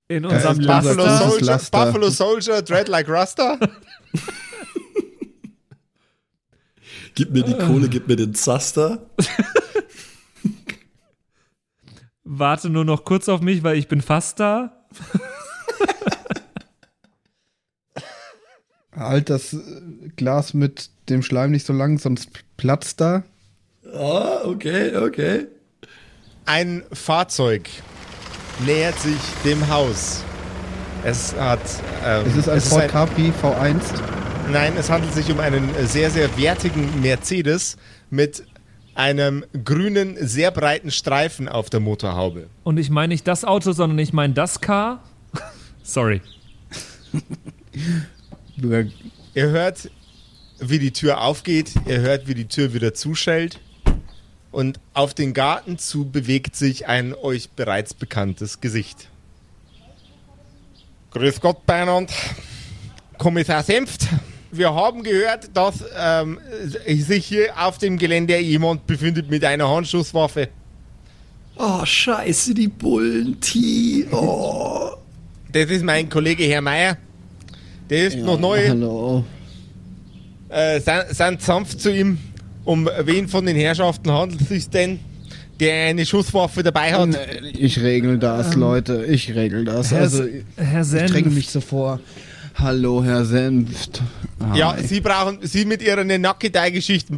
in 0.07 0.25
unserem 0.25 0.61
Laster. 0.61 0.95
Buffalo. 0.95 1.19
Soldier, 1.19 1.47
Laster. 1.47 1.87
Buffalo 1.87 2.11
Soldier, 2.11 2.63
Dread 2.63 2.87
like 2.87 3.09
Rasta? 3.09 3.59
Gib 7.17 7.33
mir 7.33 7.43
die 7.43 7.59
Kohle, 7.59 7.89
gib 7.89 8.07
mir 8.07 8.15
den 8.15 8.33
Zaster. 8.35 9.11
Warte 12.23 12.71
nur 12.71 12.85
noch 12.85 13.05
kurz 13.05 13.29
auf 13.29 13.41
mich, 13.41 13.65
weil 13.65 13.77
ich 13.77 13.89
bin 13.89 14.01
fast 14.03 14.39
da. 14.39 14.87
Halt 18.95 19.29
das 19.29 19.53
äh, 19.55 19.59
Glas 20.15 20.55
mit 20.55 20.91
dem 21.09 21.23
Schleim 21.23 21.51
nicht 21.51 21.67
so 21.67 21.73
lang, 21.73 21.99
sonst 21.99 22.31
platzt 22.57 23.01
da. 23.01 23.25
Ah, 23.95 24.43
okay, 24.45 24.97
okay. 24.97 25.47
Ein 26.47 26.85
Fahrzeug 26.93 27.69
nähert 28.65 28.99
sich 28.99 29.19
dem 29.45 29.69
Haus. 29.69 30.23
Es 31.05 31.35
hat. 31.35 31.61
Ähm, 32.05 32.27
Es 32.27 32.37
ist 32.37 32.49
ein 32.49 32.61
Ford 32.61 32.89
Capri 32.89 33.33
V1. 33.43 33.81
Nein, 34.51 34.75
es 34.77 34.91
handelt 34.91 35.15
sich 35.15 35.31
um 35.31 35.41
einen 35.41 35.71
sehr, 35.87 36.11
sehr 36.11 36.37
wertigen 36.37 37.01
Mercedes 37.01 37.77
mit 38.11 38.45
einem 38.95 39.45
grünen, 39.65 40.17
sehr 40.21 40.51
breiten 40.51 40.91
Streifen 40.91 41.49
auf 41.49 41.71
der 41.71 41.81
Motorhaube. 41.81 42.49
Und 42.65 42.77
ich 42.79 42.91
meine 42.91 43.13
nicht 43.13 43.27
das 43.27 43.45
Auto, 43.45 43.73
sondern 43.73 43.99
ich 43.99 44.13
meine 44.13 44.35
das 44.35 44.61
Car. 44.61 45.03
Sorry. 45.83 46.21
Ihr 48.61 49.49
hört, 49.49 49.91
wie 50.59 50.79
die 50.79 50.93
Tür 50.93 51.23
aufgeht, 51.23 51.73
ihr 51.87 52.01
hört, 52.01 52.29
wie 52.29 52.35
die 52.35 52.47
Tür 52.47 52.75
wieder 52.75 52.93
zuschellt. 52.93 53.59
Und 54.53 54.81
auf 54.95 55.15
den 55.15 55.33
Garten 55.33 55.79
zu 55.79 56.11
bewegt 56.11 56.57
sich 56.57 56.87
ein 56.89 57.15
euch 57.15 57.51
bereits 57.51 57.95
bekanntes 57.95 58.61
Gesicht. 58.61 59.09
Grüß 61.13 61.41
Gott, 61.41 61.65
Beinand. 61.67 62.13
Kommissar 63.19 63.63
Senft. 63.63 64.07
Wir 64.53 64.75
haben 64.75 65.03
gehört, 65.05 65.51
dass 65.55 65.85
ähm, 65.97 66.39
sich 66.87 67.27
hier 67.27 67.53
auf 67.57 67.79
dem 67.79 67.99
Gelände 67.99 68.39
jemand 68.39 68.87
befindet 68.87 69.31
mit 69.31 69.45
einer 69.45 69.69
Handschusswaffe. 69.69 70.49
Oh, 71.57 71.85
scheiße, 71.85 72.55
die 72.55 72.69
Bullen, 72.69 73.41
T. 73.41 74.07
Oh. 74.11 74.91
Das 75.53 75.69
ist 75.69 75.83
mein 75.83 76.09
Kollege 76.09 76.45
Herr 76.45 76.61
Meier. 76.61 76.97
Der 77.89 78.07
ist 78.07 78.19
noch 78.19 78.39
neu. 78.39 78.69
Hallo. 78.69 79.25
Äh, 80.49 80.79
sind, 80.79 81.09
sind 81.11 81.43
sanft 81.43 81.81
zu 81.81 81.93
ihm. 81.93 82.19
Um 82.65 82.89
wen 83.05 83.29
von 83.29 83.47
den 83.47 83.57
Herrschaften 83.57 84.11
handelt 84.13 84.41
es 84.43 84.49
sich 84.49 84.69
denn, 84.69 85.01
der 85.59 85.87
eine 85.89 86.05
Schusswaffe 86.07 86.63
dabei 86.63 86.93
hat? 86.93 87.09
Ich 87.59 87.81
regel 87.81 88.19
das, 88.19 88.55
Leute. 88.55 89.05
Ich 89.07 89.35
regel 89.35 89.65
das. 89.65 89.91
Herr, 89.91 90.03
Also, 90.03 90.25
Herr 90.57 90.83
ich 90.83 90.87
Senf, 90.87 91.11
dränge 91.13 91.31
mich 91.31 91.51
so 91.51 91.61
vor. 91.61 92.01
Hallo, 92.55 93.03
Herr 93.03 93.25
Senft. 93.25 94.03
Hi. 94.53 94.59
Ja, 94.59 94.77
Sie 94.85 95.01
brauchen, 95.01 95.39
Sie 95.43 95.65
mit 95.65 95.81
Ihren 95.83 96.09
Nackedei-Geschichten 96.21 97.17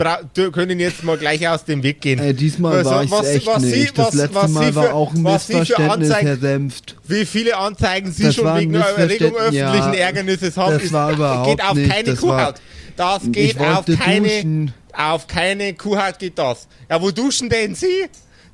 können 0.53 0.79
jetzt 0.79 1.03
mal 1.03 1.17
gleich 1.17 1.49
aus 1.49 1.65
dem 1.65 1.83
Weg 1.83 2.01
gehen. 2.01 2.21
Ey, 2.21 2.35
diesmal 2.35 2.79
Also, 2.79 2.91
war 2.91 3.05
ich 3.05 3.11
was- 3.11 3.27
echt 3.29 3.47
was 3.47 3.63
Sie- 3.63 3.71
nicht. 3.81 3.99
Das 3.99 4.09
was- 4.09 4.15
letzte 4.15 4.35
was 4.37 4.47
Sie 4.49 4.53
Mal 4.53 4.67
für- 4.73 4.75
war 4.77 4.95
auch 4.95 5.11
ein 5.11 5.17
Sie 5.17 5.23
Missverständnis, 5.23 5.91
Anzeigen- 6.11 6.27
Herr 6.29 6.37
Senft. 6.37 6.97
Wie 7.09 7.25
viele 7.25 7.57
Anzeigen 7.57 8.13
Sie 8.13 8.23
Das 8.25 8.35
schon 8.37 8.45
wegen 8.57 8.75
Erregung 8.75 8.97
Missverständnis, 8.99 9.55
ja. 9.55 9.73
öffentlichen 9.73 10.01
Ärgernisses 10.01 10.57
haben, 10.57 10.79
Das 10.81 10.93
war 10.93 11.13
überhaupt 11.13 11.49
geht 11.51 11.65
auf 11.67 11.75
nicht, 11.75 11.91
keine 11.91 12.05
das 12.05 12.21
Kuhhaut. 12.21 12.55
Das 12.97 13.23
Ich 13.25 13.33
geht 13.33 13.59
auf 13.61 13.85
keine, 13.99 14.29
duschen. 14.29 14.75
Auf 14.97 15.27
keine 15.27 15.75
Kuhhaut 15.75 16.19
geht 16.19 16.39
das. 16.39 16.69
Ja, 16.91 17.01
wo 17.01 17.11
duschen 17.11 17.49
denn 17.49 17.75
Sie? 17.75 18.07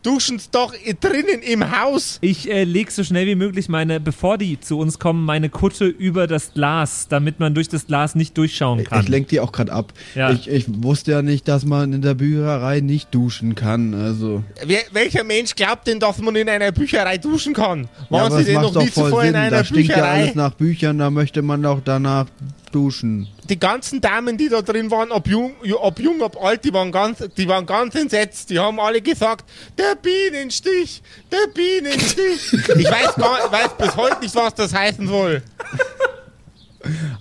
Duschen 0.04 0.38
Sie 0.38 0.46
doch 0.52 0.72
drinnen 1.00 1.42
im 1.42 1.76
Haus. 1.76 2.18
ich 2.20 2.48
äh, 2.48 2.62
leg 2.62 2.92
so 2.92 3.02
schnell 3.02 3.26
wie 3.26 3.34
möglich 3.34 3.68
meine, 3.68 3.98
bevor 3.98 4.38
die 4.38 4.60
zu 4.60 4.78
uns 4.78 5.00
kommen, 5.00 5.24
meine 5.24 5.48
Kutte 5.50 5.86
über 5.86 6.28
das 6.28 6.54
Glas, 6.54 7.08
damit 7.08 7.40
man 7.40 7.52
durch 7.52 7.68
das 7.68 7.88
Glas 7.88 8.14
nicht 8.14 8.38
durchschauen 8.38 8.84
kann. 8.84 9.02
Ich 9.02 9.08
lenk 9.08 9.26
die 9.28 9.40
auch 9.40 9.50
gerade 9.50 9.72
ab. 9.72 9.92
Ja. 10.14 10.30
Ich, 10.30 10.46
ich 10.48 10.66
wusste 10.68 11.10
ja 11.10 11.22
nicht, 11.22 11.48
dass 11.48 11.64
man 11.64 11.92
in 11.92 12.00
der 12.00 12.14
Bücherei 12.14 12.78
nicht 12.78 13.12
duschen 13.12 13.56
kann. 13.56 13.92
Also, 13.92 14.44
Wer, 14.64 14.82
welcher 14.92 15.24
Mensch 15.24 15.56
glaubt 15.56 15.88
denn, 15.88 15.98
dass 15.98 16.18
man 16.18 16.36
in 16.36 16.48
einer 16.48 16.70
Bücherei 16.70 17.18
duschen 17.18 17.52
kann? 17.52 17.88
ja, 18.08 18.10
Waren 18.10 18.26
aber 18.32 18.38
Sie 18.38 18.44
denn 18.44 18.62
noch 18.62 18.72
doch 18.72 18.82
nie 18.84 18.90
zuvor 18.92 19.22
Sinn. 19.22 19.30
in 19.30 19.36
einer 19.36 19.50
Da 19.50 19.64
stinkt 19.64 19.88
ja 19.90 19.96
Bücherei? 19.96 20.22
alles 20.22 20.34
nach 20.36 20.54
Büchern, 20.54 20.98
da 20.98 21.10
möchte 21.10 21.42
man 21.42 21.60
doch 21.60 21.80
danach 21.84 22.26
duschen. 22.70 23.28
die 23.48 23.58
ganzen 23.58 24.00
Damen, 24.00 24.36
die 24.36 24.48
da 24.48 24.62
drin 24.62 24.90
waren, 24.90 25.10
ob 25.10 25.28
jung, 25.28 25.54
ob 25.80 26.00
jung, 26.00 26.20
ob 26.22 26.42
alt, 26.42 26.64
die 26.64 26.72
waren 26.72 26.92
ganz, 26.92 27.18
die 27.36 27.48
waren 27.48 27.66
ganz 27.66 27.94
entsetzt. 27.94 28.50
Die 28.50 28.58
haben 28.58 28.78
alle 28.80 29.00
gesagt, 29.00 29.48
der 29.76 29.96
Bienenstich, 29.96 31.02
der 31.32 31.52
Bienenstich. 31.52 32.52
ich 32.78 32.90
weiß 32.90 33.14
gar, 33.16 33.50
weiß 33.50 33.76
bis 33.78 33.96
heute 33.96 34.20
nicht, 34.20 34.34
was 34.34 34.54
das 34.54 34.74
heißen 34.74 35.06
soll. 35.06 35.42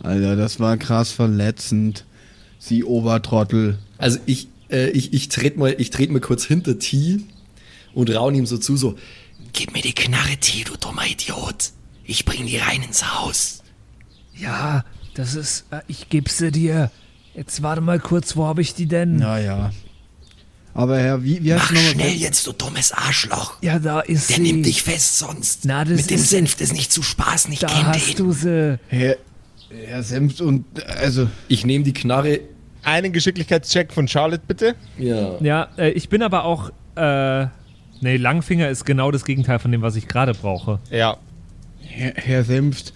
Alter, 0.04 0.36
das 0.36 0.60
war 0.60 0.78
krass 0.78 1.12
verletzend. 1.12 2.06
Sie 2.60 2.84
Obertrottel. 2.84 3.78
Also 3.98 4.20
ich, 4.26 4.48
äh, 4.70 4.90
ich, 4.90 5.14
ich 5.14 5.30
trete 5.30 5.60
mal, 5.60 5.76
ich 5.78 5.90
tret 5.90 6.12
mal 6.12 6.20
kurz 6.20 6.46
hinter 6.46 6.80
T 6.80 7.20
und 7.94 8.14
raun 8.14 8.36
ihm 8.36 8.46
so 8.46 8.58
zu, 8.58 8.78
so, 8.78 8.96
gib 9.54 9.74
mir 9.74 9.82
die 9.82 9.94
Knarre, 9.94 10.38
T, 10.38 10.64
du 10.64 10.76
dummer 10.78 11.06
Idiot. 11.08 11.72
Ich 12.04 12.26
bring 12.26 12.46
die 12.46 12.58
rein 12.58 12.84
ins 12.84 13.04
Haus. 13.14 13.64
ja, 14.36 14.84
das 15.18 15.36
ist, 15.36 15.66
äh, 15.72 15.82
ich 15.88 16.10
gebe 16.10 16.30
sie 16.30 16.52
dir. 16.52 16.92
Jetzt 17.36 17.62
warte 17.62 17.82
mal 17.82 18.00
kurz, 18.00 18.36
wo 18.36 18.46
habe 18.46 18.62
ich 18.62 18.74
die 18.74 18.86
denn? 18.88 19.18
Naja. 19.18 19.72
Aber 20.74 21.00
Herr, 21.00 21.24
wie, 21.24 21.44
wie 21.44 21.54
heißt 21.54 21.64
Mach 21.64 21.70
du 21.70 21.76
nochmal? 21.76 21.92
schnell 21.94 22.14
jetzt, 22.16 22.46
du 22.46 22.52
dummes 22.52 22.92
Arschloch. 22.92 23.54
Ja, 23.62 23.80
da 23.80 24.00
ist 24.02 24.30
Der 24.30 24.36
sie. 24.38 24.42
nimmt 24.44 24.66
dich 24.66 24.84
fest 24.84 25.18
sonst. 25.20 25.66
Na, 25.66 25.84
das 25.86 25.98
Mit 26.02 26.10
dem 26.12 26.18
ist- 26.18 26.30
Senf, 26.30 26.54
das 26.56 26.70
ist 26.70 26.74
nicht 26.74 26.92
zu 26.92 27.02
Spaß, 27.02 27.48
ich 27.50 27.60
da 27.60 27.68
kenn 27.68 27.88
hast 27.88 28.10
den. 28.10 28.26
du 28.26 28.32
sie. 28.32 28.80
Herr, 28.88 29.18
Herr 29.86 30.04
Senft 30.04 30.40
und, 30.42 30.66
also, 30.86 31.28
Ich 31.48 31.66
nehme 31.66 31.84
die 31.84 31.94
Knarre. 31.94 32.40
Einen 32.84 33.12
Geschicklichkeitscheck 33.12 33.92
von 33.92 34.08
Charlotte, 34.08 34.44
bitte. 34.48 34.76
Ja. 34.98 35.38
Ja, 35.42 35.68
äh, 35.78 35.90
ich 35.92 36.10
bin 36.10 36.22
aber 36.22 36.46
auch. 36.46 36.70
Äh, 36.96 37.48
nee, 38.02 38.18
Langfinger 38.18 38.70
ist 38.70 38.86
genau 38.86 39.12
das 39.12 39.26
Gegenteil 39.26 39.60
von 39.60 39.72
dem, 39.72 39.82
was 39.82 39.96
ich 39.96 40.08
gerade 40.08 40.34
brauche. 40.34 40.80
Ja. 40.90 41.18
Herr, 41.82 42.14
Herr 42.16 42.44
Senft, 42.44 42.94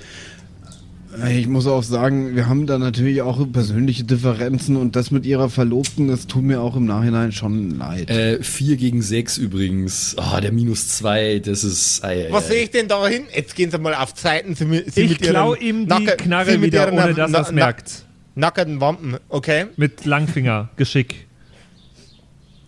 ich 1.29 1.47
muss 1.47 1.67
auch 1.67 1.83
sagen, 1.83 2.35
wir 2.35 2.47
haben 2.47 2.67
da 2.67 2.77
natürlich 2.77 3.21
auch 3.21 3.45
persönliche 3.51 4.03
Differenzen 4.03 4.75
und 4.77 4.95
das 4.95 5.11
mit 5.11 5.25
Ihrer 5.25 5.49
Verlobten, 5.49 6.07
das 6.07 6.27
tut 6.27 6.43
mir 6.43 6.61
auch 6.61 6.75
im 6.75 6.85
Nachhinein 6.85 7.31
schon 7.31 7.71
leid. 7.77 8.09
Äh, 8.09 8.41
4 8.43 8.77
gegen 8.77 9.01
6 9.01 9.37
übrigens. 9.37 10.15
Ah, 10.17 10.39
der 10.41 10.51
minus 10.51 10.87
2, 10.97 11.39
das 11.39 11.63
ist. 11.63 12.03
Ei, 12.03 12.27
ei, 12.27 12.31
Was 12.31 12.47
sehe 12.47 12.63
ich 12.63 12.71
denn 12.71 12.87
da 12.87 13.05
hin? 13.07 13.23
Jetzt 13.35 13.55
gehen 13.55 13.71
Sie 13.71 13.77
mal 13.77 13.93
auf 13.95 14.13
die 14.13 14.21
Seiten. 14.21 14.55
Sie, 14.55 14.83
sie 14.87 15.01
Ich 15.01 15.19
klau 15.19 15.53
ihm 15.55 15.81
die 15.81 15.89
Nacker- 15.89 16.15
Knarre 16.17 16.51
sie 16.51 16.57
mit 16.57 16.71
wieder, 16.71 16.85
ihren 16.87 16.99
ohne 16.99 17.13
dass 17.13 17.31
er 17.33 17.41
es 17.41 17.51
merkt. 17.51 18.05
Nackerten 18.35 18.79
Wampen, 18.79 19.17
okay. 19.29 19.65
Mit 19.75 20.05
Langfinger, 20.05 20.69
Geschick. 20.77 21.27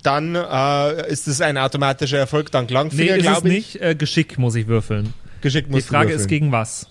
Dann 0.03 0.36
äh, 0.36 1.10
ist 1.10 1.27
es 1.29 1.39
ein 1.39 1.58
automatischer 1.58 2.17
Erfolg 2.17 2.51
dank 2.51 2.69
Nee, 2.69 2.73
Langfinger, 2.73 3.15
ist 3.15 3.17
es 3.19 3.23
glaube 3.23 3.47
ich. 3.49 3.53
nicht. 3.73 3.82
Äh, 3.82 3.95
Geschick 3.95 4.38
muss 4.38 4.56
ich 4.56 4.67
würfeln. 4.67 5.13
Geschickt 5.39 5.69
Die 5.69 5.71
musst 5.71 5.88
du 5.88 5.91
Frage 5.93 6.10
würfeln. 6.10 6.19
ist 6.21 6.27
gegen 6.27 6.51
was? 6.51 6.88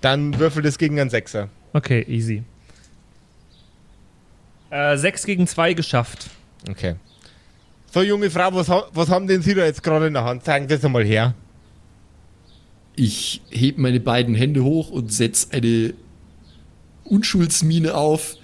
Dann 0.00 0.38
würfel 0.38 0.62
das 0.62 0.78
gegen 0.78 0.98
einen 0.98 1.10
Sechser. 1.10 1.48
Okay, 1.72 2.04
easy. 2.08 2.42
Äh, 4.70 4.96
6 4.96 5.26
gegen 5.26 5.46
2 5.46 5.74
geschafft. 5.74 6.30
Okay. 6.68 6.94
So, 7.92 8.02
junge 8.02 8.30
Frau, 8.30 8.54
was, 8.54 8.68
was 8.68 9.08
haben 9.08 9.26
denn 9.26 9.42
Sie 9.42 9.54
da 9.54 9.64
jetzt 9.64 9.82
gerade 9.82 10.06
in 10.06 10.14
der 10.14 10.24
Hand? 10.24 10.44
Zeigen 10.44 10.68
Sie 10.68 10.78
das 10.78 10.90
mal 10.90 11.04
her. 11.04 11.34
Ich 12.94 13.42
heb 13.50 13.78
meine 13.78 14.00
beiden 14.00 14.34
Hände 14.34 14.62
hoch 14.62 14.90
und 14.90 15.12
setz 15.12 15.48
eine 15.50 15.94
Unschuldsmine 17.04 17.94
auf. 17.94 18.36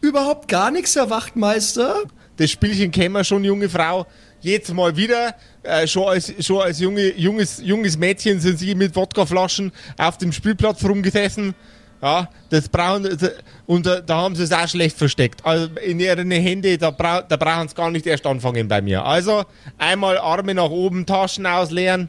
Überhaupt 0.00 0.48
gar 0.48 0.70
nichts, 0.70 0.96
Herr 0.96 1.10
Wachtmeister. 1.10 2.02
Das 2.36 2.50
Spielchen 2.50 2.90
kennen 2.90 3.12
wir 3.14 3.22
schon, 3.22 3.44
junge 3.44 3.68
Frau. 3.68 4.06
Jetzt 4.40 4.72
mal 4.72 4.96
wieder. 4.96 5.34
Äh, 5.62 5.86
schon 5.86 6.08
als, 6.08 6.32
schon 6.44 6.62
als 6.62 6.80
junge, 6.80 7.14
junges, 7.16 7.60
junges 7.62 7.98
Mädchen 7.98 8.40
sind 8.40 8.58
Sie 8.58 8.74
mit 8.74 8.96
Wodkaflaschen 8.96 9.72
auf 9.98 10.18
dem 10.18 10.32
Spielplatz 10.32 10.84
rumgesessen. 10.84 11.54
Ja, 12.02 12.30
das 12.48 12.68
brauchen, 12.70 13.06
und 13.66 13.84
da, 13.84 14.00
da 14.00 14.16
haben 14.16 14.34
sie 14.34 14.44
es 14.44 14.52
auch 14.52 14.66
schlecht 14.66 14.96
versteckt. 14.96 15.44
Also 15.44 15.68
in 15.84 16.00
ihren 16.00 16.30
Hände, 16.30 16.78
da, 16.78 16.90
brau, 16.90 17.20
da 17.20 17.36
brauchen 17.36 17.68
sie 17.68 17.74
gar 17.74 17.90
nicht 17.90 18.06
erst 18.06 18.26
anfangen 18.26 18.68
bei 18.68 18.80
mir. 18.80 19.04
Also 19.04 19.44
einmal 19.76 20.16
Arme 20.16 20.54
nach 20.54 20.70
oben, 20.70 21.04
Taschen 21.04 21.44
ausleeren, 21.44 22.08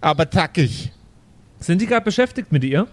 aber 0.00 0.30
zackig. 0.30 0.92
Sind 1.58 1.82
die 1.82 1.86
gerade 1.86 2.04
beschäftigt 2.04 2.52
mit 2.52 2.62
ihr? 2.62 2.86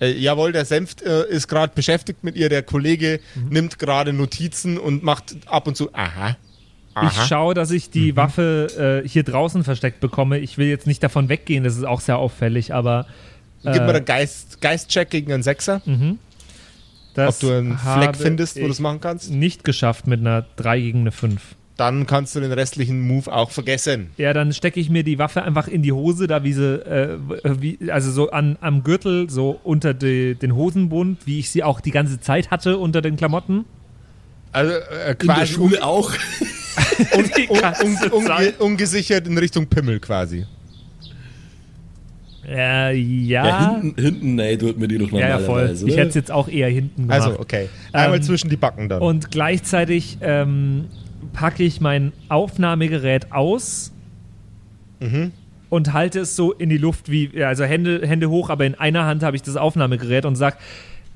Äh, 0.00 0.12
jawohl, 0.12 0.52
der 0.52 0.64
Senft 0.66 1.02
äh, 1.02 1.26
ist 1.28 1.48
gerade 1.48 1.72
beschäftigt 1.74 2.22
mit 2.22 2.36
ihr. 2.36 2.48
Der 2.48 2.62
Kollege 2.62 3.18
nimmt 3.50 3.80
gerade 3.80 4.12
Notizen 4.12 4.78
und 4.78 5.02
macht 5.02 5.34
ab 5.46 5.66
und 5.66 5.76
zu, 5.76 5.92
aha. 5.92 6.36
Aha. 6.96 7.06
Ich 7.06 7.28
schaue, 7.28 7.54
dass 7.54 7.70
ich 7.70 7.90
die 7.90 8.16
Waffe 8.16 9.02
äh, 9.04 9.08
hier 9.08 9.22
draußen 9.22 9.64
versteckt 9.64 10.00
bekomme. 10.00 10.38
Ich 10.38 10.58
will 10.58 10.68
jetzt 10.68 10.86
nicht 10.86 11.02
davon 11.02 11.28
weggehen, 11.28 11.64
das 11.64 11.76
ist 11.76 11.84
auch 11.84 12.00
sehr 12.00 12.18
auffällig, 12.18 12.74
aber 12.74 13.06
Gib 13.62 13.82
mir 13.82 13.88
äh, 13.88 13.96
einen 13.96 14.04
Geist, 14.04 14.60
Geistcheck 14.60 15.10
gegen 15.10 15.32
einen 15.32 15.42
Sechser, 15.42 15.82
das 17.14 17.34
ob 17.34 17.40
du 17.40 17.56
einen 17.56 17.78
Fleck 17.78 18.16
findest, 18.16 18.56
wo 18.56 18.62
du 18.62 18.68
das 18.68 18.80
machen 18.80 19.00
kannst. 19.00 19.30
Nicht 19.30 19.64
geschafft 19.64 20.06
mit 20.06 20.20
einer 20.20 20.44
3 20.56 20.80
gegen 20.80 21.00
eine 21.00 21.12
5. 21.12 21.56
Dann 21.76 22.06
kannst 22.06 22.34
du 22.34 22.40
den 22.40 22.52
restlichen 22.52 23.06
Move 23.06 23.30
auch 23.30 23.50
vergessen. 23.50 24.10
Ja, 24.16 24.32
dann 24.32 24.54
stecke 24.54 24.80
ich 24.80 24.88
mir 24.88 25.02
die 25.02 25.18
Waffe 25.18 25.42
einfach 25.42 25.68
in 25.68 25.82
die 25.82 25.92
Hose, 25.92 26.26
da 26.26 26.42
wie 26.42 26.54
sie, 26.54 26.74
äh, 26.86 27.18
wie, 27.44 27.90
also 27.90 28.10
so 28.10 28.30
an, 28.30 28.56
am 28.62 28.82
Gürtel, 28.82 29.28
so 29.28 29.60
unter 29.62 29.92
die, 29.92 30.36
den 30.36 30.54
Hosenbund, 30.54 31.26
wie 31.26 31.38
ich 31.38 31.50
sie 31.50 31.62
auch 31.62 31.82
die 31.82 31.90
ganze 31.90 32.18
Zeit 32.18 32.50
hatte 32.50 32.78
unter 32.78 33.02
den 33.02 33.16
Klamotten. 33.16 33.66
Also 34.56 34.72
äh, 34.72 34.76
In 34.78 35.04
der 35.04 35.14
quasi 35.16 35.52
Schule 35.52 35.84
auch. 35.84 36.12
Die 37.36 37.48
un, 37.48 38.12
un, 38.12 38.26
Zeit. 38.26 38.60
ungesichert 38.60 39.26
in 39.26 39.36
Richtung 39.38 39.66
Pimmel 39.66 39.98
quasi. 40.00 40.46
Äh, 42.48 42.94
Ja, 42.96 43.46
ja. 43.46 43.80
hinten, 43.80 44.00
hinten 44.00 44.34
nein, 44.36 44.58
tut 44.58 44.78
mir 44.78 44.88
die 44.88 44.98
doch 44.98 45.10
Ja, 45.10 45.18
ja, 45.28 45.38
voll. 45.38 45.46
normalerweise. 45.56 45.88
Ich 45.88 45.96
hätte 45.96 46.08
es 46.08 46.14
jetzt 46.14 46.30
auch 46.30 46.48
eher 46.48 46.68
hinten 46.68 47.02
gemacht. 47.02 47.20
Also, 47.22 47.40
okay. 47.40 47.68
Einmal 47.92 48.18
Ähm, 48.18 48.22
zwischen 48.22 48.48
die 48.50 48.56
Backen 48.56 48.88
dann. 48.88 49.02
Und 49.02 49.30
gleichzeitig 49.30 50.18
ähm, 50.20 50.84
packe 51.32 51.62
ich 51.64 51.80
mein 51.80 52.12
Aufnahmegerät 52.28 53.32
aus 53.32 53.92
Mhm. 55.00 55.32
und 55.68 55.92
halte 55.92 56.20
es 56.20 56.36
so 56.36 56.52
in 56.52 56.70
die 56.70 56.78
Luft, 56.78 57.10
wie, 57.10 57.42
also 57.44 57.64
Hände, 57.64 58.00
Hände 58.06 58.30
hoch, 58.30 58.48
aber 58.48 58.64
in 58.64 58.74
einer 58.76 59.04
Hand 59.04 59.22
habe 59.22 59.36
ich 59.36 59.42
das 59.42 59.56
Aufnahmegerät 59.56 60.24
und 60.24 60.36
sage, 60.36 60.56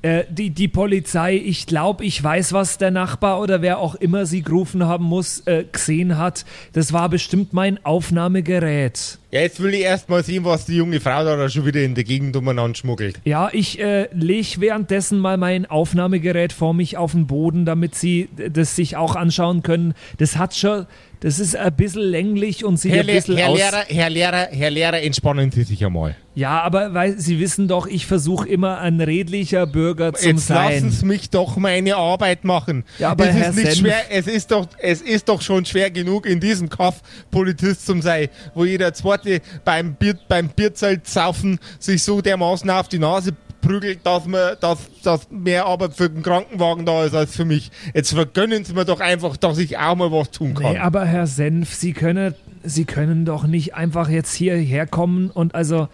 äh, 0.01 0.25
die, 0.29 0.49
die 0.49 0.67
Polizei, 0.67 1.35
ich 1.35 1.67
glaube, 1.67 2.03
ich 2.05 2.21
weiß, 2.23 2.53
was 2.53 2.77
der 2.77 2.91
Nachbar 2.91 3.39
oder 3.39 3.61
wer 3.61 3.79
auch 3.79 3.95
immer 3.95 4.25
sie 4.25 4.41
gerufen 4.41 4.85
haben 4.85 5.05
muss, 5.05 5.41
äh, 5.47 5.65
gesehen 5.71 6.17
hat. 6.17 6.45
Das 6.73 6.91
war 6.91 7.09
bestimmt 7.09 7.53
mein 7.53 7.83
Aufnahmegerät. 7.85 9.19
Ja, 9.31 9.41
jetzt 9.41 9.61
will 9.61 9.73
ich 9.73 9.81
erst 9.81 10.09
mal 10.09 10.23
sehen, 10.23 10.43
was 10.45 10.65
die 10.65 10.75
junge 10.75 10.99
Frau 10.99 11.23
da 11.23 11.49
schon 11.49 11.65
wieder 11.65 11.81
in 11.81 11.95
der 11.95 12.03
Gegend 12.03 12.35
umeinander 12.35 12.75
schmuggelt. 12.75 13.19
Ja, 13.23 13.49
ich 13.51 13.79
äh, 13.79 14.07
lege 14.13 14.59
währenddessen 14.59 15.19
mal 15.19 15.37
mein 15.37 15.65
Aufnahmegerät 15.65 16.53
vor 16.53 16.73
mich 16.73 16.97
auf 16.97 17.13
den 17.13 17.27
Boden, 17.27 17.65
damit 17.65 17.95
sie 17.95 18.29
das 18.49 18.75
sich 18.75 18.97
auch 18.97 19.15
anschauen 19.15 19.63
können. 19.63 19.93
Das 20.17 20.37
hat 20.37 20.55
schon, 20.55 20.85
das 21.21 21.39
ist 21.39 21.55
ein 21.55 21.73
bisschen 21.75 22.01
länglich 22.01 22.65
und 22.65 22.77
sieht 22.77 22.91
Herr, 22.93 23.01
ein 23.01 23.07
bisschen 23.07 23.37
Herr 23.37 23.49
aus. 23.49 23.57
Lehrer, 23.57 23.83
Herr 23.87 24.09
Lehrer, 24.09 24.47
Herr 24.51 24.69
Lehrer, 24.69 25.01
entspannen 25.01 25.51
Sie 25.51 25.63
sich 25.63 25.85
einmal. 25.85 26.15
Ja, 26.33 26.61
aber 26.61 26.93
weil 26.93 27.19
Sie 27.19 27.39
wissen 27.41 27.67
doch, 27.67 27.87
ich 27.87 28.05
versuche 28.05 28.47
immer 28.47 28.79
ein 28.79 29.01
redlicher 29.01 29.67
Bürger 29.67 30.13
zu 30.13 30.27
Jetzt 30.29 30.47
lassen 30.49 30.79
sein. 30.81 30.89
Sie 30.91 31.05
mich 31.05 31.29
doch 31.29 31.57
meine 31.57 31.97
Arbeit 31.97 32.45
machen. 32.45 32.85
Ja, 32.99 33.11
aber 33.11 33.27
es 33.27 33.35
Herr 33.35 33.49
ist 33.49 33.55
nicht 33.57 33.67
Senf- 33.67 33.77
schwer, 33.79 34.01
es 34.09 34.27
ist 34.27 34.51
doch, 34.51 34.65
es 34.79 35.01
ist 35.01 35.27
doch 35.27 35.41
schon 35.41 35.65
schwer 35.65 35.91
genug 35.91 36.25
in 36.25 36.39
diesem 36.39 36.69
Kaff 36.69 37.01
Polizist 37.31 37.85
zu 37.85 37.99
sein, 38.01 38.29
wo 38.55 38.63
jeder 38.63 38.93
zweite 38.93 39.20
beim 39.63 39.95
Bier, 39.95 40.15
beim 40.27 40.49
Bierzelt 40.49 41.07
saufen 41.07 41.59
sich 41.79 42.03
so 42.03 42.21
dermaßen 42.21 42.69
auf 42.69 42.87
die 42.87 42.99
Nase 42.99 43.33
prügelt, 43.61 43.99
dass 44.03 44.25
man, 44.25 44.55
dass, 44.59 44.79
dass 45.03 45.29
mehr 45.29 45.65
Arbeit 45.65 45.93
für 45.93 46.09
den 46.09 46.23
Krankenwagen 46.23 46.85
da 46.85 47.05
ist 47.05 47.13
als 47.13 47.35
für 47.35 47.45
mich. 47.45 47.71
Jetzt 47.93 48.13
vergönnen 48.13 48.65
Sie 48.65 48.73
mir 48.73 48.85
doch 48.85 48.99
einfach, 48.99 49.37
dass 49.37 49.57
ich 49.57 49.77
auch 49.77 49.95
mal 49.95 50.11
was 50.11 50.31
tun 50.31 50.53
kann. 50.55 50.73
Nee, 50.73 50.79
aber 50.79 51.05
Herr 51.05 51.27
Senf, 51.27 51.73
Sie 51.73 51.93
können, 51.93 52.33
Sie 52.63 52.85
können 52.85 53.25
doch 53.25 53.45
nicht 53.45 53.75
einfach 53.75 54.09
jetzt 54.09 54.33
hierher 54.33 54.87
kommen 54.87 55.29
und 55.29 55.55
also, 55.55 55.87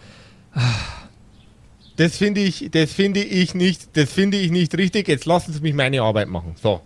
Das 1.96 2.16
finde 2.16 2.40
ich, 2.40 2.70
das 2.70 2.92
finde 2.92 3.20
ich 3.20 3.54
nicht, 3.54 3.96
das 3.96 4.10
finde 4.10 4.38
ich 4.38 4.50
nicht 4.50 4.76
richtig. 4.78 5.08
Jetzt 5.08 5.26
lassen 5.26 5.52
Sie 5.52 5.60
mich 5.60 5.74
meine 5.74 6.00
Arbeit 6.02 6.28
machen. 6.28 6.54
So. 6.60 6.80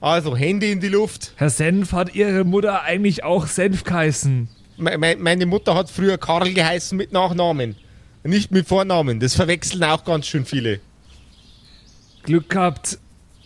Also, 0.00 0.36
Hände 0.36 0.66
in 0.66 0.80
die 0.80 0.88
Luft. 0.88 1.32
Herr 1.36 1.50
Senf, 1.50 1.92
hat 1.92 2.14
Ihre 2.14 2.44
Mutter 2.44 2.82
eigentlich 2.82 3.24
auch 3.24 3.46
Senf 3.46 3.82
geheißen? 3.82 4.48
Me 4.78 4.96
me 4.96 5.16
meine 5.16 5.44
Mutter 5.46 5.74
hat 5.74 5.90
früher 5.90 6.18
Karl 6.18 6.52
geheißen 6.52 6.96
mit 6.96 7.12
Nachnamen. 7.12 7.76
Nicht 8.24 8.50
mit 8.50 8.66
Vornamen. 8.68 9.20
Das 9.20 9.34
verwechseln 9.34 9.82
auch 9.84 10.04
ganz 10.04 10.26
schön 10.26 10.44
viele. 10.44 10.80
Glück 12.22 12.48
gehabt, 12.50 12.98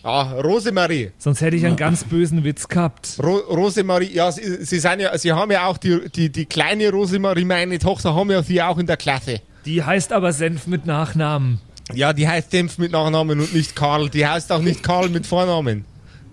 Ah, 0.05 0.33
Rosemarie. 0.41 1.11
sonst 1.17 1.39
hätte 1.39 1.55
ich 1.55 1.65
einen 1.65 1.77
ganz 1.77 2.03
bösen 2.03 2.43
Witz 2.43 2.67
gehabt. 2.67 3.17
Ro 3.23 3.37
Rosemarie, 3.37 4.11
ja, 4.13 4.29
sie, 4.33 4.65
sie, 4.65 4.79
sind 4.79 4.99
ja, 4.99 5.17
sie 5.17 5.31
haben 5.31 5.49
ja 5.49 5.65
auch 5.67 5.77
die, 5.77 6.09
die, 6.09 6.29
die 6.29 6.45
kleine 6.45 6.89
Rosemarie, 6.91 7.45
meine 7.45 7.79
Tochter, 7.79 8.13
haben 8.13 8.29
ja 8.29 8.43
sie 8.43 8.61
auch 8.61 8.77
in 8.77 8.85
der 8.85 8.97
Klasse. 8.97 9.39
Die 9.63 9.81
heißt 9.81 10.11
aber 10.11 10.33
Senf 10.33 10.67
mit 10.67 10.85
Nachnamen. 10.85 11.61
Ja, 11.93 12.11
die 12.11 12.27
heißt 12.27 12.51
Dempf 12.51 12.77
mit 12.77 12.91
Nachnamen 12.91 13.39
und 13.39 13.53
nicht 13.53 13.77
Karl. 13.77 14.09
Die 14.09 14.27
heißt 14.27 14.51
auch 14.51 14.61
nicht 14.61 14.83
Karl 14.83 15.07
mit 15.07 15.25
Vornamen. 15.25 15.85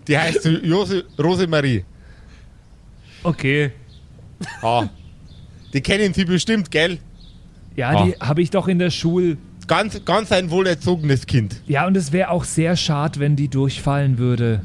Die 0.09 0.19
heißt 0.19 0.45
Jose 0.45 1.05
Rosemarie. 1.17 1.85
Okay. 3.23 3.71
Ah. 4.63 4.89
Die 5.73 5.81
kennen 5.81 6.13
Sie 6.15 6.25
bestimmt, 6.25 6.71
gell? 6.71 6.99
Ja, 7.77 7.91
Ah. 7.91 8.05
die 8.05 8.13
habe 8.21 8.43
ich 8.43 8.51
doch 8.51 8.69
in 8.69 8.79
der 8.79 8.91
Schule. 8.91 9.37
Ganz, 9.67 10.05
ganz 10.05 10.33
ein 10.33 10.51
wohlerzogenes 10.51 11.27
Kind. 11.27 11.61
Ja, 11.67 11.87
und 11.87 11.97
es 11.97 12.11
wäre 12.13 12.31
auch 12.31 12.43
sehr 12.45 12.77
schade, 12.77 13.21
wenn 13.21 13.37
die 13.37 13.49
durchfallen 13.49 14.19
würde. 14.19 14.63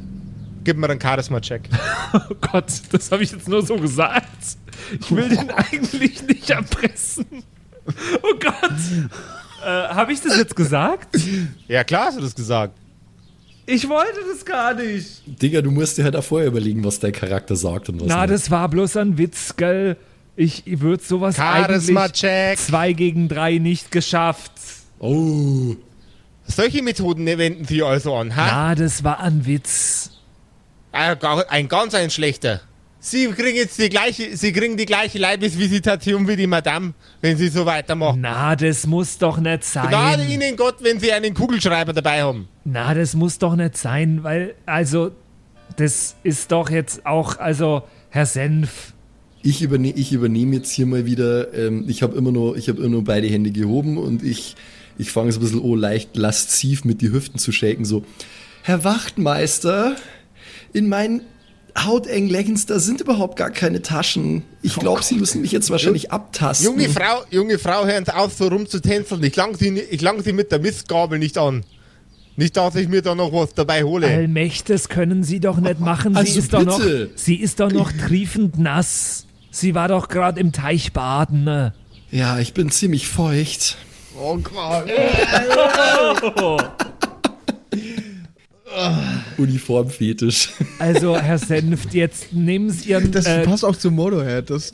Gib 0.64 0.78
mir 0.78 0.90
einen 0.90 1.00
Charisma-Check. 1.02 1.70
Oh 2.14 2.34
Gott, 2.40 2.66
das 2.92 3.12
habe 3.12 3.24
ich 3.24 3.32
jetzt 3.34 3.48
nur 3.50 3.62
so 3.66 3.76
gesagt. 3.76 4.26
Ich 5.02 5.14
will 5.14 5.28
den 5.28 5.52
eigentlich 5.52 6.26
nicht 6.26 6.50
erpressen. 6.50 7.26
Oh 8.24 8.34
Gott. 8.40 8.72
Äh, 9.66 9.68
habe 9.94 10.14
ich 10.14 10.22
das 10.22 10.38
jetzt 10.38 10.56
gesagt? 10.56 11.18
Ja, 11.68 11.84
klar 11.84 12.06
hast 12.06 12.18
du 12.18 12.22
das 12.22 12.34
gesagt. 12.34 12.74
Ich 13.68 13.90
wollte 13.90 14.20
das 14.32 14.46
gar 14.46 14.74
nicht. 14.76 15.22
Digga, 15.26 15.62
du 15.62 15.72
musst 15.72 15.98
dir 15.98 16.04
halt 16.04 16.16
auch 16.16 16.24
vorher 16.24 16.48
überlegen, 16.48 16.84
was 16.84 17.00
dein 17.00 17.12
Charakter 17.12 17.56
sagt 17.56 17.90
und 17.90 18.00
was 18.02 18.08
Na, 18.08 18.22
nicht. 18.22 18.34
das 18.34 18.52
war 18.52 18.70
bloß 18.70 18.98
ein 18.98 19.18
Witz, 19.18 19.56
gell? 19.58 19.98
Ich 20.36 20.64
würde 20.66 21.04
sowas 21.04 21.40
eigentlich 21.40 21.66
Charisma-Check. 21.88 22.60
zwei 22.60 22.94
gegen 22.94 23.28
drei 23.28 23.58
nicht 23.58 23.90
geschafft. 23.92 24.52
Oh. 25.00 25.76
Solche 26.46 26.84
Methoden 26.84 27.26
wenden 27.26 27.66
Sie 27.66 27.82
also 27.82 28.14
an, 28.16 28.36
ha? 28.36 28.46
Na, 28.46 28.76
das 28.76 29.04
war 29.04 29.20
ein 29.20 29.46
Witz. 29.46 30.12
Ein 30.92 31.68
ganz 31.68 31.94
ein 31.96 32.10
schlechter. 32.10 32.62
Sie 33.08 33.28
kriegen 33.28 33.56
jetzt 33.56 33.78
die 33.78 33.90
gleiche, 33.90 34.36
Sie 34.36 34.52
kriegen 34.52 34.78
die 34.78 34.88
gleiche 34.88 35.20
Leibesvisitation 35.20 36.28
wie 36.28 36.36
die 36.36 36.48
Madame, 36.48 36.96
wenn 37.22 37.38
Sie 37.38 37.50
so 37.50 37.64
weitermachen. 37.68 38.22
Na, 38.22 38.56
das 38.56 38.88
muss 38.88 39.20
doch 39.20 39.38
nicht 39.38 39.64
sein. 39.64 39.90
Gnade 39.90 40.26
Ihnen 40.26 40.56
Gott, 40.56 40.78
wenn 40.82 41.00
Sie 41.00 41.12
einen 41.12 41.36
Kugelschreiber 41.36 41.94
dabei 41.94 42.24
haben. 42.24 42.48
Na, 42.64 42.96
das 42.96 43.14
muss 43.14 43.38
doch 43.38 43.56
nicht 43.56 43.78
sein, 43.78 44.24
weil, 44.24 44.56
also, 44.66 45.12
das 45.76 46.16
ist 46.24 46.52
doch 46.52 46.72
jetzt 46.72 47.06
auch, 47.06 47.38
also, 47.38 47.84
Herr 48.10 48.26
Senf. 48.26 48.94
Ich, 49.44 49.62
überne 49.62 49.92
ich 49.92 50.12
übernehme 50.12 50.56
jetzt 50.56 50.72
hier 50.72 50.88
mal 50.88 51.06
wieder, 51.06 51.54
ähm, 51.54 51.86
ich 51.88 52.02
habe 52.02 52.18
immer 52.18 52.32
nur, 52.32 52.58
ich 52.58 52.70
habe 52.70 52.80
immer 52.80 52.90
nur 52.90 53.04
beide 53.04 53.28
Hände 53.28 53.52
gehoben 53.52 54.00
und 54.00 54.24
ich, 54.24 54.56
ich 54.98 55.12
fange 55.12 55.32
so 55.32 55.40
ein 55.40 55.44
bisschen 55.44 55.62
oh, 55.62 55.76
leicht 55.76 56.18
lasziv 56.18 56.86
mit 56.86 57.04
die 57.04 57.12
Hüften 57.12 57.38
zu 57.38 57.52
shaken, 57.52 57.86
so, 57.86 58.04
Herr 58.64 58.84
Wachtmeister, 58.84 59.96
in 60.74 60.90
meinen 60.90 61.22
hautengen 61.78 62.30
Leggings, 62.30 62.66
da 62.66 62.80
sind 62.80 63.02
überhaupt 63.02 63.38
gar 63.38 63.52
keine 63.52 63.82
Taschen. 63.82 64.44
Ich 64.62 64.76
glaube, 64.76 65.04
Sie 65.04 65.16
müssen 65.16 65.42
mich 65.42 65.52
jetzt 65.52 65.70
wahrscheinlich 65.70 66.12
abtasten. 66.12 66.66
Junge 66.66 66.90
Frau, 66.90 67.24
junge 67.30 67.60
Frau, 67.60 67.86
hören 67.86 68.06
Sie 68.06 68.16
auf, 68.16 68.34
so 68.34 68.48
rumzutänzeln. 68.48 69.24
Ich 69.24 69.36
lang 69.36 69.56
Sie, 69.58 69.80
ich 69.80 70.02
lang 70.02 70.24
Sie 70.24 70.34
mit 70.34 70.52
der 70.52 70.60
Mistgabel 70.60 71.20
nicht 71.20 71.38
an. 71.38 71.64
Nicht, 72.38 72.58
dass 72.58 72.76
ich 72.76 72.90
mir 72.90 73.02
da 73.02 73.16
noch 73.16 73.32
was 73.32 73.54
dabei 73.54 73.84
hole. 73.84 74.08
Allmächtig 74.08 74.90
können 74.90 75.24
Sie 75.24 75.40
doch 75.40 75.58
nicht 75.58 75.80
machen. 75.80 76.14
Sie 76.14 76.20
Also 76.20 76.40
ist 76.40 76.54
doch 76.54 76.64
noch, 76.64 76.82
sie 77.16 77.36
ist 77.36 77.60
doch 77.60 77.72
noch 77.72 77.92
triefend 77.92 78.60
nass. 78.60 79.26
Sie 79.52 79.74
war 79.74 79.88
doch 79.88 80.10
gerade 80.10 80.40
im 80.42 80.52
Teich 80.52 80.92
baden. 80.92 81.46
Ne? 81.46 81.74
Ja, 82.12 82.40
ich 82.40 82.54
bin 82.54 82.70
ziemlich 82.72 83.08
feucht. 83.08 83.78
Oh 84.20 84.38
Gott. 84.38 84.90
Uniformfetisch. 89.38 90.50
Also, 90.80 91.18
Herr 91.18 91.38
Senft, 91.38 91.94
jetzt 91.94 92.34
nehmen 92.34 92.70
Sie 92.70 92.90
Ihren. 92.90 93.12
Das 93.12 93.26
äh, 93.26 93.44
passt 93.44 93.64
auch 93.66 93.76
zu 93.76 93.92
Motorhead. 93.92 94.50
Das, 94.50 94.74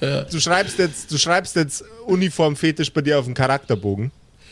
Du 0.00 0.40
schreibst 0.40 0.78
jetzt, 0.78 1.10
du 1.12 1.18
schreibst 1.18 1.56
jetzt 1.56 1.84
Uniformfetisch 2.06 2.92
bei 2.92 3.00
dir 3.00 3.18
auf 3.18 3.24
den 3.24 3.34
Charakterbogen. 3.34 4.10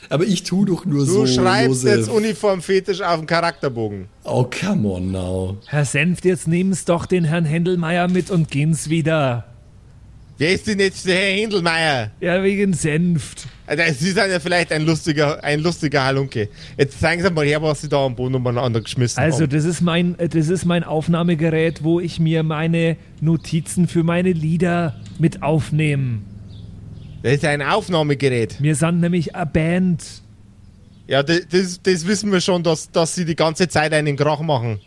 Aber 0.09 0.25
ich 0.25 0.43
tu 0.43 0.65
doch 0.65 0.85
nur 0.85 1.07
Du 1.07 1.13
so, 1.13 1.27
schreibst 1.27 1.85
Josef. 1.85 1.97
jetzt 1.99 2.09
Uniformfetisch 2.09 3.01
auf 3.01 3.19
den 3.21 3.27
Charakterbogen. 3.27 4.07
Oh, 4.25 4.45
come 4.45 4.89
on 4.89 5.13
now. 5.13 5.57
Herr 5.67 5.85
Senft, 5.85 6.25
jetzt 6.25 6.49
nehmen 6.49 6.75
Sie 6.75 6.85
doch 6.85 7.07
den 7.07 7.25
Herrn 7.25 7.45
Händelmeier 7.45 8.09
mit 8.09 8.31
und 8.31 8.51
gehen's 8.51 8.89
wieder. 8.91 9.45
Wer 10.39 10.53
ist 10.55 10.67
denn 10.67 10.81
jetzt 10.81 11.07
der 11.07 11.15
Herr 11.17 11.37
Händelmeier? 11.41 12.11
Ja, 12.21 12.43
wegen 12.43 12.75
Senft. 12.75 13.47
Also, 13.81 13.95
Sie 14.05 14.11
sind 14.11 14.31
ja 14.31 14.39
vielleicht 14.41 14.73
ein 14.73 14.85
lustiger, 14.85 15.43
ein 15.43 15.61
lustiger 15.61 16.05
Halunke. 16.05 16.49
Jetzt 16.77 17.01
zeigen 17.01 17.23
Sie 17.23 17.31
mal 17.31 17.47
her, 17.47 17.63
was 17.63 17.81
Sie 17.81 17.89
da 17.89 18.05
am 18.05 18.15
Boden 18.15 18.35
umeinander 18.35 18.81
geschmissen 18.81 19.23
Also, 19.23 19.43
haben. 19.43 19.51
das 19.51 19.65
ist 19.65 19.81
mein, 19.81 20.17
das 20.19 20.49
ist 20.49 20.65
mein 20.65 20.85
Aufnahmegerät, 20.85 21.83
wo 21.83 22.01
ich 22.01 22.21
mir 22.21 22.43
meine 22.43 22.97
Notizen 23.21 23.89
für 23.89 24.03
meine 24.03 24.33
Lieder 24.33 24.97
mit 25.19 25.43
aufnehme. 25.43 26.19
Das 27.23 27.35
ist 27.35 27.45
ein 27.45 27.63
Aufnahmegerät. 27.63 28.61
Wir 28.61 28.75
sind 28.75 29.01
nämlich 29.01 29.35
eine 29.35 29.47
Band. 29.47 30.05
Ja, 31.07 31.23
das, 31.23 31.43
das, 31.51 31.81
das 31.83 32.07
wissen 32.07 32.33
wir 32.33 32.41
schon, 32.41 32.63
dass, 32.63 32.91
dass 32.91 33.15
Sie 33.15 33.25
die 33.25 33.37
ganze 33.37 33.69
Zeit 33.69 33.93
einen 33.93 34.17
Krach 34.17 34.41
machen. 34.41 34.81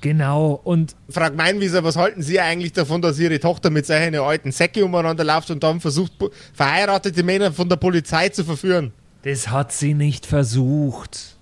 Genau. 0.00 0.60
Und 0.64 0.94
Frag 1.08 1.34
Meinwieser, 1.34 1.82
was 1.82 1.96
halten 1.96 2.22
Sie 2.22 2.38
eigentlich 2.38 2.72
davon, 2.72 3.02
dass 3.02 3.18
Ihre 3.18 3.40
Tochter 3.40 3.70
mit 3.70 3.86
solchen 3.86 4.14
alten 4.16 4.52
Säcke 4.52 4.84
umeinander 4.84 5.24
läuft 5.24 5.50
und 5.50 5.62
dann 5.62 5.80
versucht, 5.80 6.12
verheiratete 6.52 7.22
Männer 7.22 7.52
von 7.52 7.68
der 7.68 7.76
Polizei 7.76 8.28
zu 8.28 8.44
verführen? 8.44 8.92
das 9.22 9.48
hat 9.48 9.72
sie 9.72 9.94
nicht 9.94 10.26
versucht. 10.26 11.36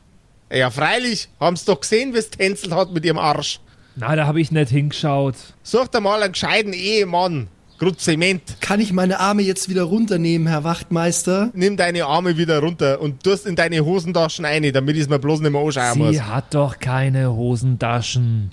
Ja, 0.51 0.71
freilich, 0.71 1.29
haben 1.41 1.57
Sie 1.57 1.67
doch 1.67 1.81
gesehen, 1.81 2.15
wie 2.15 2.19
es 2.19 2.31
tänzelt 2.31 2.73
hat 2.73 2.93
mit 2.93 3.05
Ihrem 3.05 3.19
Arsch. 3.19 3.61
Na, 3.97 4.15
da 4.15 4.27
habe 4.27 4.41
ich 4.41 4.51
nicht 4.51 4.71
hingeschaut. 4.71 5.35
Such 5.63 5.89
dir 5.89 6.01
mal 6.01 6.23
einen 6.23 6.33
gescheiten 6.33 6.73
Ehemann. 6.73 7.49
Grut 7.79 8.01
Zement. 8.01 8.43
Kann 8.61 8.81
ich 8.81 8.93
meine 8.93 9.21
Arme 9.21 9.43
jetzt 9.43 9.69
wieder 9.69 9.83
runternehmen, 9.83 10.49
Herr 10.49 10.65
Wachtmeister? 10.65 11.51
Nimm 11.55 11.77
deine 11.77 12.07
Arme 12.07 12.39
wieder 12.39 12.61
runter 12.61 13.01
und 13.01 13.23
tust 13.23 13.47
in 13.47 13.55
deine 13.55 13.85
Hosentaschen 13.85 14.45
ein, 14.47 14.73
damit 14.73 14.97
ich 14.97 15.03
es 15.03 15.09
mir 15.09 15.19
bloß 15.19 15.41
nicht 15.41 15.51
mehr 15.53 15.61
anschauen 15.61 15.99
muss. 15.99 16.13
Sie 16.13 16.23
hat 16.23 16.55
doch 16.55 16.79
keine 16.79 17.35
Hosentaschen. 17.35 18.51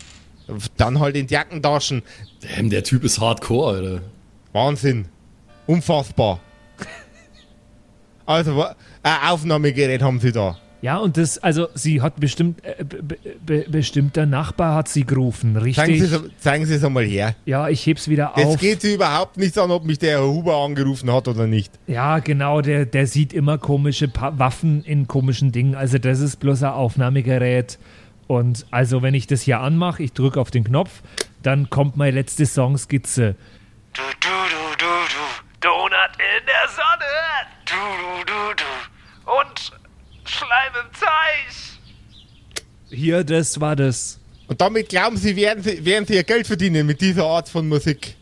Dann 0.76 1.00
halt 1.00 1.16
in 1.16 1.28
die 1.28 1.34
Jackentaschen. 1.34 2.04
Damn, 2.42 2.70
der 2.70 2.84
Typ 2.84 3.06
ist 3.06 3.22
hardcore, 3.22 3.78
Alter. 3.78 4.02
Wahnsinn. 4.52 5.06
Unfassbar. 5.68 6.40
Also, 8.26 8.66
ein 9.04 9.18
Aufnahmegerät 9.30 10.02
haben 10.02 10.20
sie 10.20 10.32
da. 10.32 10.58
Ja, 10.84 10.98
und 10.98 11.16
das, 11.16 11.38
also 11.38 11.70
sie 11.76 12.02
hat 12.02 12.20
bestimmt, 12.20 12.62
äh, 12.66 12.84
be, 12.84 13.18
be, 13.46 13.66
bestimmt 13.70 14.18
der 14.18 14.26
Nachbar 14.26 14.76
hat 14.76 14.90
sie 14.90 15.06
gerufen, 15.06 15.54
Zeigen 15.54 15.64
richtig? 15.66 16.02
Sie, 16.04 16.14
es- 16.16 16.22
zeigen 16.40 16.66
sie 16.66 16.76
es 16.76 16.84
einmal 16.84 17.06
her. 17.06 17.36
Ja, 17.46 17.70
ich 17.70 17.86
heb's 17.86 18.10
wieder 18.10 18.34
Jetzt 18.36 18.46
auf. 18.48 18.60
geht 18.60 18.82
sie 18.82 18.96
überhaupt 18.96 19.38
nichts 19.38 19.58
an, 19.58 19.72
ob 19.72 19.86
mich 19.86 19.98
der 20.00 20.18
Herr 20.20 20.28
Huber 20.28 20.58
angerufen 20.58 21.10
hat 21.14 21.30
oder 21.30 21.48
nicht. 21.48 21.72
Ja, 21.88 22.20
genau, 22.20 22.60
der, 22.60 22.86
der 22.86 23.08
sieht 23.08 23.32
immer 23.32 23.58
komische 23.58 24.10
pa 24.10 24.38
Waffen 24.38 24.84
in 24.84 25.08
komischen 25.08 25.54
Dingen. 25.54 25.74
Also 25.76 26.00
das 26.00 26.20
ist 26.20 26.42
bloß 26.42 26.64
ein 26.64 26.74
Aufnahmegerät. 26.74 27.80
Und 28.28 28.66
also 28.70 29.02
wenn 29.02 29.14
ich 29.14 29.26
das 29.28 29.42
hier 29.42 29.62
anmache, 29.62 30.04
ich 30.04 30.12
drücke 30.12 30.42
auf 30.42 30.52
den 30.52 30.66
Knopf, 30.66 31.02
dann 31.44 31.70
kommt 31.70 31.96
meine 31.96 32.12
letzte 32.12 32.46
Songskizze. 32.46 33.36
Du, 33.94 34.02
du, 34.20 34.28
du, 34.28 34.78
du, 34.80 34.86
du, 34.86 35.24
Donut 35.62 36.12
in 36.18 36.46
der 36.46 36.68
Sonne. 36.68 37.12
Du, 37.66 38.26
du, 38.26 38.26
du, 38.26 38.56
du. 38.58 39.32
Und 39.40 39.72
Schleim 40.26 40.72
im 40.86 40.92
Teich. 40.98 41.78
Hier, 42.94 43.24
das 43.24 43.60
war 43.60 43.76
das. 43.76 44.20
Und 44.48 44.62
damit 44.62 44.90
glauben 44.90 45.18
sie, 45.18 45.36
werden 45.36 45.64
sie, 45.64 45.84
werden 45.86 46.06
sie 46.06 46.16
ihr 46.16 46.24
Geld 46.24 46.48
verdienen 46.48 46.86
mit 46.86 47.02
dieser 47.02 47.26
Art 47.26 47.50
von 47.50 47.68
Musik. 47.68 48.16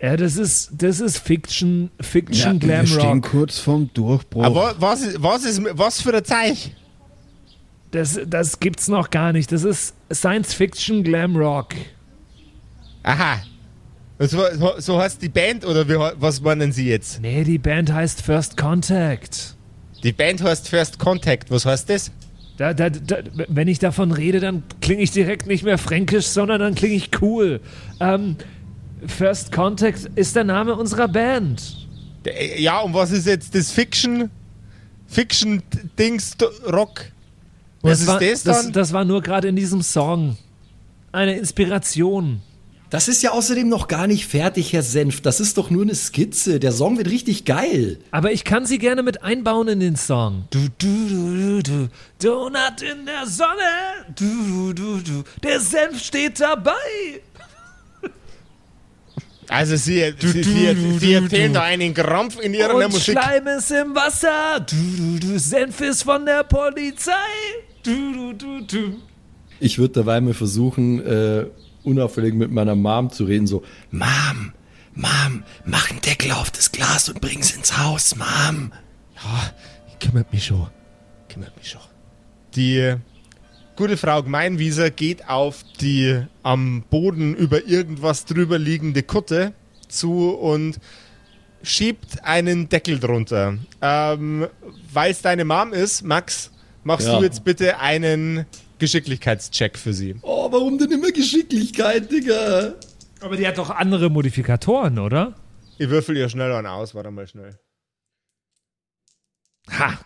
Ja, 0.00 0.16
das 0.16 0.36
ist, 0.36 0.70
das 0.72 1.00
ist 1.00 1.18
Fiction, 1.18 1.90
Fiction 2.00 2.52
wir 2.62 2.68
Glam 2.68 2.86
stehen 2.86 3.00
Rock. 3.20 3.30
kurz 3.30 3.58
vorm 3.58 3.90
Durchbruch. 3.94 4.44
Aber 4.44 4.74
was 4.78 5.02
ist, 5.02 5.22
was 5.22 5.44
ist, 5.44 5.60
was 5.72 6.00
für 6.00 6.14
ein 6.16 6.24
Zeichen? 6.24 6.72
Das, 7.90 8.18
das 8.26 8.60
gibt's 8.60 8.88
noch 8.88 9.10
gar 9.10 9.32
nicht. 9.32 9.50
Das 9.50 9.64
ist 9.64 9.94
Science 10.12 10.54
Fiction 10.54 11.02
Glam 11.02 11.34
Rock. 11.36 11.74
Aha. 13.02 13.42
Und 14.18 14.30
So, 14.30 14.42
so, 14.56 14.72
so 14.78 14.98
heißt 15.00 15.22
die 15.22 15.28
Band 15.28 15.64
oder 15.64 15.88
wie, 15.88 15.94
was 16.20 16.40
meinen 16.40 16.70
Sie 16.72 16.88
jetzt? 16.88 17.20
Nee, 17.20 17.44
die 17.44 17.58
Band 17.58 17.92
heißt 17.92 18.22
First 18.22 18.56
Contact. 18.56 19.54
Die 20.02 20.12
Band 20.12 20.42
heißt 20.42 20.68
First 20.68 20.98
Contact. 20.98 21.50
Was 21.50 21.64
heißt 21.66 21.88
das? 21.90 22.10
Da, 22.58 22.74
da, 22.74 22.90
da, 22.90 23.18
wenn 23.48 23.68
ich 23.68 23.78
davon 23.78 24.10
rede, 24.12 24.40
dann 24.40 24.64
klinge 24.80 25.00
ich 25.02 25.12
direkt 25.12 25.46
nicht 25.46 25.62
mehr 25.64 25.78
fränkisch, 25.78 26.26
sondern 26.26 26.60
dann 26.60 26.74
klinge 26.74 26.96
ich 26.96 27.10
cool. 27.22 27.60
Ähm, 28.00 28.36
First 29.06 29.52
Contact 29.52 30.10
ist 30.16 30.34
der 30.36 30.42
Name 30.44 30.74
unserer 30.74 31.06
Band. 31.08 31.86
Der- 32.24 32.60
Ja, 32.60 32.80
und 32.80 32.92
was 32.94 33.12
ist 33.12 33.26
jetzt 33.26 33.54
das 33.54 33.70
Fiction? 33.70 34.28
Fiction-Dings 35.06 36.36
Rock? 36.70 37.04
Was 37.82 38.00
ist 38.00 38.06
war, 38.08 38.18
das 38.20 38.42
das, 38.42 38.62
dann? 38.64 38.72
das 38.72 38.92
war 38.92 39.04
nur 39.04 39.22
gerade 39.22 39.48
in 39.48 39.56
diesem 39.56 39.82
Song. 39.82 40.36
Eine 41.12 41.36
Inspiration. 41.38 42.42
Das 42.90 43.06
ist 43.06 43.22
ja 43.22 43.32
außerdem 43.32 43.68
noch 43.68 43.86
gar 43.86 44.06
nicht 44.06 44.26
fertig, 44.26 44.72
Herr 44.72 44.82
Senf. 44.82 45.20
Das 45.20 45.40
ist 45.40 45.58
doch 45.58 45.68
nur 45.68 45.82
eine 45.82 45.94
Skizze. 45.94 46.58
Der 46.58 46.72
Song 46.72 46.96
wird 46.96 47.08
richtig 47.10 47.44
geil. 47.44 47.98
Aber 48.12 48.32
ich 48.32 48.44
kann 48.44 48.64
sie 48.64 48.78
gerne 48.78 49.02
mit 49.02 49.22
einbauen 49.22 49.68
in 49.68 49.80
den 49.80 49.96
Song. 49.96 50.44
Du, 50.50 50.68
du, 50.78 51.08
du, 51.08 51.36
du, 51.36 51.62
du, 51.62 51.88
Donut 52.18 52.80
in 52.80 53.04
der 53.04 53.26
Sonne. 53.26 54.06
Du, 54.16 54.72
du, 54.72 54.72
du, 54.72 55.00
du, 55.02 55.24
der 55.42 55.60
Senf 55.60 56.02
steht 56.02 56.40
dabei. 56.40 56.72
Also 59.50 59.76
sie, 59.76 60.12
sie, 60.18 60.42
sie, 60.42 60.98
sie 60.98 61.12
erzählen 61.14 61.54
da 61.54 61.62
einen 61.62 61.94
Krampf 61.94 62.38
in 62.38 62.52
ihrer 62.52 62.74
Und 62.74 62.92
Musik. 62.92 63.18
Schleim 63.18 63.46
ist 63.46 63.70
im 63.70 63.94
Wasser. 63.94 64.60
Du, 64.60 64.76
du, 64.76 65.26
du, 65.26 65.38
Senf 65.38 65.80
ist 65.80 66.02
von 66.02 66.26
der 66.26 66.44
Polizei. 66.44 67.12
Du, 67.82 68.12
du, 68.12 68.32
du, 68.34 68.60
du. 68.66 68.96
Ich 69.58 69.78
würde 69.78 69.94
dabei 69.94 70.20
mal 70.20 70.34
versuchen, 70.34 71.00
äh, 71.00 71.46
unauffällig 71.88 72.34
mit 72.34 72.50
meiner 72.52 72.74
Mom 72.74 73.10
zu 73.10 73.24
reden, 73.24 73.46
so, 73.46 73.62
Mom, 73.90 74.52
Mom, 74.94 75.42
mach 75.64 75.90
einen 75.90 76.00
Deckel 76.00 76.32
auf 76.32 76.50
das 76.50 76.70
Glas 76.72 77.08
und 77.08 77.20
bring's 77.20 77.50
ins 77.52 77.78
Haus, 77.78 78.14
Mom. 78.16 78.72
Kümmert 80.00 80.32
mich 80.32 80.46
schon. 80.46 80.68
Kümmert 81.28 81.56
mich 81.56 81.70
schon. 81.70 81.80
Die 82.54 82.78
äh, 82.78 82.96
gute 83.76 83.96
Frau 83.96 84.22
Gemeinwieser 84.22 84.90
geht 84.90 85.28
auf 85.28 85.64
die 85.80 86.20
am 86.42 86.82
Boden 86.88 87.34
über 87.34 87.66
irgendwas 87.66 88.24
drüber 88.24 88.58
liegende 88.58 89.02
Kutte 89.02 89.52
zu 89.88 90.30
und 90.30 90.78
schiebt 91.62 92.24
einen 92.24 92.68
Deckel 92.68 92.98
drunter. 93.00 93.58
Ähm, 93.82 94.46
Weil 94.92 95.10
es 95.10 95.20
deine 95.22 95.44
Mom 95.44 95.72
ist, 95.72 96.02
Max, 96.02 96.50
machst 96.84 97.06
Ja. 97.08 97.18
du 97.18 97.24
jetzt 97.24 97.42
bitte 97.44 97.78
einen 97.80 98.46
Geschicklichkeitscheck 98.78 99.78
für 99.78 99.92
sie. 99.92 100.16
Oh, 100.22 100.50
warum 100.50 100.78
denn 100.78 100.90
immer 100.90 101.10
Geschicklichkeit, 101.10 102.10
Digga? 102.10 102.74
Aber 103.20 103.36
die 103.36 103.46
hat 103.46 103.58
doch 103.58 103.70
andere 103.70 104.10
Modifikatoren, 104.10 104.98
oder? 104.98 105.34
Ich 105.78 105.88
würfel 105.88 106.16
ihr 106.16 106.28
schnell 106.28 106.52
einen 106.52 106.66
aus, 106.66 106.94
warte 106.94 107.10
mal 107.10 107.26
schnell. 107.26 107.58
Ha. 109.70 109.98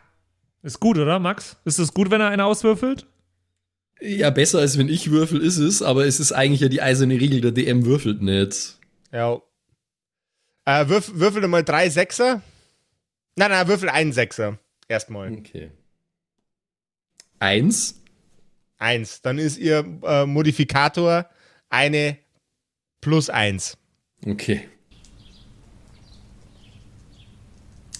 Ist 0.62 0.80
gut, 0.80 0.98
oder, 0.98 1.18
Max? 1.18 1.56
Ist 1.64 1.78
es 1.78 1.92
gut, 1.92 2.10
wenn 2.10 2.20
er 2.20 2.28
eine 2.28 2.44
auswürfelt? 2.44 3.06
Ja, 4.00 4.30
besser 4.30 4.58
als 4.58 4.78
wenn 4.78 4.88
ich 4.88 5.10
würfel 5.10 5.40
ist 5.40 5.58
es, 5.58 5.80
aber 5.82 6.06
es 6.06 6.18
ist 6.20 6.32
eigentlich 6.32 6.60
ja 6.60 6.68
die 6.68 6.82
eiserne 6.82 7.20
Regel, 7.20 7.40
der 7.40 7.52
DM 7.52 7.84
würfelt 7.84 8.20
nicht. 8.20 8.78
Ja. 9.12 9.40
Äh, 10.64 10.88
würf, 10.88 11.12
würfel 11.14 11.46
mal 11.48 11.64
drei 11.64 11.88
Sechser. 11.88 12.42
Nein, 13.36 13.50
nein, 13.50 13.68
würfel 13.68 13.88
einen 13.88 14.12
Sechser. 14.12 14.58
Erstmal. 14.88 15.32
Okay. 15.32 15.70
Eins. 17.38 18.01
Eins. 18.82 19.22
Dann 19.22 19.38
ist 19.38 19.58
ihr 19.58 19.84
äh, 20.02 20.26
Modifikator 20.26 21.26
eine 21.70 22.18
plus 23.00 23.30
eins. 23.30 23.76
Okay. 24.26 24.68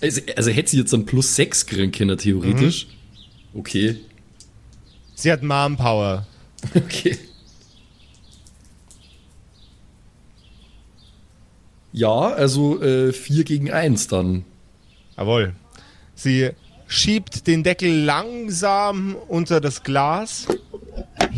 Also, 0.01 0.21
also 0.37 0.51
hätte 0.51 0.71
sie 0.71 0.79
jetzt 0.79 0.93
dann 0.93 1.07
plus 1.07 1.35
sechs 1.37 1.65
kriegen 1.65 1.93
können, 1.93 2.19
theoretisch. 2.19 2.89
Okay. 3.55 3.97
Sie 5.15 5.31
hat 5.31 5.43
Mom 5.43 5.77
Power. 5.77 6.27
Okay. 6.77 7.19
Ja, 11.93 12.09
also 12.09 12.81
äh, 12.81 13.13
4 13.13 13.45
gegen 13.45 13.71
1 13.71 14.07
dann. 14.07 14.45
Jawohl. 15.17 15.55
Sie 16.15 16.51
schiebt 16.87 17.47
den 17.47 17.63
Deckel 17.65 18.05
langsam 18.05 19.17
unter 19.29 19.61
das 19.61 19.83
Glas, 19.83 20.47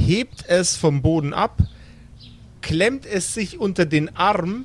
hebt 0.05 0.45
es 0.49 0.77
vom 0.77 1.03
Boden 1.03 1.33
ab, 1.33 1.63
klemmt 2.63 3.07
es 3.07 3.35
sich 3.35 3.59
unter 3.59 3.87
den 3.87 4.15
Arm 4.17 4.65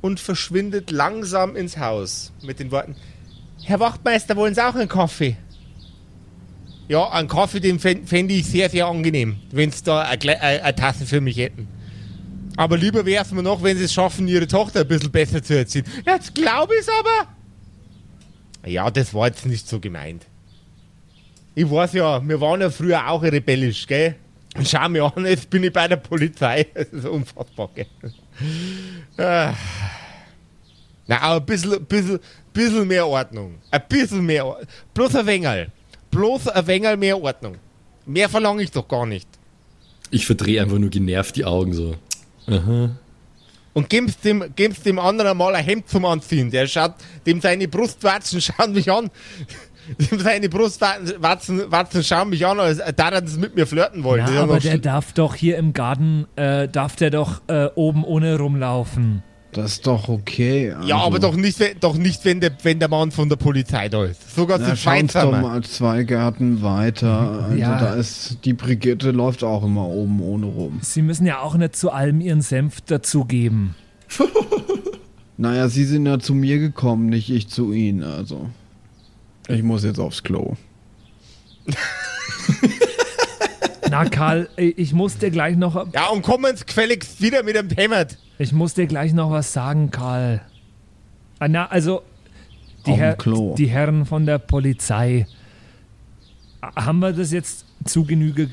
und 0.00 0.20
verschwindet 0.20 0.90
langsam 0.90 1.56
ins 1.56 1.78
Haus 1.78 2.32
mit 2.42 2.58
den 2.58 2.70
Worten: 2.70 2.96
Herr 3.64 3.80
Wachtmeister, 3.80 4.36
wollen 4.36 4.54
Sie 4.54 4.64
auch 4.64 4.74
einen 4.74 4.88
Kaffee? 4.88 5.36
Ja, 6.88 7.08
einen 7.10 7.28
Kaffee, 7.28 7.60
den 7.60 7.78
fände 7.78 8.06
fänd 8.06 8.32
ich 8.32 8.46
sehr, 8.46 8.68
sehr 8.68 8.86
angenehm, 8.86 9.36
wenn 9.52 9.70
Sie 9.70 9.84
da 9.84 10.00
eine, 10.00 10.40
eine, 10.40 10.62
eine 10.62 10.74
Tasse 10.74 11.06
für 11.06 11.20
mich 11.20 11.36
hätten. 11.36 11.68
Aber 12.56 12.76
lieber 12.76 13.06
wäre 13.06 13.24
es 13.24 13.30
mir 13.30 13.42
noch, 13.42 13.62
wenn 13.62 13.78
Sie 13.78 13.84
es 13.84 13.92
schaffen, 13.92 14.26
Ihre 14.26 14.46
Tochter 14.48 14.80
ein 14.80 14.88
bisschen 14.88 15.10
besser 15.12 15.42
zu 15.42 15.56
erziehen. 15.56 15.84
Jetzt 16.04 16.34
glaube 16.34 16.74
ich 16.74 16.80
es 16.80 16.88
aber. 16.88 17.28
Ja, 18.68 18.90
das 18.90 19.14
war 19.14 19.28
jetzt 19.28 19.46
nicht 19.46 19.68
so 19.68 19.80
gemeint. 19.80 20.26
Ich 21.60 21.70
weiß 21.70 21.92
ja, 21.92 22.26
wir 22.26 22.40
waren 22.40 22.62
ja 22.62 22.70
früher 22.70 23.06
auch 23.06 23.22
rebellisch, 23.22 23.86
gell? 23.86 24.14
Und 24.56 24.66
schau 24.66 24.88
mir 24.88 25.04
an, 25.04 25.26
jetzt 25.26 25.50
bin 25.50 25.62
ich 25.62 25.70
bei 25.70 25.86
der 25.86 25.96
Polizei. 25.96 26.66
Das 26.74 26.86
ist 26.90 27.04
unfassbar, 27.04 27.68
gell? 27.74 27.86
Ah. 29.18 29.52
Na, 31.06 31.20
aber 31.20 31.36
ein 31.36 31.44
bisschen, 31.44 31.84
bisschen, 31.84 32.18
bisschen 32.54 32.88
mehr 32.88 33.06
Ordnung. 33.06 33.56
Ein 33.70 33.82
bisschen 33.90 34.24
mehr 34.24 34.46
Ordnung. 34.46 34.68
Bloß 34.94 35.16
ein 35.16 35.26
Wengerl. 35.26 35.66
Bloß 36.10 36.48
ein 36.48 36.66
Wengerl 36.66 36.96
mehr 36.96 37.20
Ordnung. 37.20 37.56
Mehr 38.06 38.30
verlange 38.30 38.62
ich 38.62 38.70
doch 38.70 38.88
gar 38.88 39.04
nicht. 39.04 39.28
Ich 40.10 40.24
verdrehe 40.24 40.62
einfach 40.62 40.78
nur 40.78 40.88
genervt 40.88 41.36
die 41.36 41.44
Augen 41.44 41.74
so. 41.74 41.94
Aha. 42.46 42.96
Und 43.74 43.90
gibst 43.90 44.24
dem, 44.24 44.44
gibst 44.56 44.86
dem 44.86 44.98
anderen 44.98 45.36
mal 45.36 45.54
ein 45.54 45.64
Hemd 45.64 45.90
zum 45.90 46.06
Anziehen. 46.06 46.50
Der 46.50 46.66
schaut, 46.66 46.94
dem 47.26 47.42
seine 47.42 47.68
Brustwarzen 47.68 48.40
schauen 48.40 48.72
mich 48.72 48.90
an. 48.90 49.10
Seine 50.18 50.48
Brustwarzen 50.48 51.14
Warzen, 51.70 52.04
schauen 52.04 52.30
mich 52.30 52.46
an, 52.46 52.58
als 52.60 52.78
da 52.96 53.08
er 53.10 53.20
das 53.20 53.36
mit 53.36 53.54
mir 53.56 53.66
flirten 53.66 54.02
Ja, 54.04 54.16
ja 54.16 54.42
aber 54.42 54.54
noch 54.54 54.60
der 54.62 54.78
darf 54.78 55.12
doch 55.12 55.34
hier 55.34 55.56
im 55.58 55.72
Garten, 55.72 56.26
äh, 56.36 56.68
darf 56.68 56.96
der 56.96 57.10
doch 57.10 57.42
äh, 57.48 57.68
oben 57.74 58.04
ohne 58.04 58.38
rumlaufen. 58.38 59.22
Das 59.52 59.72
ist 59.72 59.86
doch 59.88 60.08
okay. 60.08 60.68
ja, 60.68 60.76
also. 60.78 60.94
aber 60.94 61.18
doch 61.18 61.34
nicht, 61.34 61.58
wenn- 61.58 61.80
doch 61.80 61.96
nicht 61.96 62.24
wenn, 62.24 62.40
der, 62.40 62.52
wenn 62.62 62.78
der 62.78 62.88
Mann 62.88 63.10
von 63.10 63.28
der 63.28 63.34
Polizei 63.34 63.88
da 63.88 64.04
ist. 64.04 64.32
Sogar 64.36 64.58
Na, 64.60 64.68
zu 64.68 64.76
schau 64.76 64.96
uns 64.96 65.12
zweit 65.12 65.24
doch 65.24 65.32
mal 65.32 65.62
zwei 65.64 66.02
Gärten 66.04 66.62
weiter. 66.62 67.44
Also 67.50 67.56
Ja. 67.56 67.78
da 67.80 67.94
ist, 67.94 68.38
die 68.44 68.52
Brigitte 68.52 69.10
läuft 69.10 69.42
auch 69.42 69.64
immer 69.64 69.86
oben 69.88 70.20
ohne 70.22 70.46
rum. 70.46 70.78
Sie 70.82 71.02
müssen 71.02 71.26
ja 71.26 71.40
auch 71.40 71.56
nicht 71.56 71.74
zu 71.74 71.90
allem 71.90 72.20
ihren 72.20 72.42
Senf 72.42 72.80
dazugeben. 72.82 73.74
Naja, 75.36 75.68
sie 75.68 75.84
sind 75.86 76.04
ja 76.04 76.18
zu 76.18 76.34
mir 76.34 76.58
gekommen, 76.58 77.06
nicht 77.08 77.30
ich 77.30 77.48
zu 77.48 77.72
ihnen, 77.72 78.02
also. 78.02 78.50
Ich 79.48 79.62
muss 79.62 79.84
jetzt 79.84 79.98
aufs 79.98 80.22
Klo. 80.22 80.56
Na, 83.90 84.04
Karl, 84.04 84.48
ich 84.56 84.92
muss 84.92 85.18
dir 85.18 85.30
gleich 85.30 85.56
noch, 85.56 85.92
Ja, 85.92 86.08
und 86.10 86.22
kommen 86.22 86.56
Sie 86.56 86.64
gefälligst 86.64 87.20
wieder 87.20 87.42
mit 87.42 87.56
dem 87.56 87.68
Thema. 87.68 88.04
ich 88.38 88.52
muss 88.52 88.74
dir 88.74 88.86
gleich 88.86 89.12
noch 89.12 89.30
was 89.32 89.52
sagen, 89.52 89.90
Karl. 89.90 90.42
Ah, 91.40 91.48
Na, 91.48 91.66
also, 91.66 92.02
die, 92.86 92.92
Herr, 92.92 93.16
die 93.16 93.66
Herren 93.66 94.06
von 94.06 94.26
der 94.26 94.38
Polizei, 94.38 95.26
haben 96.76 97.00
wir 97.00 97.12
das 97.12 97.32
jetzt 97.32 97.64
zu 97.84 98.04
Genüge 98.04 98.48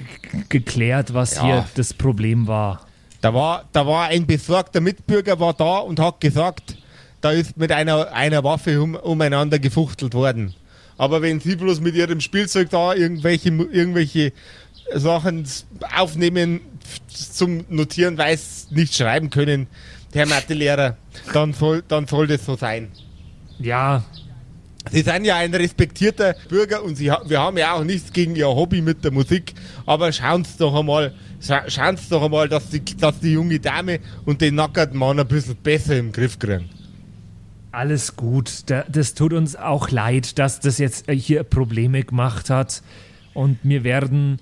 geklärt, 0.50 1.14
was 1.14 1.36
Ja. 1.36 1.44
hier 1.44 1.66
das 1.76 1.94
Problem 1.94 2.48
war? 2.48 2.88
Da 3.22 3.34
war, 3.34 3.66
da 3.74 3.86
war 3.86 4.08
ein 4.08 4.26
besorgter 4.26 4.82
Mitbürger 4.82 5.40
war 5.40 5.54
da 5.54 5.80
und 5.80 6.00
hat 6.00 6.20
gesagt, 6.20 6.78
da 7.22 7.32
ist 7.32 7.58
mit 7.58 7.72
einer, 7.72 8.12
einer 8.14 8.44
Waffe 8.44 8.82
um, 8.82 8.96
umeinander 8.96 9.60
gefuchtelt 9.60 10.14
worden. 10.14 10.54
Aber 10.98 11.22
wenn 11.22 11.40
Sie 11.40 11.56
bloß 11.56 11.80
mit 11.82 11.96
Ihrem 11.96 12.22
Spielzeug 12.22 12.70
da 12.70 12.94
irgendwelche, 12.94 13.50
irgendwelche 13.50 14.34
Sachen 14.94 15.46
aufnehmen 15.96 16.62
zum 17.08 17.66
Notieren, 17.70 18.18
weil 18.18 18.38
Sie 18.38 18.74
nicht 18.74 18.96
schreiben 18.96 19.30
können, 19.30 19.68
Herr 20.14 20.26
Mathelehrer, 20.26 20.98
dann 21.34 21.54
soll, 21.54 21.84
dann 21.88 22.08
soll 22.08 22.28
das 22.28 22.46
so 22.46 22.56
sein. 22.56 22.90
Ja, 23.60 24.04
Sie 24.92 25.02
sind 25.02 25.26
ja 25.26 25.36
ein 25.36 25.54
respektierter 25.54 26.36
Bürger 26.50 26.84
und 26.84 26.96
Sie, 26.96 27.06
wir 27.26 27.40
haben 27.40 27.58
ja 27.58 27.74
auch 27.74 27.84
nichts 27.84 28.14
gegen 28.14 28.36
Ihr 28.36 28.48
Hobby 28.48 28.82
mit 28.82 29.04
der 29.04 29.12
Musik, 29.12 29.54
aber 29.86 30.12
schauen 30.12 30.46
Sie 30.46 30.58
doch 30.58 30.74
einmal, 30.74 31.14
scha 31.42 31.70
schauen 31.70 31.98
Sie 31.98 32.10
doch 32.10 32.24
einmal, 32.24 32.48
dass 32.48 32.70
die, 32.70 32.84
dass 32.84 33.20
die 33.20 33.34
junge 33.34 33.60
Dame 33.60 34.00
und 34.26 34.42
den 34.42 34.56
nackerten 34.56 34.98
Mann 34.98 35.20
ein 35.20 35.28
bisschen 35.28 35.56
besser 35.58 35.98
im 35.98 36.12
Griff 36.12 36.40
kriegen. 36.40 36.70
Alles 37.72 38.16
gut. 38.16 38.64
Da, 38.68 38.84
das 38.88 39.14
tut 39.14 39.34
uns 39.34 39.56
auch 39.56 39.90
leid, 39.90 40.40
dass 40.40 40.60
das 40.60 40.78
jetzt 40.78 41.10
äh, 41.10 41.16
hier 41.16 41.44
Probleme 41.44 42.04
gemacht 42.04 42.50
hat. 42.50 42.82
Und 43.34 43.60
wir 43.64 43.84
werden 43.84 44.40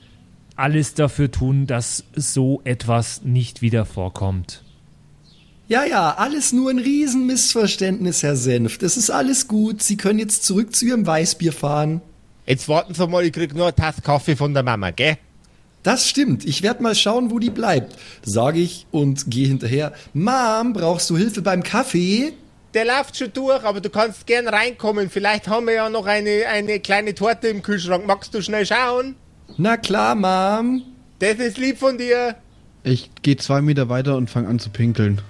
alles 0.56 0.94
dafür 0.94 1.32
tun, 1.32 1.68
dass 1.68 2.06
so 2.16 2.62
etwas 2.64 3.24
nicht 3.24 3.62
wieder 3.62 3.86
vorkommt. 3.86 4.64
Ja, 5.68 5.84
ja, 5.84 6.14
alles 6.18 6.54
nur 6.54 6.70
ein 6.70 6.78
Riesenmissverständnis, 6.78 8.22
Herr 8.22 8.36
Senf. 8.36 8.78
Das 8.78 8.98
ist 8.98 9.10
alles 9.10 9.48
gut. 9.48 9.82
Sie 9.82 9.98
können 9.98 10.20
jetzt 10.20 10.44
zurück 10.44 10.76
zu 10.76 10.86
Ihrem 10.86 11.08
Weißbier 11.08 11.52
fahren. 11.52 12.02
Jetzt 12.46 12.70
warten 12.70 12.94
Sie 12.94 13.08
mal, 13.08 13.26
ich 13.26 13.34
krieg 13.34 13.56
nur 13.56 13.66
eine 13.66 13.76
Tasse 13.76 14.02
Kaffee 14.02 14.36
von 14.36 14.54
der 14.54 14.62
Mama, 14.62 14.92
gell? 14.92 15.18
Das 15.82 16.08
stimmt. 16.08 16.46
Ich 16.46 16.62
werde 16.62 16.84
mal 16.84 16.96
schauen, 16.96 17.32
wo 17.32 17.40
die 17.40 17.50
bleibt. 17.50 17.96
Sage 18.24 18.60
ich 18.60 18.86
und 18.92 19.30
gehe 19.30 19.48
hinterher. 19.48 19.94
Mom, 20.14 20.74
brauchst 20.74 21.10
du 21.10 21.18
Hilfe 21.18 21.42
beim 21.42 21.64
Kaffee? 21.64 22.34
Der 22.76 22.84
läuft 22.84 23.16
schon 23.16 23.32
durch, 23.32 23.64
aber 23.64 23.80
du 23.80 23.90
kannst 23.90 24.28
gern 24.28 24.50
reinkommen. 24.50 25.10
Vielleicht 25.10 25.48
haben 25.48 25.66
wir 25.68 25.76
ja 25.76 25.90
noch 25.90 26.06
eine, 26.06 26.46
eine 26.48 26.82
kleine 26.82 27.16
Torte 27.16 27.48
im 27.48 27.62
Kühlschrank. 27.62 28.06
Magst 28.06 28.34
du 28.34 28.42
schnell 28.42 28.66
schauen? 28.66 29.16
Na 29.58 29.78
klar, 29.78 30.14
Mom. 30.14 30.84
Das 31.20 31.36
ist 31.36 31.58
lieb 31.58 31.78
von 31.78 31.98
dir. 31.98 32.36
Ich 32.84 33.10
gehe 33.22 33.38
zwei 33.38 33.62
Meter 33.62 33.88
weiter 33.88 34.18
und 34.18 34.30
fange 34.30 34.50
an 34.50 34.60
zu 34.60 34.70
pinkeln. 34.72 35.22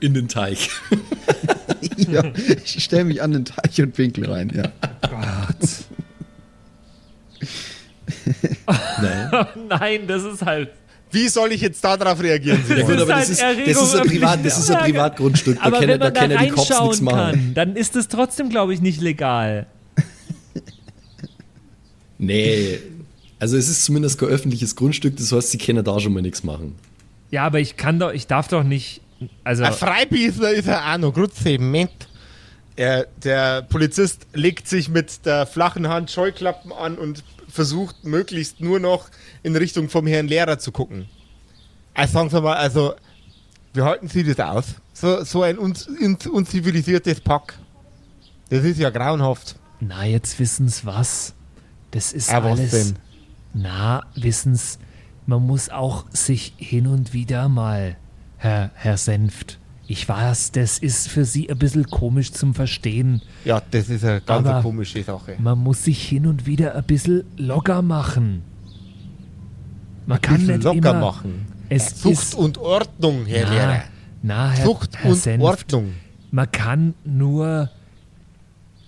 In 0.00 0.14
den 0.14 0.26
Teich. 0.26 0.70
ja, 1.98 2.24
ich 2.64 2.82
stelle 2.82 3.04
mich 3.04 3.20
an 3.20 3.32
den 3.32 3.44
Teich 3.44 3.82
und 3.82 3.92
pinkel 3.92 4.30
rein, 4.30 4.50
ja. 4.54 4.72
Nein. 9.02 9.46
Nein, 9.68 10.06
das 10.06 10.22
ist 10.24 10.46
halt. 10.46 10.70
Wie 11.14 11.28
soll 11.28 11.52
ich 11.52 11.60
jetzt 11.60 11.82
darauf 11.82 12.20
reagieren? 12.22 12.58
Ja, 12.68 12.76
Simon? 12.76 12.90
gut, 12.92 13.00
aber 13.02 13.14
halt 13.14 13.22
das 13.22 13.30
ist, 13.30 13.40
das 13.40 13.82
ist 13.82 13.94
ein, 13.94 14.06
Privat, 14.08 14.44
das 14.44 14.58
ist 14.58 14.70
ein 14.70 14.78
Privatgrundstück. 14.84 15.56
Da 15.58 15.62
Aber 15.64 15.78
können, 15.78 15.92
wenn 15.92 16.00
da 16.00 16.06
man 16.06 16.14
da 16.14 16.20
können 16.20 16.38
die 16.38 16.48
Cops 16.48 16.68
nichts 16.68 16.80
reinschauen 16.80 17.04
machen. 17.04 17.16
kann, 17.32 17.54
dann 17.54 17.76
ist 17.76 17.96
es 17.96 18.08
trotzdem, 18.08 18.48
glaube 18.50 18.74
ich, 18.74 18.80
nicht 18.80 19.00
legal. 19.00 19.66
Nee. 22.18 22.78
Also 23.38 23.56
es 23.56 23.68
ist 23.68 23.84
zumindest 23.84 24.18
kein 24.18 24.28
öffentliches 24.28 24.76
Grundstück, 24.76 25.16
das 25.16 25.32
heißt, 25.32 25.50
sie 25.50 25.58
können 25.58 25.84
da 25.84 25.98
schon 26.00 26.12
mal 26.12 26.22
nichts 26.22 26.44
machen. 26.44 26.76
Ja, 27.30 27.44
aber 27.44 27.60
ich 27.60 27.76
kann 27.76 27.98
doch, 27.98 28.12
ich 28.12 28.26
darf 28.26 28.48
doch 28.48 28.62
nicht. 28.62 29.00
Also, 29.42 29.64
Ein 29.64 29.72
Freibiesler 29.72 30.52
ist 30.52 30.68
er 30.68 30.92
auch 30.92 30.98
noch. 30.98 31.12
Grüezi, 31.12 31.58
Moment. 31.58 31.90
Er, 32.76 33.06
der 33.22 33.62
Polizist 33.62 34.26
legt 34.32 34.68
sich 34.68 34.88
mit 34.88 35.26
der 35.26 35.46
flachen 35.46 35.88
Hand 35.88 36.10
Scheuklappen 36.10 36.72
an 36.72 36.96
und 36.96 37.22
versucht 37.54 38.04
möglichst 38.04 38.60
nur 38.60 38.80
noch 38.80 39.08
in 39.42 39.54
Richtung 39.54 39.88
vom 39.88 40.06
Herrn 40.06 40.26
Lehrer 40.26 40.58
zu 40.58 40.72
gucken. 40.72 41.08
Also 41.94 42.12
sagen 42.14 42.30
Sie 42.30 42.40
mal, 42.40 42.56
also, 42.56 42.94
wie 43.72 43.82
halten 43.82 44.08
Sie 44.08 44.24
das 44.24 44.40
aus? 44.40 44.64
So, 44.92 45.22
so 45.24 45.42
ein 45.42 45.56
uns, 45.58 45.86
uns, 45.86 46.26
unzivilisiertes 46.26 47.20
Pack. 47.20 47.54
Das 48.50 48.64
ist 48.64 48.78
ja 48.78 48.90
grauenhaft. 48.90 49.56
na, 49.80 50.04
jetzt 50.04 50.38
wissen's 50.40 50.84
was. 50.84 51.34
Das 51.92 52.12
ist 52.12 52.30
Ah, 52.32 52.42
was 52.42 52.58
alles. 52.58 52.70
denn? 52.72 52.96
Na, 53.54 54.02
wissen's, 54.16 54.78
man 55.26 55.42
muss 55.46 55.68
auch 55.70 56.04
sich 56.10 56.54
hin 56.56 56.88
und 56.88 57.12
wieder 57.12 57.48
mal, 57.48 57.96
Herr, 58.36 58.72
Herr 58.74 58.96
Senft, 58.96 59.58
Ich 59.86 60.08
weiß, 60.08 60.52
das 60.52 60.78
ist 60.78 61.08
für 61.08 61.24
Sie 61.26 61.50
ein 61.50 61.58
bisschen 61.58 61.84
komisch 61.84 62.32
zum 62.32 62.54
Verstehen. 62.54 63.20
Ja, 63.44 63.60
das 63.70 63.90
ist 63.90 64.04
eine 64.04 64.20
ganz 64.22 64.46
Aber- 64.48 64.62
komische 64.62 65.02
Sache. 65.02 65.36
Man 65.38 65.58
muss 65.58 65.84
sich 65.84 66.02
hin 66.08 66.26
und 66.26 66.46
wieder 66.46 66.74
ein 66.74 66.84
bisschen 66.84 67.24
locker 67.36 67.82
machen. 67.82 68.42
Man 70.06 70.20
kann 70.20 70.36
Bisschen 70.38 70.54
nicht 70.56 70.64
locker 70.64 70.76
immer, 70.78 71.00
machen. 71.00 71.46
Es 71.68 71.96
Zucht 71.96 72.12
ist, 72.12 72.34
und 72.34 72.58
Ordnung, 72.58 73.26
Herr 73.26 73.46
na, 73.46 73.52
Lehrer. 73.54 73.82
na, 74.22 74.50
Herr, 74.52 74.64
Zucht 74.64 74.96
Herr 74.98 75.10
und 75.10 75.16
Senft, 75.16 75.44
Ordnung. 75.44 75.92
Man 76.30 76.50
kann 76.50 76.94
nur 77.04 77.70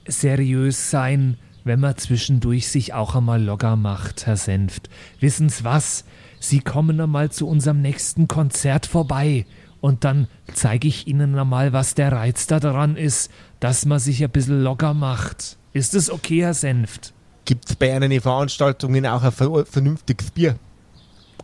seriös 0.07 0.91
sein, 0.91 1.37
wenn 1.65 1.81
man 1.81 1.97
zwischendurch 1.97 2.69
sich 2.69 2.95
auch 2.95 3.15
einmal 3.17 3.43
locker 3.43 3.77
macht, 3.77 4.27
Herr 4.27 4.37
Senft. 4.37 4.89
Wissen's 5.21 5.65
was? 5.65 6.05
Sie 6.39 6.61
kommen 6.61 7.01
einmal 7.01 7.31
zu 7.31 7.49
unserem 7.49 7.81
nächsten 7.83 8.29
Konzert 8.29 8.87
vorbei 8.87 9.47
und 9.87 10.03
dann 10.03 10.27
zeige 10.53 10.89
ich 10.89 11.07
Ihnen 11.07 11.39
einmal, 11.39 11.73
was 11.73 11.95
der 11.95 12.11
Reiz 12.11 12.49
da 12.49 12.59
dran 12.59 12.97
ist, 12.97 13.31
dass 13.61 13.87
man 13.87 14.01
sich 14.01 14.25
ein 14.25 14.31
bisschen 14.31 14.61
locker 14.61 14.95
macht. 14.95 15.59
Ist 15.73 15.95
es 15.95 16.11
okay, 16.11 16.43
Herr 16.43 16.55
Senft? 16.55 17.15
Gibt 17.45 17.71
es 17.71 17.77
bei 17.77 17.95
Ihnen 17.95 18.21
Veranstaltungen 18.21 19.07
auch 19.07 19.23
ein 19.23 19.31
ver 19.31 19.65
vernünftiges 19.65 20.33
Bier? 20.33 20.57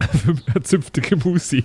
Zünftige 0.65 1.19
Musi. 1.19 1.63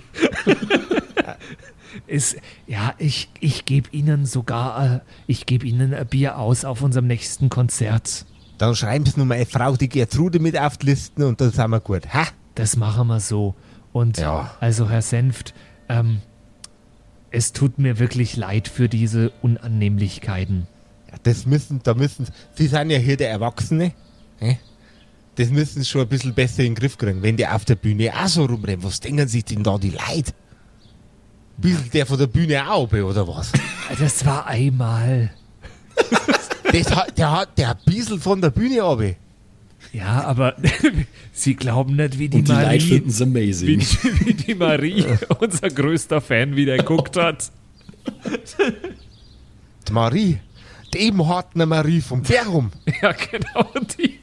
ist, 2.06 2.36
ja, 2.68 2.94
ich, 2.98 3.28
ich 3.40 3.64
gebe 3.64 3.90
Ihnen 3.90 4.24
sogar, 4.24 4.98
äh, 4.98 5.00
ich 5.26 5.46
gebe 5.46 5.66
Ihnen 5.66 5.92
ein 5.92 6.06
Bier 6.06 6.38
aus 6.38 6.64
auf 6.64 6.80
unserem 6.82 7.08
nächsten 7.08 7.48
Konzert. 7.48 8.24
Dann 8.58 8.76
schreiben 8.76 9.04
Sie 9.04 9.14
nur 9.16 9.26
meine 9.26 9.46
Frau, 9.46 9.74
die 9.74 9.88
Gertrude, 9.88 10.38
mit 10.38 10.56
auf 10.56 10.76
die 10.76 10.86
Listen 10.86 11.24
und 11.24 11.40
dann 11.40 11.50
sind 11.50 11.70
wir 11.70 11.80
gut. 11.80 12.14
Ha? 12.14 12.28
Das 12.54 12.76
machen 12.76 13.08
wir 13.08 13.18
so. 13.18 13.56
Und 13.92 14.18
Ja. 14.18 14.54
also, 14.60 14.88
Herr 14.88 15.02
Senft, 15.02 15.54
ähm, 15.88 16.20
es 17.30 17.52
tut 17.52 17.78
mir 17.78 17.98
wirklich 17.98 18.36
leid 18.36 18.68
für 18.68 18.88
diese 18.88 19.30
Unannehmlichkeiten. 19.42 20.66
Ja, 21.10 21.16
das 21.22 21.46
müssen, 21.46 21.80
da 21.82 21.94
müssen 21.94 22.26
Sie 22.54 22.66
sind 22.66 22.90
ja 22.90 22.98
hier 22.98 23.16
der 23.16 23.30
Erwachsene. 23.30 23.92
Das 25.36 25.50
müssen 25.50 25.82
Sie 25.82 25.88
schon 25.88 26.02
ein 26.02 26.08
bisschen 26.08 26.34
besser 26.34 26.60
in 26.60 26.74
den 26.74 26.74
Griff 26.74 26.98
kriegen. 26.98 27.22
Wenn 27.22 27.36
die 27.36 27.46
auf 27.46 27.64
der 27.64 27.76
Bühne 27.76 28.12
auch 28.14 28.28
so 28.28 28.44
rumrennen, 28.44 28.82
was 28.84 29.00
denken 29.00 29.28
sich 29.28 29.44
denn 29.44 29.62
da 29.62 29.78
die 29.78 29.90
Leute? 29.90 30.32
Bisschen 31.56 31.90
der 31.92 32.06
von 32.06 32.18
der 32.18 32.26
Bühne 32.26 32.70
auch, 32.70 32.92
oder 32.92 33.26
was? 33.28 33.52
Das 33.98 34.26
war 34.26 34.46
einmal. 34.46 35.30
Das 36.70 36.94
hat, 36.94 37.16
der 37.16 37.30
hat 37.32 37.56
der 37.56 37.68
hat 37.68 37.78
ein 37.86 37.94
bisschen 37.94 38.20
von 38.20 38.40
der 38.42 38.50
Bühne 38.50 38.82
runter. 38.82 39.14
Ja, 39.92 40.24
aber 40.24 40.54
Sie 41.32 41.54
glauben 41.56 41.96
nicht, 41.96 42.18
wie 42.18 42.28
die 42.28 42.38
Und 42.38 42.48
die 42.48 42.52
Marie, 42.52 43.02
wie, 43.06 43.22
amazing. 43.22 43.78
die- 43.78 44.26
wie 44.26 44.34
die 44.34 44.54
Marie, 44.54 45.04
unser 45.40 45.68
größter 45.70 46.20
Fan, 46.20 46.56
wieder 46.56 46.76
geguckt 46.76 47.16
hat. 47.16 47.50
Die 49.86 49.92
Marie, 49.92 50.38
die 50.94 50.98
eben 50.98 51.26
harten 51.26 51.66
Marie 51.68 52.00
vom 52.00 52.22
Bergum. 52.22 52.70
Ja, 53.02 53.12
genau 53.12 53.68
die. 53.98 54.18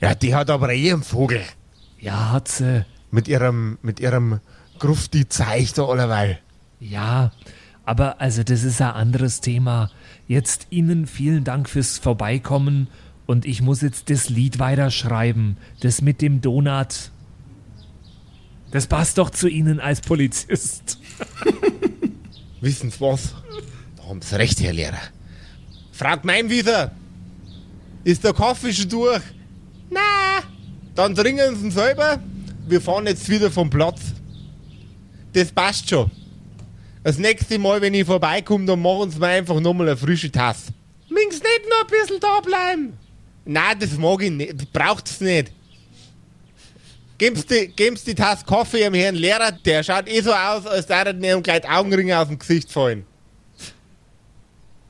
Ja, 0.00 0.14
die 0.14 0.34
hat 0.34 0.48
aber 0.50 0.72
eh 0.72 0.92
einen 0.92 1.02
Vogel. 1.02 1.42
Ja, 1.98 2.30
hat 2.32 2.48
sie. 2.48 2.84
Mit 3.10 3.28
ihrem, 3.28 3.78
mit 3.82 4.00
ihrem 4.00 4.40
Grufti 4.78 5.28
zeigt 5.28 5.76
da 5.78 5.84
allerweil. 5.84 6.38
Ja, 6.78 7.32
aber 7.84 8.20
also 8.20 8.42
das 8.42 8.62
ist 8.64 8.80
ein 8.80 8.92
anderes 8.92 9.40
Thema. 9.42 9.90
Jetzt 10.26 10.68
Ihnen 10.70 11.06
vielen 11.06 11.44
Dank 11.44 11.68
fürs 11.68 11.98
Vorbeikommen 11.98 12.88
und 13.30 13.46
ich 13.46 13.62
muss 13.62 13.80
jetzt 13.80 14.10
das 14.10 14.28
Lied 14.28 14.58
weiterschreiben. 14.58 15.56
Das 15.78 16.02
mit 16.02 16.20
dem 16.20 16.40
Donut. 16.40 17.12
Das 18.72 18.88
passt 18.88 19.18
doch 19.18 19.30
zu 19.30 19.46
Ihnen 19.46 19.78
als 19.78 20.00
Polizist. 20.00 20.98
Wissen 22.60 22.90
Sie 22.90 23.00
was? 23.00 23.36
Da 23.96 24.08
haben 24.08 24.20
Sie 24.20 24.34
recht, 24.34 24.60
Herr 24.60 24.72
Lehrer. 24.72 24.98
Frau 25.92 26.16
Gemeinwieser, 26.16 26.90
ist 28.02 28.24
der 28.24 28.32
Kaffee 28.32 28.72
schon 28.72 28.88
durch? 28.88 29.22
Na, 29.90 30.00
dann 30.96 31.14
trinken 31.14 31.54
Sie 31.54 31.66
ihn 31.66 31.70
selber. 31.70 32.18
Wir 32.66 32.80
fahren 32.80 33.06
jetzt 33.06 33.28
wieder 33.28 33.48
vom 33.52 33.70
Platz. 33.70 34.00
Das 35.34 35.52
passt 35.52 35.88
schon. 35.88 36.10
Das 37.04 37.16
nächste 37.16 37.60
Mal, 37.60 37.80
wenn 37.80 37.94
ich 37.94 38.06
vorbeikomme, 38.06 38.66
dann 38.66 38.82
machen 38.82 39.12
Sie 39.12 39.20
mir 39.20 39.28
einfach 39.28 39.60
nochmal 39.60 39.86
eine 39.86 39.96
frische 39.96 40.32
Tasse. 40.32 40.72
Mings 41.08 41.36
nicht 41.36 41.62
noch 41.70 41.82
ein 41.82 41.86
bisschen 41.86 42.18
da 42.18 42.40
bleiben. 42.40 42.98
Nein, 43.52 43.80
das 43.80 43.98
mag 43.98 44.22
ich 44.22 44.30
nicht. 44.30 44.72
Braucht's 44.72 45.20
nicht. 45.20 45.50
Geben 47.18 47.34
Sie 47.34 47.74
die, 47.74 47.96
Sie 47.96 48.04
die 48.04 48.14
Tasse 48.14 48.44
Kaffee 48.44 48.78
dem 48.78 48.94
Herrn 48.94 49.16
Lehrer, 49.16 49.50
der 49.50 49.82
schaut 49.82 50.08
eh 50.08 50.20
so 50.20 50.32
aus, 50.32 50.66
als 50.68 50.88
würde 50.88 51.10
ihm 51.10 51.42
gleich 51.42 51.68
Augenringe 51.68 52.16
aus 52.16 52.28
dem 52.28 52.38
Gesicht 52.38 52.70
fallen. 52.70 53.04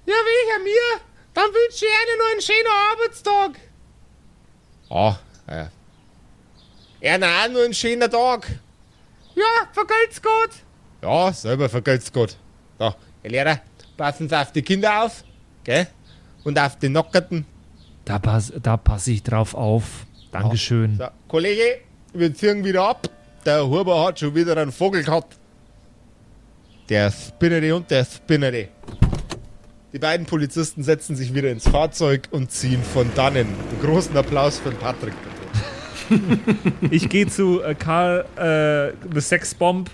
Ja, 0.04 0.12
welcher 0.12 0.62
mir? 0.62 1.00
Dann 1.32 1.46
wünsche 1.46 1.86
ich 1.86 1.90
Ihnen 1.90 2.18
noch 2.18 2.32
einen 2.32 2.42
schönen 2.42 2.68
Arbeitstag. 2.92 3.50
Ah, 4.90 5.16
ja. 5.48 5.70
Ihnen 7.00 7.24
auch 7.24 7.48
nur 7.48 7.64
einen 7.64 7.72
schönen 7.72 8.10
Tag. 8.10 8.46
Ja, 9.36 9.68
vergelt's 9.72 10.20
gut. 10.20 10.50
Ja, 11.00 11.32
selber 11.32 11.70
vergelt's 11.70 12.12
gut. 12.12 12.36
So, 12.78 12.94
Herr 13.22 13.30
Lehrer, 13.30 13.60
passen 13.96 14.28
Sie 14.28 14.38
auf 14.38 14.52
die 14.52 14.60
Kinder 14.60 15.04
auf, 15.04 15.24
gell? 15.64 15.86
Und 16.44 16.58
auf 16.58 16.78
die 16.78 16.90
Nockerten. 16.90 17.46
Da 18.10 18.18
pass, 18.18 18.52
da 18.60 18.76
passe 18.76 19.12
ich 19.12 19.22
drauf 19.22 19.54
auf. 19.54 20.04
Dankeschön. 20.32 20.96
So, 20.98 21.06
Kollege, 21.28 21.78
wir 22.12 22.34
ziehen 22.34 22.64
wieder 22.64 22.82
ab. 22.82 23.08
Der 23.46 23.64
Huber 23.64 24.04
hat 24.04 24.18
schon 24.18 24.34
wieder 24.34 24.56
einen 24.56 24.72
Vogel 24.72 25.04
gehabt. 25.04 25.36
Der 26.88 27.12
Spinnere 27.12 27.76
und 27.76 27.88
der 27.88 28.04
Spinnere. 28.04 28.66
Die 29.92 30.00
beiden 30.00 30.26
Polizisten 30.26 30.82
setzen 30.82 31.14
sich 31.14 31.32
wieder 31.34 31.52
ins 31.52 31.68
Fahrzeug 31.68 32.26
und 32.32 32.50
ziehen 32.50 32.82
von 32.82 33.08
dannen. 33.14 33.46
Einen 33.46 33.80
großen 33.80 34.16
Applaus 34.16 34.58
für 34.58 34.70
den 34.70 34.78
Patrick. 34.80 35.14
Ich 36.90 37.08
gehe 37.08 37.28
zu 37.28 37.62
äh, 37.62 37.76
Karl, 37.76 38.24
äh, 38.34 38.92
The 39.14 39.20
Sex 39.20 39.54
Bomb 39.54 39.88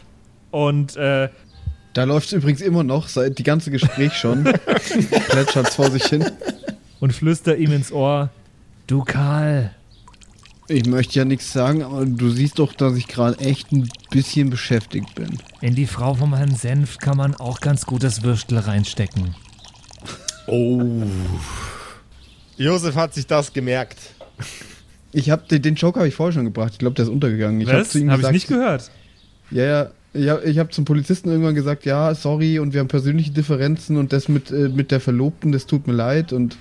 und 0.51 0.97
äh, 0.97 1.29
Da 1.93 2.05
läuft 2.05 2.29
es 2.29 2.33
übrigens 2.33 2.63
immer 2.63 2.83
noch, 2.83 3.09
seit 3.09 3.39
die 3.39 3.43
ganze 3.43 3.71
Gespräch 3.71 4.15
schon. 4.15 4.45
Plätschert's 5.29 5.75
vor 5.75 5.91
sich 5.91 6.07
hin. 6.07 6.25
Und 7.01 7.13
flüster 7.13 7.57
ihm 7.57 7.73
ins 7.73 7.93
Ohr: 7.93 8.31
Du 8.87 9.05
Karl, 9.05 9.75
Ich 10.69 10.87
möchte 10.87 11.19
ja 11.19 11.25
nichts 11.25 11.53
sagen, 11.53 11.83
aber 11.83 12.05
du 12.05 12.31
siehst 12.31 12.59
doch, 12.59 12.73
dass 12.73 12.97
ich 12.97 13.07
gerade 13.07 13.39
echt 13.39 13.71
ein 13.73 13.89
bisschen 14.11 14.51
beschäftigt 14.51 15.15
bin. 15.15 15.39
in 15.61 15.75
die 15.75 15.87
Frau 15.87 16.15
vom 16.15 16.35
Herrn 16.35 16.55
Senft 16.55 17.01
kann 17.01 17.17
man 17.17 17.35
auch 17.35 17.61
ganz 17.61 17.87
gut 17.87 18.03
das 18.03 18.23
Würstel 18.23 18.59
reinstecken. 18.59 19.35
Oh. 20.47 21.03
Josef 22.57 22.95
hat 22.95 23.15
sich 23.15 23.27
das 23.27 23.53
gemerkt. 23.53 23.99
Ich 25.13 25.31
hab 25.31 25.49
den, 25.49 25.63
den 25.63 25.75
Joke 25.75 25.99
habe 25.99 26.09
ich 26.09 26.15
vorher 26.15 26.33
schon 26.33 26.45
gebracht. 26.45 26.73
Ich 26.73 26.79
glaube, 26.79 26.95
der 26.95 27.05
ist 27.05 27.11
untergegangen. 27.11 27.61
Ich 27.61 27.69
habe 27.69 27.85
zu 27.85 27.99
ihm 27.99 28.11
Hab 28.11 28.21
ich 28.21 28.31
nicht 28.31 28.49
gehört. 28.49 28.91
Ja, 29.51 29.65
ja. 29.65 29.91
Ich 30.15 30.29
habe 30.29 30.59
hab 30.59 30.73
zum 30.73 30.85
Polizisten 30.85 31.29
irgendwann 31.31 31.55
gesagt, 31.55 31.85
ja, 31.85 32.15
sorry, 32.15 32.59
und 32.59 32.73
wir 32.73 32.81
haben 32.81 32.89
persönliche 32.89 33.31
Differenzen 33.33 33.97
und 33.99 34.13
das 34.13 34.29
mit, 34.29 34.51
äh, 34.51 34.69
mit 34.69 34.91
der 34.91 35.01
Verlobten, 35.01 35.53
das 35.53 35.67
tut 35.67 35.87
mir 35.87 35.93
leid 35.93 36.33
und 36.33 36.57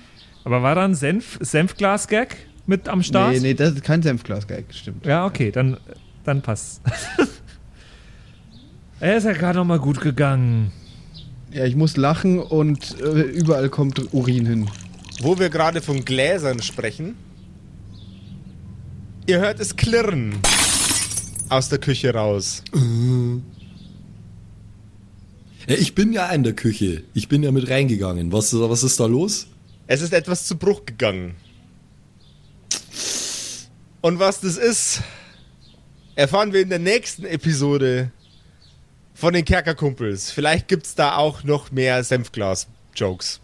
Aber 0.46 0.62
war 0.62 0.76
da 0.76 0.84
ein 0.84 0.94
Senf, 0.94 1.38
Senfglas-Gag 1.40 2.36
mit 2.66 2.88
am 2.88 3.02
Start? 3.02 3.32
nee, 3.32 3.40
nee, 3.40 3.54
das 3.54 3.72
ist 3.72 3.82
kein 3.82 4.00
Senfglas-Gag, 4.00 4.66
stimmt. 4.70 5.04
Ja, 5.04 5.26
okay, 5.26 5.50
dann, 5.50 5.76
dann 6.22 6.40
passt. 6.40 6.82
er 9.00 9.16
ist 9.16 9.24
ja 9.24 9.32
gerade 9.32 9.58
noch 9.58 9.64
mal 9.64 9.80
gut 9.80 10.00
gegangen. 10.00 10.70
Ja, 11.50 11.64
ich 11.64 11.74
muss 11.74 11.96
lachen 11.96 12.38
und 12.38 13.00
äh, 13.00 13.22
überall 13.22 13.68
kommt 13.70 14.14
Urin 14.14 14.46
hin. 14.46 14.70
Wo 15.20 15.36
wir 15.40 15.50
gerade 15.50 15.82
von 15.82 16.04
Gläsern 16.04 16.62
sprechen. 16.62 17.16
Ihr 19.26 19.40
hört 19.40 19.58
es 19.58 19.74
klirren. 19.74 20.36
Aus 21.48 21.70
der 21.70 21.80
Küche 21.80 22.14
raus. 22.14 22.62
Ja, 25.66 25.74
ich 25.74 25.96
bin 25.96 26.12
ja 26.12 26.28
in 26.28 26.44
der 26.44 26.52
Küche. 26.52 27.02
Ich 27.14 27.26
bin 27.26 27.42
ja 27.42 27.50
mit 27.50 27.68
reingegangen. 27.68 28.30
Was, 28.30 28.56
was 28.56 28.84
ist 28.84 29.00
da 29.00 29.06
los? 29.06 29.48
Es 29.88 30.00
ist 30.00 30.12
etwas 30.12 30.46
zu 30.46 30.58
Bruch 30.58 30.84
gegangen. 30.84 31.36
Und 34.00 34.18
was 34.18 34.40
das 34.40 34.56
ist, 34.56 35.02
erfahren 36.16 36.52
wir 36.52 36.60
in 36.60 36.70
der 36.70 36.80
nächsten 36.80 37.24
Episode 37.24 38.10
von 39.14 39.32
den 39.32 39.44
Kerkerkumpels. 39.44 40.32
Vielleicht 40.32 40.66
gibt 40.66 40.86
es 40.86 40.94
da 40.96 41.16
auch 41.16 41.44
noch 41.44 41.70
mehr 41.70 42.02
Senfglas-Jokes. 42.02 43.40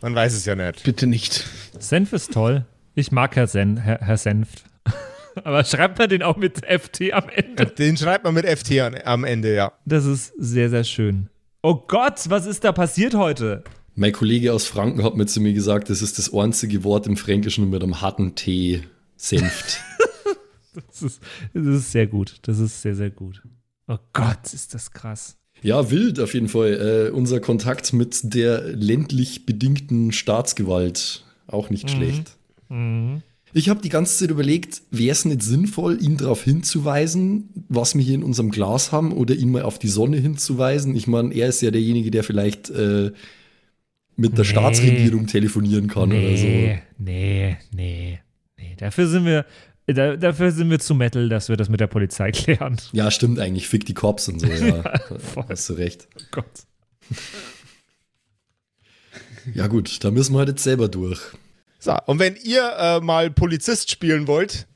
Man 0.00 0.14
weiß 0.14 0.32
es 0.34 0.44
ja 0.44 0.54
nicht. 0.54 0.84
Bitte 0.84 1.06
nicht. 1.08 1.44
Senf 1.78 2.12
ist 2.12 2.32
toll. 2.32 2.64
Ich 2.94 3.10
mag 3.10 3.34
Herr, 3.34 3.48
Sen, 3.48 3.76
Herr, 3.76 3.98
Herr 4.00 4.16
Senft. 4.16 4.64
Aber 5.44 5.64
schreibt 5.64 5.98
man 5.98 6.08
den 6.08 6.22
auch 6.22 6.36
mit 6.36 6.64
FT 6.66 7.12
am 7.12 7.28
Ende? 7.28 7.66
Den 7.66 7.96
schreibt 7.96 8.24
man 8.24 8.34
mit 8.34 8.46
FT 8.46 8.80
an, 8.80 8.96
am 9.04 9.24
Ende, 9.24 9.54
ja. 9.54 9.72
Das 9.84 10.04
ist 10.04 10.32
sehr, 10.38 10.70
sehr 10.70 10.84
schön. 10.84 11.28
Oh 11.62 11.74
Gott, 11.74 12.20
was 12.28 12.46
ist 12.46 12.64
da 12.64 12.72
passiert 12.72 13.14
heute? 13.14 13.64
Mein 13.94 14.12
Kollege 14.12 14.52
aus 14.52 14.66
Franken 14.66 15.02
hat 15.02 15.16
mir 15.16 15.26
zu 15.26 15.40
mir 15.40 15.52
gesagt, 15.52 15.90
das 15.90 16.02
ist 16.02 16.18
das 16.18 16.32
einzige 16.32 16.84
Wort 16.84 17.06
im 17.06 17.16
Fränkischen 17.16 17.68
mit 17.70 17.82
einem 17.82 18.00
harten 18.00 18.34
T. 18.34 18.82
Senft. 19.16 19.80
Das 20.72 21.02
ist, 21.02 21.20
das 21.52 21.66
ist 21.66 21.90
sehr 21.90 22.06
gut. 22.06 22.36
Das 22.42 22.60
ist 22.60 22.80
sehr, 22.80 22.94
sehr 22.94 23.10
gut. 23.10 23.42
Oh 23.88 23.98
Gott, 24.12 24.54
ist 24.54 24.72
das 24.72 24.92
krass. 24.92 25.36
Ja, 25.62 25.90
wild 25.90 26.20
auf 26.20 26.32
jeden 26.32 26.46
Fall. 26.46 27.08
Äh, 27.08 27.10
unser 27.10 27.40
Kontakt 27.40 27.92
mit 27.92 28.20
der 28.22 28.62
ländlich 28.62 29.46
bedingten 29.46 30.12
Staatsgewalt. 30.12 31.24
Auch 31.48 31.70
nicht 31.70 31.90
schlecht. 31.90 32.36
Ich 33.52 33.68
habe 33.68 33.82
die 33.82 33.88
ganze 33.88 34.16
Zeit 34.16 34.30
überlegt, 34.30 34.82
wäre 34.92 35.10
es 35.10 35.24
nicht 35.24 35.42
sinnvoll, 35.42 36.00
ihn 36.00 36.16
darauf 36.16 36.44
hinzuweisen, 36.44 37.48
was 37.68 37.96
wir 37.96 38.02
hier 38.02 38.14
in 38.14 38.22
unserem 38.22 38.50
Glas 38.50 38.92
haben, 38.92 39.12
oder 39.12 39.34
ihn 39.34 39.50
mal 39.50 39.62
auf 39.62 39.80
die 39.80 39.88
Sonne 39.88 40.18
hinzuweisen. 40.18 40.94
Ich 40.94 41.08
meine, 41.08 41.34
er 41.34 41.48
ist 41.48 41.60
ja 41.60 41.72
derjenige, 41.72 42.12
der 42.12 42.22
vielleicht 42.22 42.70
äh, 42.70 43.10
mit 44.16 44.32
der 44.32 44.44
Nee. 44.44 44.50
Staatsregierung 44.50 45.26
telefonieren 45.26 45.88
kann 45.88 46.12
oder 46.12 46.36
so. 46.36 46.46
Nee, 46.46 46.82
nee, 46.98 47.56
nee, 47.72 48.20
nee. 48.58 48.74
Dafür 48.78 49.06
sind 49.06 49.24
wir, 49.24 49.46
da, 49.86 50.16
dafür 50.16 50.50
sind 50.52 50.70
wir 50.70 50.78
zu 50.78 50.94
Metal, 50.94 51.28
dass 51.28 51.48
wir 51.48 51.56
das 51.56 51.68
mit 51.68 51.80
der 51.80 51.86
Polizei 51.86 52.30
klären. 52.32 52.76
Ja, 52.92 53.10
stimmt 53.10 53.38
eigentlich. 53.38 53.68
Fick 53.68 53.86
die 53.86 53.94
Cops 53.94 54.28
und 54.28 54.40
so, 54.40 54.46
ja. 54.48 54.82
voll. 55.18 55.44
Hast 55.48 55.68
du 55.68 55.74
recht. 55.74 56.08
Oh 56.18 56.22
Gott. 56.30 56.46
Ja, 59.54 59.66
gut, 59.68 60.04
da 60.04 60.10
müssen 60.10 60.34
wir 60.34 60.40
halt 60.40 60.50
jetzt 60.50 60.62
selber 60.62 60.88
durch. 60.88 61.18
So, 61.78 61.96
und 62.06 62.18
wenn 62.18 62.36
ihr 62.36 62.62
äh, 62.78 63.00
mal 63.00 63.30
Polizist 63.30 63.90
spielen 63.90 64.26
wollt, 64.26 64.66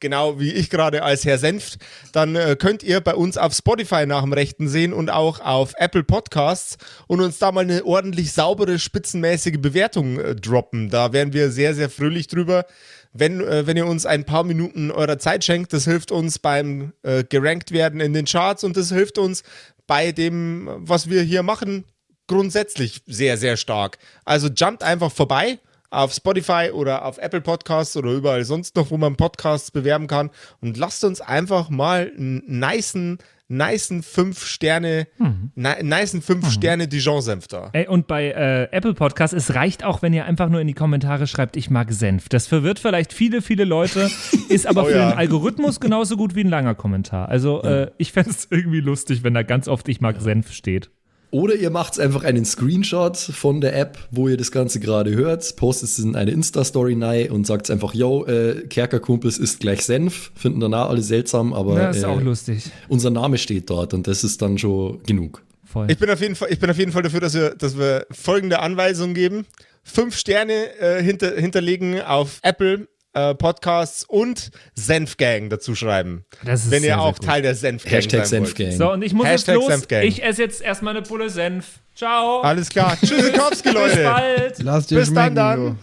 genau 0.00 0.40
wie 0.40 0.52
ich 0.52 0.70
gerade 0.70 1.02
als 1.02 1.24
Herr 1.24 1.38
Senft, 1.38 1.78
dann 2.12 2.34
äh, 2.34 2.56
könnt 2.58 2.82
ihr 2.82 3.00
bei 3.00 3.14
uns 3.14 3.36
auf 3.38 3.54
Spotify 3.54 4.06
nach 4.06 4.22
dem 4.22 4.32
Rechten 4.32 4.68
sehen 4.68 4.92
und 4.92 5.10
auch 5.10 5.40
auf 5.40 5.74
Apple 5.76 6.02
Podcasts 6.04 6.78
und 7.06 7.20
uns 7.20 7.38
da 7.38 7.52
mal 7.52 7.60
eine 7.60 7.84
ordentlich 7.84 8.32
saubere, 8.32 8.78
spitzenmäßige 8.78 9.58
Bewertung 9.58 10.18
äh, 10.18 10.34
droppen. 10.34 10.90
Da 10.90 11.12
wären 11.12 11.32
wir 11.32 11.50
sehr, 11.50 11.74
sehr 11.74 11.90
fröhlich 11.90 12.26
drüber. 12.26 12.66
Wenn, 13.12 13.40
äh, 13.40 13.66
wenn 13.66 13.76
ihr 13.76 13.86
uns 13.86 14.06
ein 14.06 14.24
paar 14.24 14.44
Minuten 14.44 14.90
eurer 14.90 15.18
Zeit 15.18 15.44
schenkt, 15.44 15.72
das 15.72 15.84
hilft 15.84 16.10
uns 16.10 16.38
beim 16.38 16.92
äh, 17.02 17.22
gerankt 17.24 17.72
werden 17.72 18.00
in 18.00 18.14
den 18.14 18.24
Charts 18.24 18.64
und 18.64 18.76
das 18.76 18.88
hilft 18.90 19.18
uns 19.18 19.42
bei 19.86 20.12
dem, 20.12 20.68
was 20.78 21.08
wir 21.10 21.22
hier 21.22 21.42
machen, 21.42 21.84
grundsätzlich 22.26 23.02
sehr, 23.06 23.36
sehr 23.36 23.56
stark. 23.56 23.98
Also 24.24 24.48
jumpt 24.48 24.82
einfach 24.82 25.12
vorbei 25.12 25.58
auf 25.92 26.12
Spotify 26.12 26.70
oder 26.72 27.04
auf 27.04 27.18
Apple 27.18 27.40
Podcasts 27.42 27.96
oder 27.96 28.10
überall 28.12 28.44
sonst 28.44 28.76
noch, 28.76 28.90
wo 28.90 28.96
man 28.96 29.16
Podcasts 29.16 29.70
bewerben 29.70 30.06
kann 30.06 30.30
und 30.60 30.76
lasst 30.76 31.04
uns 31.04 31.20
einfach 31.20 31.68
mal 31.70 32.10
einen 32.16 32.42
nicen, 32.46 33.18
nicen 33.48 34.02
5 34.02 34.46
Sterne, 34.46 35.06
ni- 35.54 35.82
nicen 35.82 36.22
5 36.22 36.50
Sterne 36.50 36.88
Dijon-Senf 36.88 37.48
da. 37.48 37.68
Ey, 37.74 37.86
und 37.86 38.06
bei 38.06 38.28
äh, 38.30 38.68
Apple 38.74 38.94
Podcast, 38.94 39.34
es 39.34 39.54
reicht 39.54 39.84
auch, 39.84 40.00
wenn 40.00 40.14
ihr 40.14 40.24
einfach 40.24 40.48
nur 40.48 40.60
in 40.62 40.66
die 40.66 40.72
Kommentare 40.72 41.26
schreibt, 41.26 41.56
ich 41.58 41.68
mag 41.68 41.92
Senf. 41.92 42.30
Das 42.30 42.46
verwirrt 42.46 42.78
vielleicht 42.78 43.12
viele, 43.12 43.42
viele 43.42 43.64
Leute, 43.64 44.08
ist 44.48 44.66
aber 44.66 44.84
Oh 44.84 44.86
für 44.86 44.96
ja. 44.96 45.10
den 45.10 45.18
Algorithmus 45.18 45.80
genauso 45.80 46.16
gut 46.16 46.34
wie 46.34 46.44
ein 46.44 46.48
langer 46.48 46.74
Kommentar. 46.74 47.28
Also 47.28 47.62
äh, 47.62 47.90
ich 47.98 48.12
fände 48.12 48.30
es 48.30 48.48
irgendwie 48.50 48.80
lustig, 48.80 49.22
wenn 49.24 49.34
da 49.34 49.42
ganz 49.42 49.68
oft 49.68 49.86
ich 49.90 50.00
mag 50.00 50.20
Senf 50.22 50.52
steht. 50.52 50.90
Oder 51.32 51.54
ihr 51.56 51.70
macht 51.70 51.98
einfach 51.98 52.24
einen 52.24 52.44
Screenshot 52.44 53.16
von 53.16 53.62
der 53.62 53.74
App, 53.76 53.96
wo 54.10 54.28
ihr 54.28 54.36
das 54.36 54.52
Ganze 54.52 54.80
gerade 54.80 55.14
hört, 55.14 55.56
postet 55.56 55.88
es 55.88 55.98
in 55.98 56.14
eine 56.14 56.30
Insta-Story 56.30 56.96
rein 57.00 57.30
und 57.30 57.46
sagt 57.46 57.70
einfach, 57.70 57.94
yo, 57.94 58.26
äh, 58.26 58.66
Kerkerkumpels 58.68 59.38
ist 59.38 59.58
gleich 59.60 59.82
Senf. 59.84 60.30
Finden 60.34 60.60
danach 60.60 60.90
alle 60.90 61.00
seltsam, 61.00 61.54
aber 61.54 61.76
Ja, 61.80 61.90
ist 61.90 62.02
äh, 62.02 62.06
auch 62.06 62.20
lustig. 62.20 62.64
unser 62.88 63.08
Name 63.10 63.38
steht 63.38 63.70
dort 63.70 63.94
und 63.94 64.06
das 64.06 64.24
ist 64.24 64.42
dann 64.42 64.58
schon 64.58 65.02
genug. 65.04 65.42
Voll. 65.64 65.90
Ich 65.90 65.96
bin 65.96 66.10
auf 66.10 66.20
jeden 66.20 66.34
Fall, 66.36 66.48
ich 66.52 66.58
bin 66.58 66.68
auf 66.68 66.76
jeden 66.76 66.92
Fall 66.92 67.02
dafür, 67.02 67.20
dass 67.20 67.32
wir, 67.32 67.54
dass 67.54 67.78
wir 67.78 68.06
folgende 68.10 68.58
Anweisungen 68.60 69.14
geben. 69.14 69.46
Fünf 69.84 70.16
Sterne 70.18 70.78
äh, 70.80 71.02
hinter, 71.02 71.34
hinterlegen 71.34 72.02
auf 72.02 72.40
Apple 72.42 72.88
äh, 73.14 73.34
Podcasts 73.34 74.04
und 74.04 74.50
Senfgang 74.74 75.48
dazu 75.50 75.74
schreiben. 75.74 76.24
Das 76.44 76.64
ist 76.64 76.70
wenn 76.70 76.82
ihr 76.82 76.88
sehr, 76.88 76.94
sehr 76.94 77.00
auch. 77.02 77.18
Teil 77.18 77.42
der 77.42 77.54
Senfgang 77.54 77.92
Hashtag 77.92 78.26
sein 78.26 78.42
wollt. 78.44 78.56
Senfgang. 78.56 78.76
So, 78.78 78.92
und 78.92 79.02
ich 79.02 79.12
muss 79.12 79.26
Hashtag 79.26 79.56
jetzt 79.56 79.62
los. 79.64 79.72
Senfgang. 79.72 80.02
Ich 80.04 80.22
esse 80.22 80.42
jetzt 80.42 80.62
erstmal 80.62 80.96
eine 80.96 81.02
Pulle 81.06 81.28
Senf. 81.30 81.80
Ciao. 81.94 82.40
Alles 82.40 82.68
klar. 82.70 82.96
Tschüssikowski, 82.98 83.68
Bis 83.72 83.74
Leute. 83.74 84.02
bald. 84.04 84.58
Lass 84.62 84.86
dir 84.86 84.98
Bis 84.98 85.12
dann, 85.12 85.34
schmecken, 85.34 85.36
dann. 85.36 85.78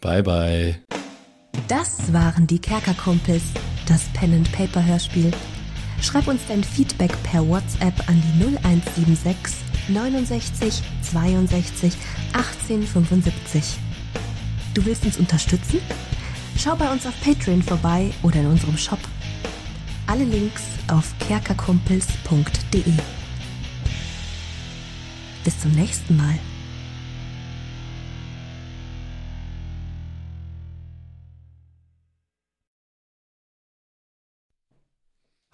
Bye, 0.00 0.22
bye. 0.22 0.74
Das 1.68 2.12
waren 2.12 2.46
die 2.46 2.58
Kerkerkumpels, 2.58 3.42
das 3.86 4.02
Pen 4.14 4.34
and 4.34 4.50
Paper 4.52 4.84
Hörspiel. 4.84 5.30
Schreib 6.00 6.26
uns 6.26 6.40
dein 6.48 6.64
Feedback 6.64 7.12
per 7.22 7.46
WhatsApp 7.46 7.94
an 8.08 8.20
die 8.40 8.44
0176 8.58 9.54
69 9.88 10.82
62 11.12 11.92
18 12.32 12.82
75. 12.82 13.62
Du 14.74 14.84
willst 14.84 15.04
uns 15.04 15.18
unterstützen? 15.18 15.78
Schau 16.56 16.76
bei 16.76 16.90
uns 16.90 17.06
auf 17.06 17.14
Patreon 17.22 17.62
vorbei 17.62 18.10
oder 18.22 18.36
in 18.36 18.46
unserem 18.46 18.78
Shop. 18.78 18.98
Alle 20.06 20.24
Links 20.24 20.62
auf 20.88 21.12
kerkerkumpels.de. 21.18 22.92
Bis 25.44 25.60
zum 25.60 25.72
nächsten 25.72 26.16
Mal. 26.16 26.38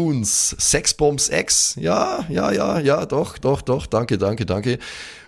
Runes, 0.00 0.56
Sexbombs 0.58 1.28
X, 1.28 1.76
ja, 1.78 2.24
ja, 2.30 2.50
ja, 2.52 2.78
ja, 2.78 3.04
doch, 3.04 3.36
doch, 3.36 3.60
doch, 3.60 3.86
danke, 3.86 4.16
danke, 4.16 4.46
danke. 4.46 4.78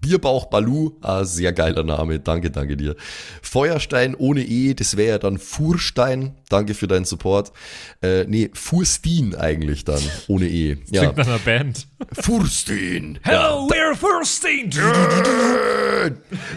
Bierbauch 0.00 0.46
Balu, 0.46 0.92
ah, 1.00 1.24
sehr 1.24 1.52
geiler 1.52 1.82
Name, 1.82 2.20
danke, 2.20 2.50
danke 2.50 2.76
dir. 2.76 2.96
Feuerstein 3.42 4.14
ohne 4.14 4.42
E, 4.42 4.74
das 4.74 4.96
wäre 4.96 5.10
ja 5.10 5.18
dann 5.18 5.38
Furstein, 5.38 6.34
danke 6.48 6.74
für 6.74 6.86
deinen 6.86 7.04
Support. 7.04 7.52
Äh, 8.00 8.24
nee, 8.24 8.50
Furstin 8.54 9.34
eigentlich 9.34 9.84
dann, 9.84 10.00
ohne 10.28 10.46
E. 10.46 10.78
Ja. 10.90 11.02
Klingt 11.02 11.16
nach 11.18 11.26
einer 11.26 11.38
Band. 11.38 11.86
Furstin. 12.12 13.18
Hello, 13.22 13.68
ja, 13.70 13.76
we're 13.76 13.96
Furstin. 13.96 14.70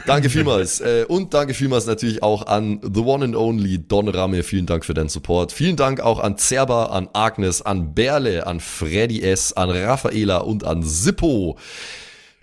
danke 0.05 0.29
vielmals. 0.29 0.79
Äh, 0.79 1.05
und 1.07 1.33
danke 1.33 1.53
vielmals 1.53 1.87
natürlich 1.87 2.23
auch 2.23 2.47
an 2.47 2.79
The 2.81 3.01
One 3.01 3.25
and 3.25 3.35
Only 3.35 3.79
Don 3.79 4.07
Ramme, 4.07 4.43
vielen 4.43 4.65
Dank 4.65 4.85
für 4.85 4.93
deinen 4.93 5.09
Support. 5.09 5.51
Vielen 5.51 5.75
Dank 5.75 5.99
auch 5.99 6.19
an 6.19 6.37
Zerba, 6.37 6.85
an 6.85 7.09
Agnes, 7.13 7.61
an 7.61 7.93
Berle, 7.93 8.47
an 8.47 8.59
Freddy 8.59 9.21
S., 9.23 9.53
an 9.53 9.69
Raffaela 9.69 10.37
und 10.37 10.63
an 10.63 10.83
Sippo. 10.83 11.57